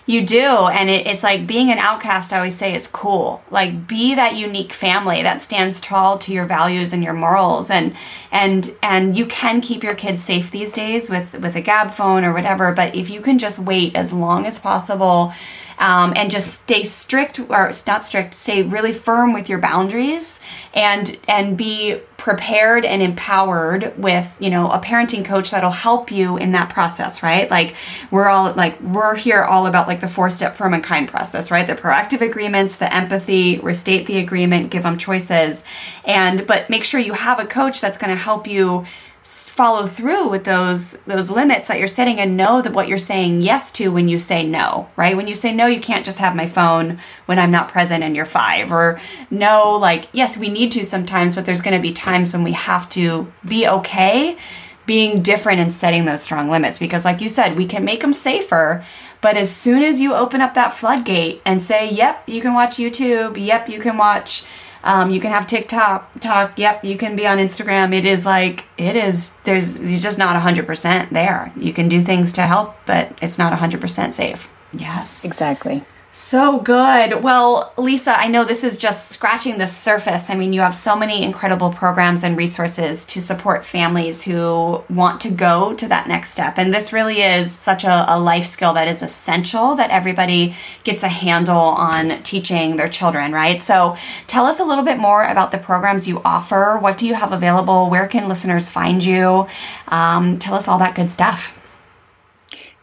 you 0.08 0.24
do, 0.24 0.68
and 0.68 0.88
it, 0.88 1.06
it's 1.08 1.24
like 1.24 1.46
being 1.46 1.70
an 1.70 1.78
outcast. 1.78 2.32
I 2.32 2.38
always 2.38 2.56
say 2.56 2.74
is 2.74 2.86
cool. 2.86 3.42
Like 3.50 3.88
be 3.88 4.14
that 4.14 4.36
unique 4.36 4.72
family 4.72 5.22
that 5.22 5.40
stands 5.40 5.80
tall 5.80 6.18
to 6.18 6.32
your 6.32 6.44
values 6.44 6.92
and 6.92 7.02
your 7.02 7.12
morals, 7.12 7.70
and 7.70 7.96
and 8.30 8.74
and 8.82 9.16
you 9.16 9.26
can 9.26 9.60
keep 9.60 9.82
your 9.82 9.94
kids 9.94 10.22
safe 10.22 10.50
these 10.50 10.72
days 10.72 11.10
with 11.10 11.34
with 11.34 11.56
a 11.56 11.62
Gabb 11.62 11.92
phone 11.92 12.24
or 12.24 12.32
whatever. 12.32 12.72
But 12.72 12.94
if 12.94 13.10
you 13.10 13.20
can 13.20 13.38
just 13.38 13.58
wait 13.58 13.96
as 13.96 14.12
long 14.12 14.46
as 14.46 14.58
possible 14.58 15.32
um, 15.78 16.12
and 16.16 16.30
just 16.30 16.62
stay 16.62 16.82
strict 16.82 17.38
or 17.38 17.72
not 17.86 18.04
strict 18.04 18.34
stay 18.34 18.62
really 18.62 18.92
firm 18.92 19.32
with 19.32 19.48
your 19.48 19.58
boundaries 19.58 20.40
and 20.74 21.18
and 21.28 21.56
be 21.56 22.00
prepared 22.26 22.84
and 22.84 23.02
empowered 23.02 23.96
with 23.96 24.36
you 24.40 24.50
know 24.50 24.68
a 24.68 24.80
parenting 24.80 25.24
coach 25.24 25.52
that'll 25.52 25.70
help 25.70 26.10
you 26.10 26.36
in 26.36 26.50
that 26.50 26.68
process 26.68 27.22
right? 27.22 27.48
Like 27.48 27.76
we're 28.10 28.26
all 28.26 28.52
like 28.54 28.80
we're 28.80 29.14
here 29.14 29.44
all 29.44 29.68
about 29.68 29.86
like 29.86 30.00
the 30.00 30.08
four 30.08 30.28
step 30.28 30.56
firm 30.56 30.74
and 30.74 30.82
kind 30.82 31.08
process 31.08 31.52
right? 31.52 31.64
The 31.64 31.76
proactive 31.76 32.22
agreements 32.22 32.78
the 32.78 32.92
empathy 32.92 33.60
restate 33.60 34.08
the 34.08 34.18
agreement 34.18 34.70
give 34.70 34.82
them 34.82 34.98
choices. 34.98 35.64
And 36.04 36.48
but 36.48 36.68
make 36.68 36.82
sure 36.82 36.98
you 36.98 37.12
have 37.12 37.38
a 37.38 37.46
coach 37.46 37.80
that's 37.80 37.96
going 37.96 38.10
to 38.10 38.20
help 38.20 38.48
you 38.48 38.86
follow 39.26 39.86
through 39.86 40.28
with 40.28 40.44
those 40.44 40.92
those 41.06 41.28
limits 41.28 41.66
that 41.66 41.80
you're 41.80 41.88
setting 41.88 42.20
and 42.20 42.36
know 42.36 42.62
that 42.62 42.72
what 42.72 42.86
you're 42.86 42.96
saying 42.96 43.42
yes 43.42 43.72
to 43.72 43.88
when 43.88 44.08
you 44.08 44.20
say 44.20 44.46
no 44.46 44.88
right? 44.94 45.16
When 45.16 45.26
you 45.26 45.34
say 45.34 45.52
no 45.52 45.66
you 45.66 45.80
can't 45.80 46.04
just 46.04 46.18
have 46.18 46.36
my 46.36 46.46
phone 46.46 47.00
when 47.26 47.38
i'm 47.40 47.50
not 47.50 47.68
present 47.68 48.04
and 48.04 48.14
you're 48.14 48.24
five. 48.24 48.70
Or 48.70 49.00
no 49.28 49.76
like 49.80 50.06
yes 50.12 50.36
we 50.36 50.48
need 50.48 50.70
to 50.72 50.84
sometimes 50.84 51.34
but 51.34 51.44
there's 51.44 51.60
going 51.60 51.76
to 51.76 51.82
be 51.82 51.92
times 51.92 52.32
when 52.32 52.44
we 52.44 52.52
have 52.52 52.88
to 52.90 53.32
be 53.44 53.66
okay 53.66 54.38
being 54.86 55.22
different 55.22 55.58
and 55.58 55.72
setting 55.72 56.04
those 56.04 56.22
strong 56.22 56.48
limits. 56.48 56.78
Because 56.78 57.04
like 57.04 57.20
you 57.20 57.28
said 57.28 57.56
we 57.56 57.66
can 57.66 57.84
make 57.84 58.02
them 58.02 58.12
safer 58.12 58.84
but 59.20 59.36
as 59.36 59.52
soon 59.52 59.82
as 59.82 60.00
you 60.00 60.14
open 60.14 60.40
up 60.40 60.54
that 60.54 60.72
floodgate 60.72 61.42
and 61.44 61.60
say 61.60 61.90
yep 61.92 62.22
you 62.28 62.40
can 62.40 62.54
watch 62.54 62.76
youtube. 62.76 63.44
Yep 63.44 63.68
you 63.68 63.80
can 63.80 63.98
watch 63.98 64.44
um, 64.86 65.10
you 65.10 65.20
can 65.20 65.32
have 65.32 65.46
TikTok, 65.48 66.20
talk. 66.20 66.58
Yep, 66.58 66.84
you 66.84 66.96
can 66.96 67.16
be 67.16 67.26
on 67.26 67.38
Instagram. 67.38 67.92
It 67.92 68.04
is 68.04 68.24
like 68.24 68.64
it 68.78 68.94
is. 68.94 69.34
There's 69.44 69.80
just 70.02 70.16
not 70.16 70.40
hundred 70.40 70.66
percent 70.66 71.12
there. 71.12 71.52
You 71.56 71.72
can 71.72 71.88
do 71.88 72.02
things 72.02 72.32
to 72.34 72.42
help, 72.42 72.76
but 72.86 73.18
it's 73.20 73.36
not 73.36 73.52
hundred 73.52 73.80
percent 73.80 74.14
safe. 74.14 74.48
Yes. 74.72 75.24
Exactly. 75.24 75.84
So 76.18 76.60
good. 76.60 77.22
Well, 77.22 77.74
Lisa, 77.76 78.18
I 78.18 78.28
know 78.28 78.42
this 78.42 78.64
is 78.64 78.78
just 78.78 79.10
scratching 79.10 79.58
the 79.58 79.66
surface. 79.66 80.30
I 80.30 80.34
mean, 80.34 80.54
you 80.54 80.62
have 80.62 80.74
so 80.74 80.96
many 80.96 81.22
incredible 81.22 81.70
programs 81.70 82.24
and 82.24 82.38
resources 82.38 83.04
to 83.04 83.20
support 83.20 83.66
families 83.66 84.22
who 84.22 84.82
want 84.88 85.20
to 85.20 85.30
go 85.30 85.74
to 85.74 85.86
that 85.88 86.08
next 86.08 86.30
step. 86.30 86.54
And 86.56 86.72
this 86.72 86.90
really 86.90 87.20
is 87.20 87.52
such 87.52 87.84
a, 87.84 88.06
a 88.08 88.18
life 88.18 88.46
skill 88.46 88.72
that 88.72 88.88
is 88.88 89.02
essential 89.02 89.74
that 89.74 89.90
everybody 89.90 90.56
gets 90.84 91.02
a 91.02 91.08
handle 91.08 91.54
on 91.54 92.22
teaching 92.22 92.76
their 92.76 92.88
children, 92.88 93.30
right? 93.32 93.60
So 93.60 93.94
tell 94.26 94.46
us 94.46 94.58
a 94.58 94.64
little 94.64 94.84
bit 94.84 94.96
more 94.96 95.22
about 95.22 95.52
the 95.52 95.58
programs 95.58 96.08
you 96.08 96.22
offer. 96.24 96.78
What 96.80 96.96
do 96.96 97.06
you 97.06 97.12
have 97.12 97.32
available? 97.32 97.90
Where 97.90 98.08
can 98.08 98.26
listeners 98.26 98.70
find 98.70 99.04
you? 99.04 99.48
Um, 99.88 100.38
tell 100.38 100.54
us 100.54 100.66
all 100.66 100.78
that 100.78 100.94
good 100.94 101.10
stuff. 101.10 101.52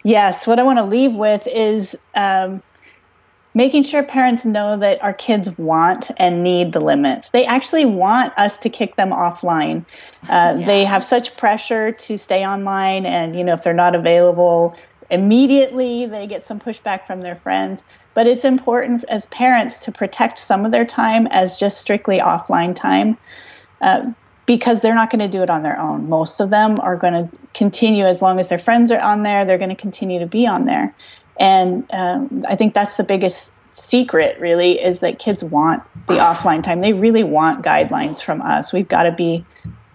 Yes, 0.04 0.46
what 0.46 0.60
I 0.60 0.64
want 0.64 0.78
to 0.78 0.86
leave 0.86 1.14
with 1.14 1.48
is 1.48 1.98
um, 2.14 2.62
making 3.54 3.84
sure 3.84 4.04
parents 4.04 4.45
know 4.45 4.78
that 4.78 5.04
our 5.04 5.14
kids 5.14 5.56
want 5.58 6.10
and 6.18 6.43
need 6.43 6.74
the 6.74 6.80
limits. 6.80 7.30
They 7.30 7.45
actually 7.45 7.86
want 7.86 8.34
us 8.38 8.58
to 8.60 8.70
kick 8.70 8.95
them 8.95 9.12
offline. 9.12 9.86
Uh, 10.24 10.58
yeah. 10.58 10.66
They 10.66 10.86
have 10.86 11.04
such 11.04 11.38
pressure 11.38 11.91
to 11.91 12.18
stay 12.18 12.45
online, 12.45 13.06
and 13.06 13.38
you 13.38 13.43
know 13.43 13.54
if 13.54 13.64
they're 13.64 13.74
not 13.74 13.95
available 13.95 14.76
immediately, 15.10 16.06
they 16.06 16.26
get 16.28 16.43
some 16.43 16.60
pushback 16.60 17.06
from 17.06 17.22
their 17.22 17.36
friends. 17.36 17.84
But 18.14 18.28
it's 18.28 18.45
important 18.45 19.04
as 19.06 19.26
parents 19.28 19.86
to 19.86 19.91
protect 19.91 20.39
some 20.39 20.66
of 20.66 20.72
their 20.72 20.86
time 20.86 21.28
as 21.28 21.60
just 21.60 21.80
strictly 21.80 22.20
offline 22.20 22.76
time. 22.76 23.18
Uh, 23.82 24.14
because 24.45 24.82
they're 24.82 24.95
not 24.95 25.10
going 25.10 25.22
to 25.22 25.28
do 25.28 25.41
it 25.41 25.49
on 25.49 25.64
their 25.64 25.80
own. 25.80 26.10
Most 26.10 26.39
of 26.39 26.49
them 26.49 26.80
are 26.80 26.97
going 26.97 27.14
to 27.14 27.38
continue 27.54 28.06
as 28.06 28.22
long 28.22 28.39
as 28.39 28.49
their 28.49 28.60
friends 28.60 28.91
are 28.91 28.99
on 28.99 29.24
there, 29.24 29.45
they're 29.45 29.58
going 29.58 29.70
to 29.70 29.76
continue 29.76 30.20
to 30.20 30.26
be 30.26 30.45
on 30.47 30.66
there. 30.66 30.93
And 31.40 31.86
um, 31.92 32.44
I 32.48 32.56
think 32.56 32.74
that's 32.74 32.96
the 32.96 33.04
biggest 33.04 33.52
secret, 33.72 34.40
really, 34.40 34.82
is 34.82 35.00
that 35.00 35.20
kids 35.20 35.44
want 35.44 35.84
the 36.08 36.16
offline 36.16 36.64
time. 36.64 36.80
They 36.80 36.94
really 36.94 37.24
want 37.24 37.66
guidelines 37.66 38.22
from 38.22 38.42
us. 38.42 38.72
We've 38.72 38.88
got 38.88 39.04
to 39.04 39.12
be, 39.12 39.46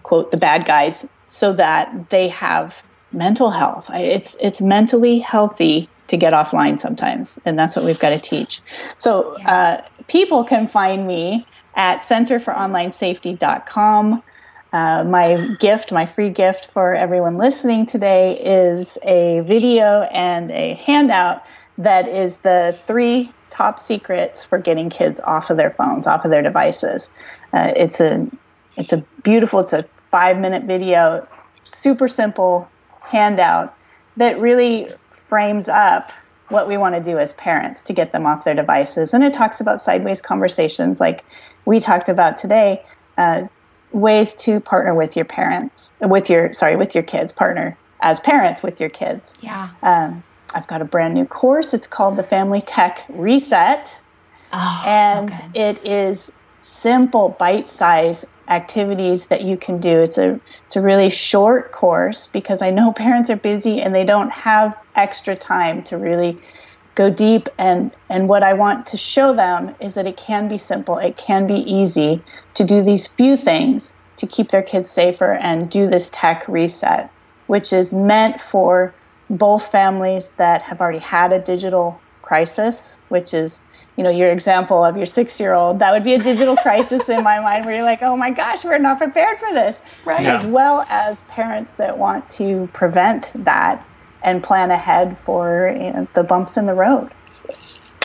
quote, 0.03 0.31
the 0.31 0.37
bad 0.37 0.65
guys 0.65 1.07
so 1.21 1.53
that 1.53 2.09
they 2.09 2.27
have 2.29 2.83
mental 3.11 3.49
health. 3.49 3.89
It's, 3.93 4.35
it's 4.41 4.61
mentally 4.61 5.19
healthy 5.19 5.89
to 6.07 6.17
get 6.17 6.33
offline 6.33 6.79
sometimes, 6.79 7.39
and 7.45 7.57
that's 7.57 7.75
what 7.75 7.85
we've 7.85 7.99
got 7.99 8.09
to 8.09 8.19
teach. 8.19 8.61
So 8.97 9.37
uh, 9.45 9.81
people 10.07 10.43
can 10.43 10.67
find 10.67 11.07
me 11.07 11.47
at 11.75 12.01
centerforonlinesafety.com. 12.01 14.23
Uh, 14.71 15.03
my 15.03 15.55
gift, 15.59 15.91
my 15.91 16.05
free 16.05 16.29
gift 16.29 16.67
for 16.67 16.93
everyone 16.93 17.37
listening 17.37 17.87
today 17.87 18.39
is 18.39 18.99
a 19.03 19.41
video 19.41 20.01
and 20.11 20.51
a 20.51 20.75
handout 20.75 21.43
that 21.79 22.07
is 22.07 22.37
the 22.37 22.77
three 22.85 23.31
top 23.49 23.79
secrets 23.79 24.43
for 24.43 24.59
getting 24.59 24.89
kids 24.89 25.19
off 25.21 25.49
of 25.49 25.57
their 25.57 25.71
phones, 25.71 26.05
off 26.05 26.23
of 26.23 26.29
their 26.29 26.43
devices. 26.43 27.09
Uh, 27.51 27.73
it's 27.75 27.99
a 27.99 28.27
it's 28.77 28.93
a 28.93 29.03
beautiful, 29.23 29.59
it's 29.59 29.73
a 29.73 29.83
five 30.11 30.39
minute 30.39 30.63
video, 30.63 31.27
super 31.63 32.07
simple 32.07 32.69
handout 33.01 33.75
that 34.17 34.39
really 34.39 34.89
frames 35.09 35.67
up 35.67 36.11
what 36.49 36.67
we 36.67 36.77
want 36.77 36.93
to 36.95 37.01
do 37.01 37.17
as 37.17 37.33
parents 37.33 37.81
to 37.81 37.93
get 37.93 38.11
them 38.11 38.25
off 38.25 38.43
their 38.43 38.55
devices. 38.55 39.13
And 39.13 39.23
it 39.23 39.33
talks 39.33 39.61
about 39.61 39.81
sideways 39.81 40.21
conversations 40.21 40.99
like 40.99 41.25
we 41.65 41.79
talked 41.79 42.09
about 42.09 42.37
today. 42.37 42.83
Uh, 43.17 43.47
ways 43.91 44.35
to 44.35 44.59
partner 44.59 44.93
with 44.93 45.15
your 45.15 45.25
parents, 45.25 45.91
with 46.01 46.29
your 46.29 46.53
sorry, 46.53 46.75
with 46.75 46.95
your 46.95 47.03
kids, 47.03 47.31
partner 47.31 47.77
as 48.01 48.19
parents 48.19 48.63
with 48.63 48.79
your 48.79 48.89
kids. 48.89 49.33
Yeah. 49.41 49.69
Um, 49.83 50.23
I've 50.53 50.67
got 50.67 50.81
a 50.81 50.85
brand 50.85 51.13
new 51.13 51.25
course. 51.25 51.73
It's 51.73 51.87
called 51.87 52.17
the 52.17 52.23
Family 52.23 52.61
Tech 52.61 53.05
Reset. 53.09 53.99
Oh, 54.51 54.83
and 54.85 55.29
so 55.29 55.51
it 55.53 55.85
is 55.85 56.31
simple, 56.61 57.29
bite-sized 57.29 58.25
activities 58.47 59.27
that 59.27 59.43
you 59.43 59.57
can 59.57 59.79
do. 59.79 59.99
It's 59.99 60.17
a 60.17 60.39
it's 60.65 60.75
a 60.75 60.81
really 60.81 61.09
short 61.09 61.71
course 61.71 62.27
because 62.27 62.61
I 62.61 62.71
know 62.71 62.91
parents 62.95 63.29
are 63.29 63.37
busy 63.37 63.81
and 63.81 63.93
they 63.93 64.05
don't 64.05 64.31
have 64.31 64.77
extra 64.95 65.35
time 65.35 65.83
to 65.83 65.97
really 65.97 66.39
go 66.99 67.09
deep 67.09 67.47
and 67.57 67.91
and 68.09 68.27
what 68.27 68.43
I 68.43 68.53
want 68.53 68.87
to 68.87 68.97
show 68.97 69.33
them 69.33 69.73
is 69.79 69.93
that 69.93 70.05
it 70.05 70.17
can 70.17 70.49
be 70.49 70.57
simple, 70.57 70.97
it 70.97 71.15
can 71.15 71.47
be 71.47 71.55
easy 71.55 72.21
to 72.55 72.65
do 72.65 72.81
these 72.81 73.07
few 73.07 73.37
things 73.37 73.93
to 74.17 74.27
keep 74.27 74.49
their 74.49 74.61
kids 74.61 74.91
safer 74.91 75.31
and 75.31 75.69
do 75.69 75.87
this 75.87 76.09
tech 76.11 76.45
reset, 76.49 77.09
which 77.47 77.71
is 77.71 77.93
meant 77.93 78.41
for 78.41 78.93
both 79.29 79.71
families 79.71 80.33
that 80.35 80.61
have 80.61 80.81
already 80.81 80.99
had 80.99 81.31
a 81.31 81.39
digital 81.39 82.01
crisis, 82.21 82.97
which 83.07 83.33
is, 83.33 83.61
you 83.95 84.03
know, 84.03 84.09
your 84.09 84.29
example 84.29 84.83
of 84.83 84.97
your 84.97 85.05
six 85.05 85.39
year 85.39 85.53
old, 85.53 85.79
that 85.79 85.93
would 85.93 86.03
be 86.03 86.15
a 86.15 86.19
digital 86.21 86.57
crisis 86.67 87.07
in 87.07 87.23
my 87.23 87.39
mind 87.39 87.65
where 87.65 87.75
you're 87.75 87.85
like, 87.85 88.01
oh 88.01 88.17
my 88.17 88.31
gosh, 88.31 88.65
we're 88.65 88.77
not 88.77 88.97
prepared 88.97 89.39
for 89.39 89.53
this. 89.53 89.81
Right. 90.03 90.25
As 90.25 90.47
well 90.47 90.85
as 90.89 91.21
parents 91.21 91.71
that 91.77 91.97
want 91.97 92.29
to 92.31 92.67
prevent 92.73 93.31
that 93.45 93.85
and 94.21 94.43
plan 94.43 94.71
ahead 94.71 95.17
for 95.17 95.75
you 95.75 95.91
know, 95.91 96.07
the 96.13 96.23
bumps 96.23 96.57
in 96.57 96.65
the 96.65 96.73
road. 96.73 97.09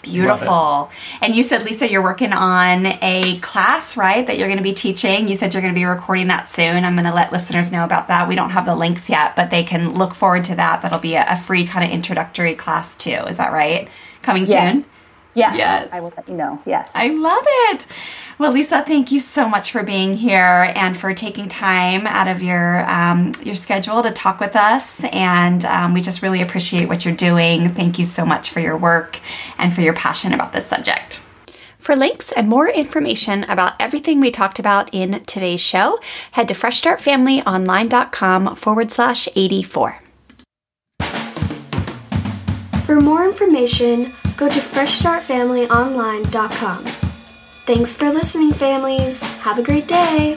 Beautiful. 0.03 0.91
And 1.23 1.35
you 1.35 1.43
said, 1.43 1.65
Lisa, 1.65 1.91
you're 1.91 2.03
working 2.03 2.33
on 2.33 2.87
a 3.03 3.39
class, 3.39 3.97
right? 3.97 4.27
That 4.27 4.37
you're 4.37 4.49
going 4.49 4.59
to 4.59 4.63
be 4.63 4.75
teaching. 4.75 5.29
You 5.29 5.35
said 5.35 5.55
you're 5.55 5.63
going 5.63 5.73
to 5.73 5.79
be 5.79 5.87
recording 5.87 6.29
that 6.29 6.51
soon. 6.51 6.85
I'm 6.85 6.95
going 6.95 7.07
to 7.07 7.15
let 7.15 7.33
listeners 7.33 7.73
know 7.73 7.85
about 7.85 8.09
that. 8.09 8.29
We 8.29 8.35
don't 8.35 8.51
have 8.51 8.67
the 8.67 8.75
links 8.77 9.09
yet, 9.09 9.35
but 9.35 9.51
they 9.51 9.65
can 9.65 9.95
look 9.95 10.15
forward 10.15 10.45
to 10.47 10.57
that. 10.57 10.83
That'll 10.83 10.99
be 11.01 11.15
a, 11.15 11.25
a 11.27 11.37
free 11.37 11.65
kind 11.65 11.85
of 11.85 11.91
introductory 11.91 12.55
class 12.55 12.95
too. 12.97 13.11
Is 13.11 13.39
that 13.39 13.53
right? 13.53 13.89
Coming 14.23 14.45
yes. 14.45 14.91
soon? 14.91 14.94
Yes. 15.35 15.59
Yes. 15.59 15.93
I 15.93 16.01
will 16.01 16.13
let 16.17 16.29
you 16.29 16.35
know. 16.35 16.61
Yes. 16.65 16.91
I 16.95 17.09
love 17.09 17.45
it. 17.47 17.87
Well, 18.39 18.53
Lisa, 18.53 18.83
thank 18.83 19.13
you 19.13 19.21
so 19.21 19.49
much 19.49 19.71
for 19.71 19.83
being 19.83 20.15
here 20.15 20.73
and 20.75 20.97
for 20.97 21.15
taking 21.15 21.49
time 21.49 22.07
out 22.07 22.27
of 22.27 22.43
your 22.43 22.89
um, 22.91 23.33
your 23.43 23.55
schedule 23.55 24.03
to 24.03 24.11
talk 24.11 24.41
with 24.41 24.57
us. 24.57 25.05
And 25.05 25.65
um, 25.65 25.95
we 25.95 26.01
just 26.01 26.23
really 26.23 26.43
appreciate 26.43 26.89
what 26.89 27.05
you're 27.05 27.15
doing. 27.15 27.69
Thank 27.71 27.99
you 27.99 28.05
so 28.05 28.27
much 28.27 28.51
for 28.51 28.61
your 28.61 28.77
work 28.77 29.21
and 29.59 29.73
for 29.73 29.83
your 29.83 29.95
passion 29.95 30.33
about 30.33 30.53
this 30.53 30.67
subject. 30.67 31.21
For 31.79 31.95
links 31.95 32.33
and 32.33 32.49
more 32.49 32.69
information 32.69 33.45
about 33.45 33.75
everything 33.79 34.19
we 34.19 34.31
talked 34.31 34.59
about 34.59 34.89
in 34.93 35.23
today's 35.27 35.61
show, 35.61 36.01
head 36.33 36.49
to 36.49 36.55
freshstartfamilyonline.com 36.55 38.57
forward 38.57 38.91
slash 38.91 39.29
84. 39.37 40.01
For 42.85 43.01
more 43.01 43.25
information, 43.25 44.13
go 44.37 44.49
to 44.49 44.61
freshstartfamilyonline.com. 44.61 46.85
Thanks 47.65 47.97
for 47.97 48.11
listening, 48.11 48.53
families. 48.53 49.23
Have 49.41 49.59
a 49.59 49.63
great 49.63 49.89
day. 49.89 50.37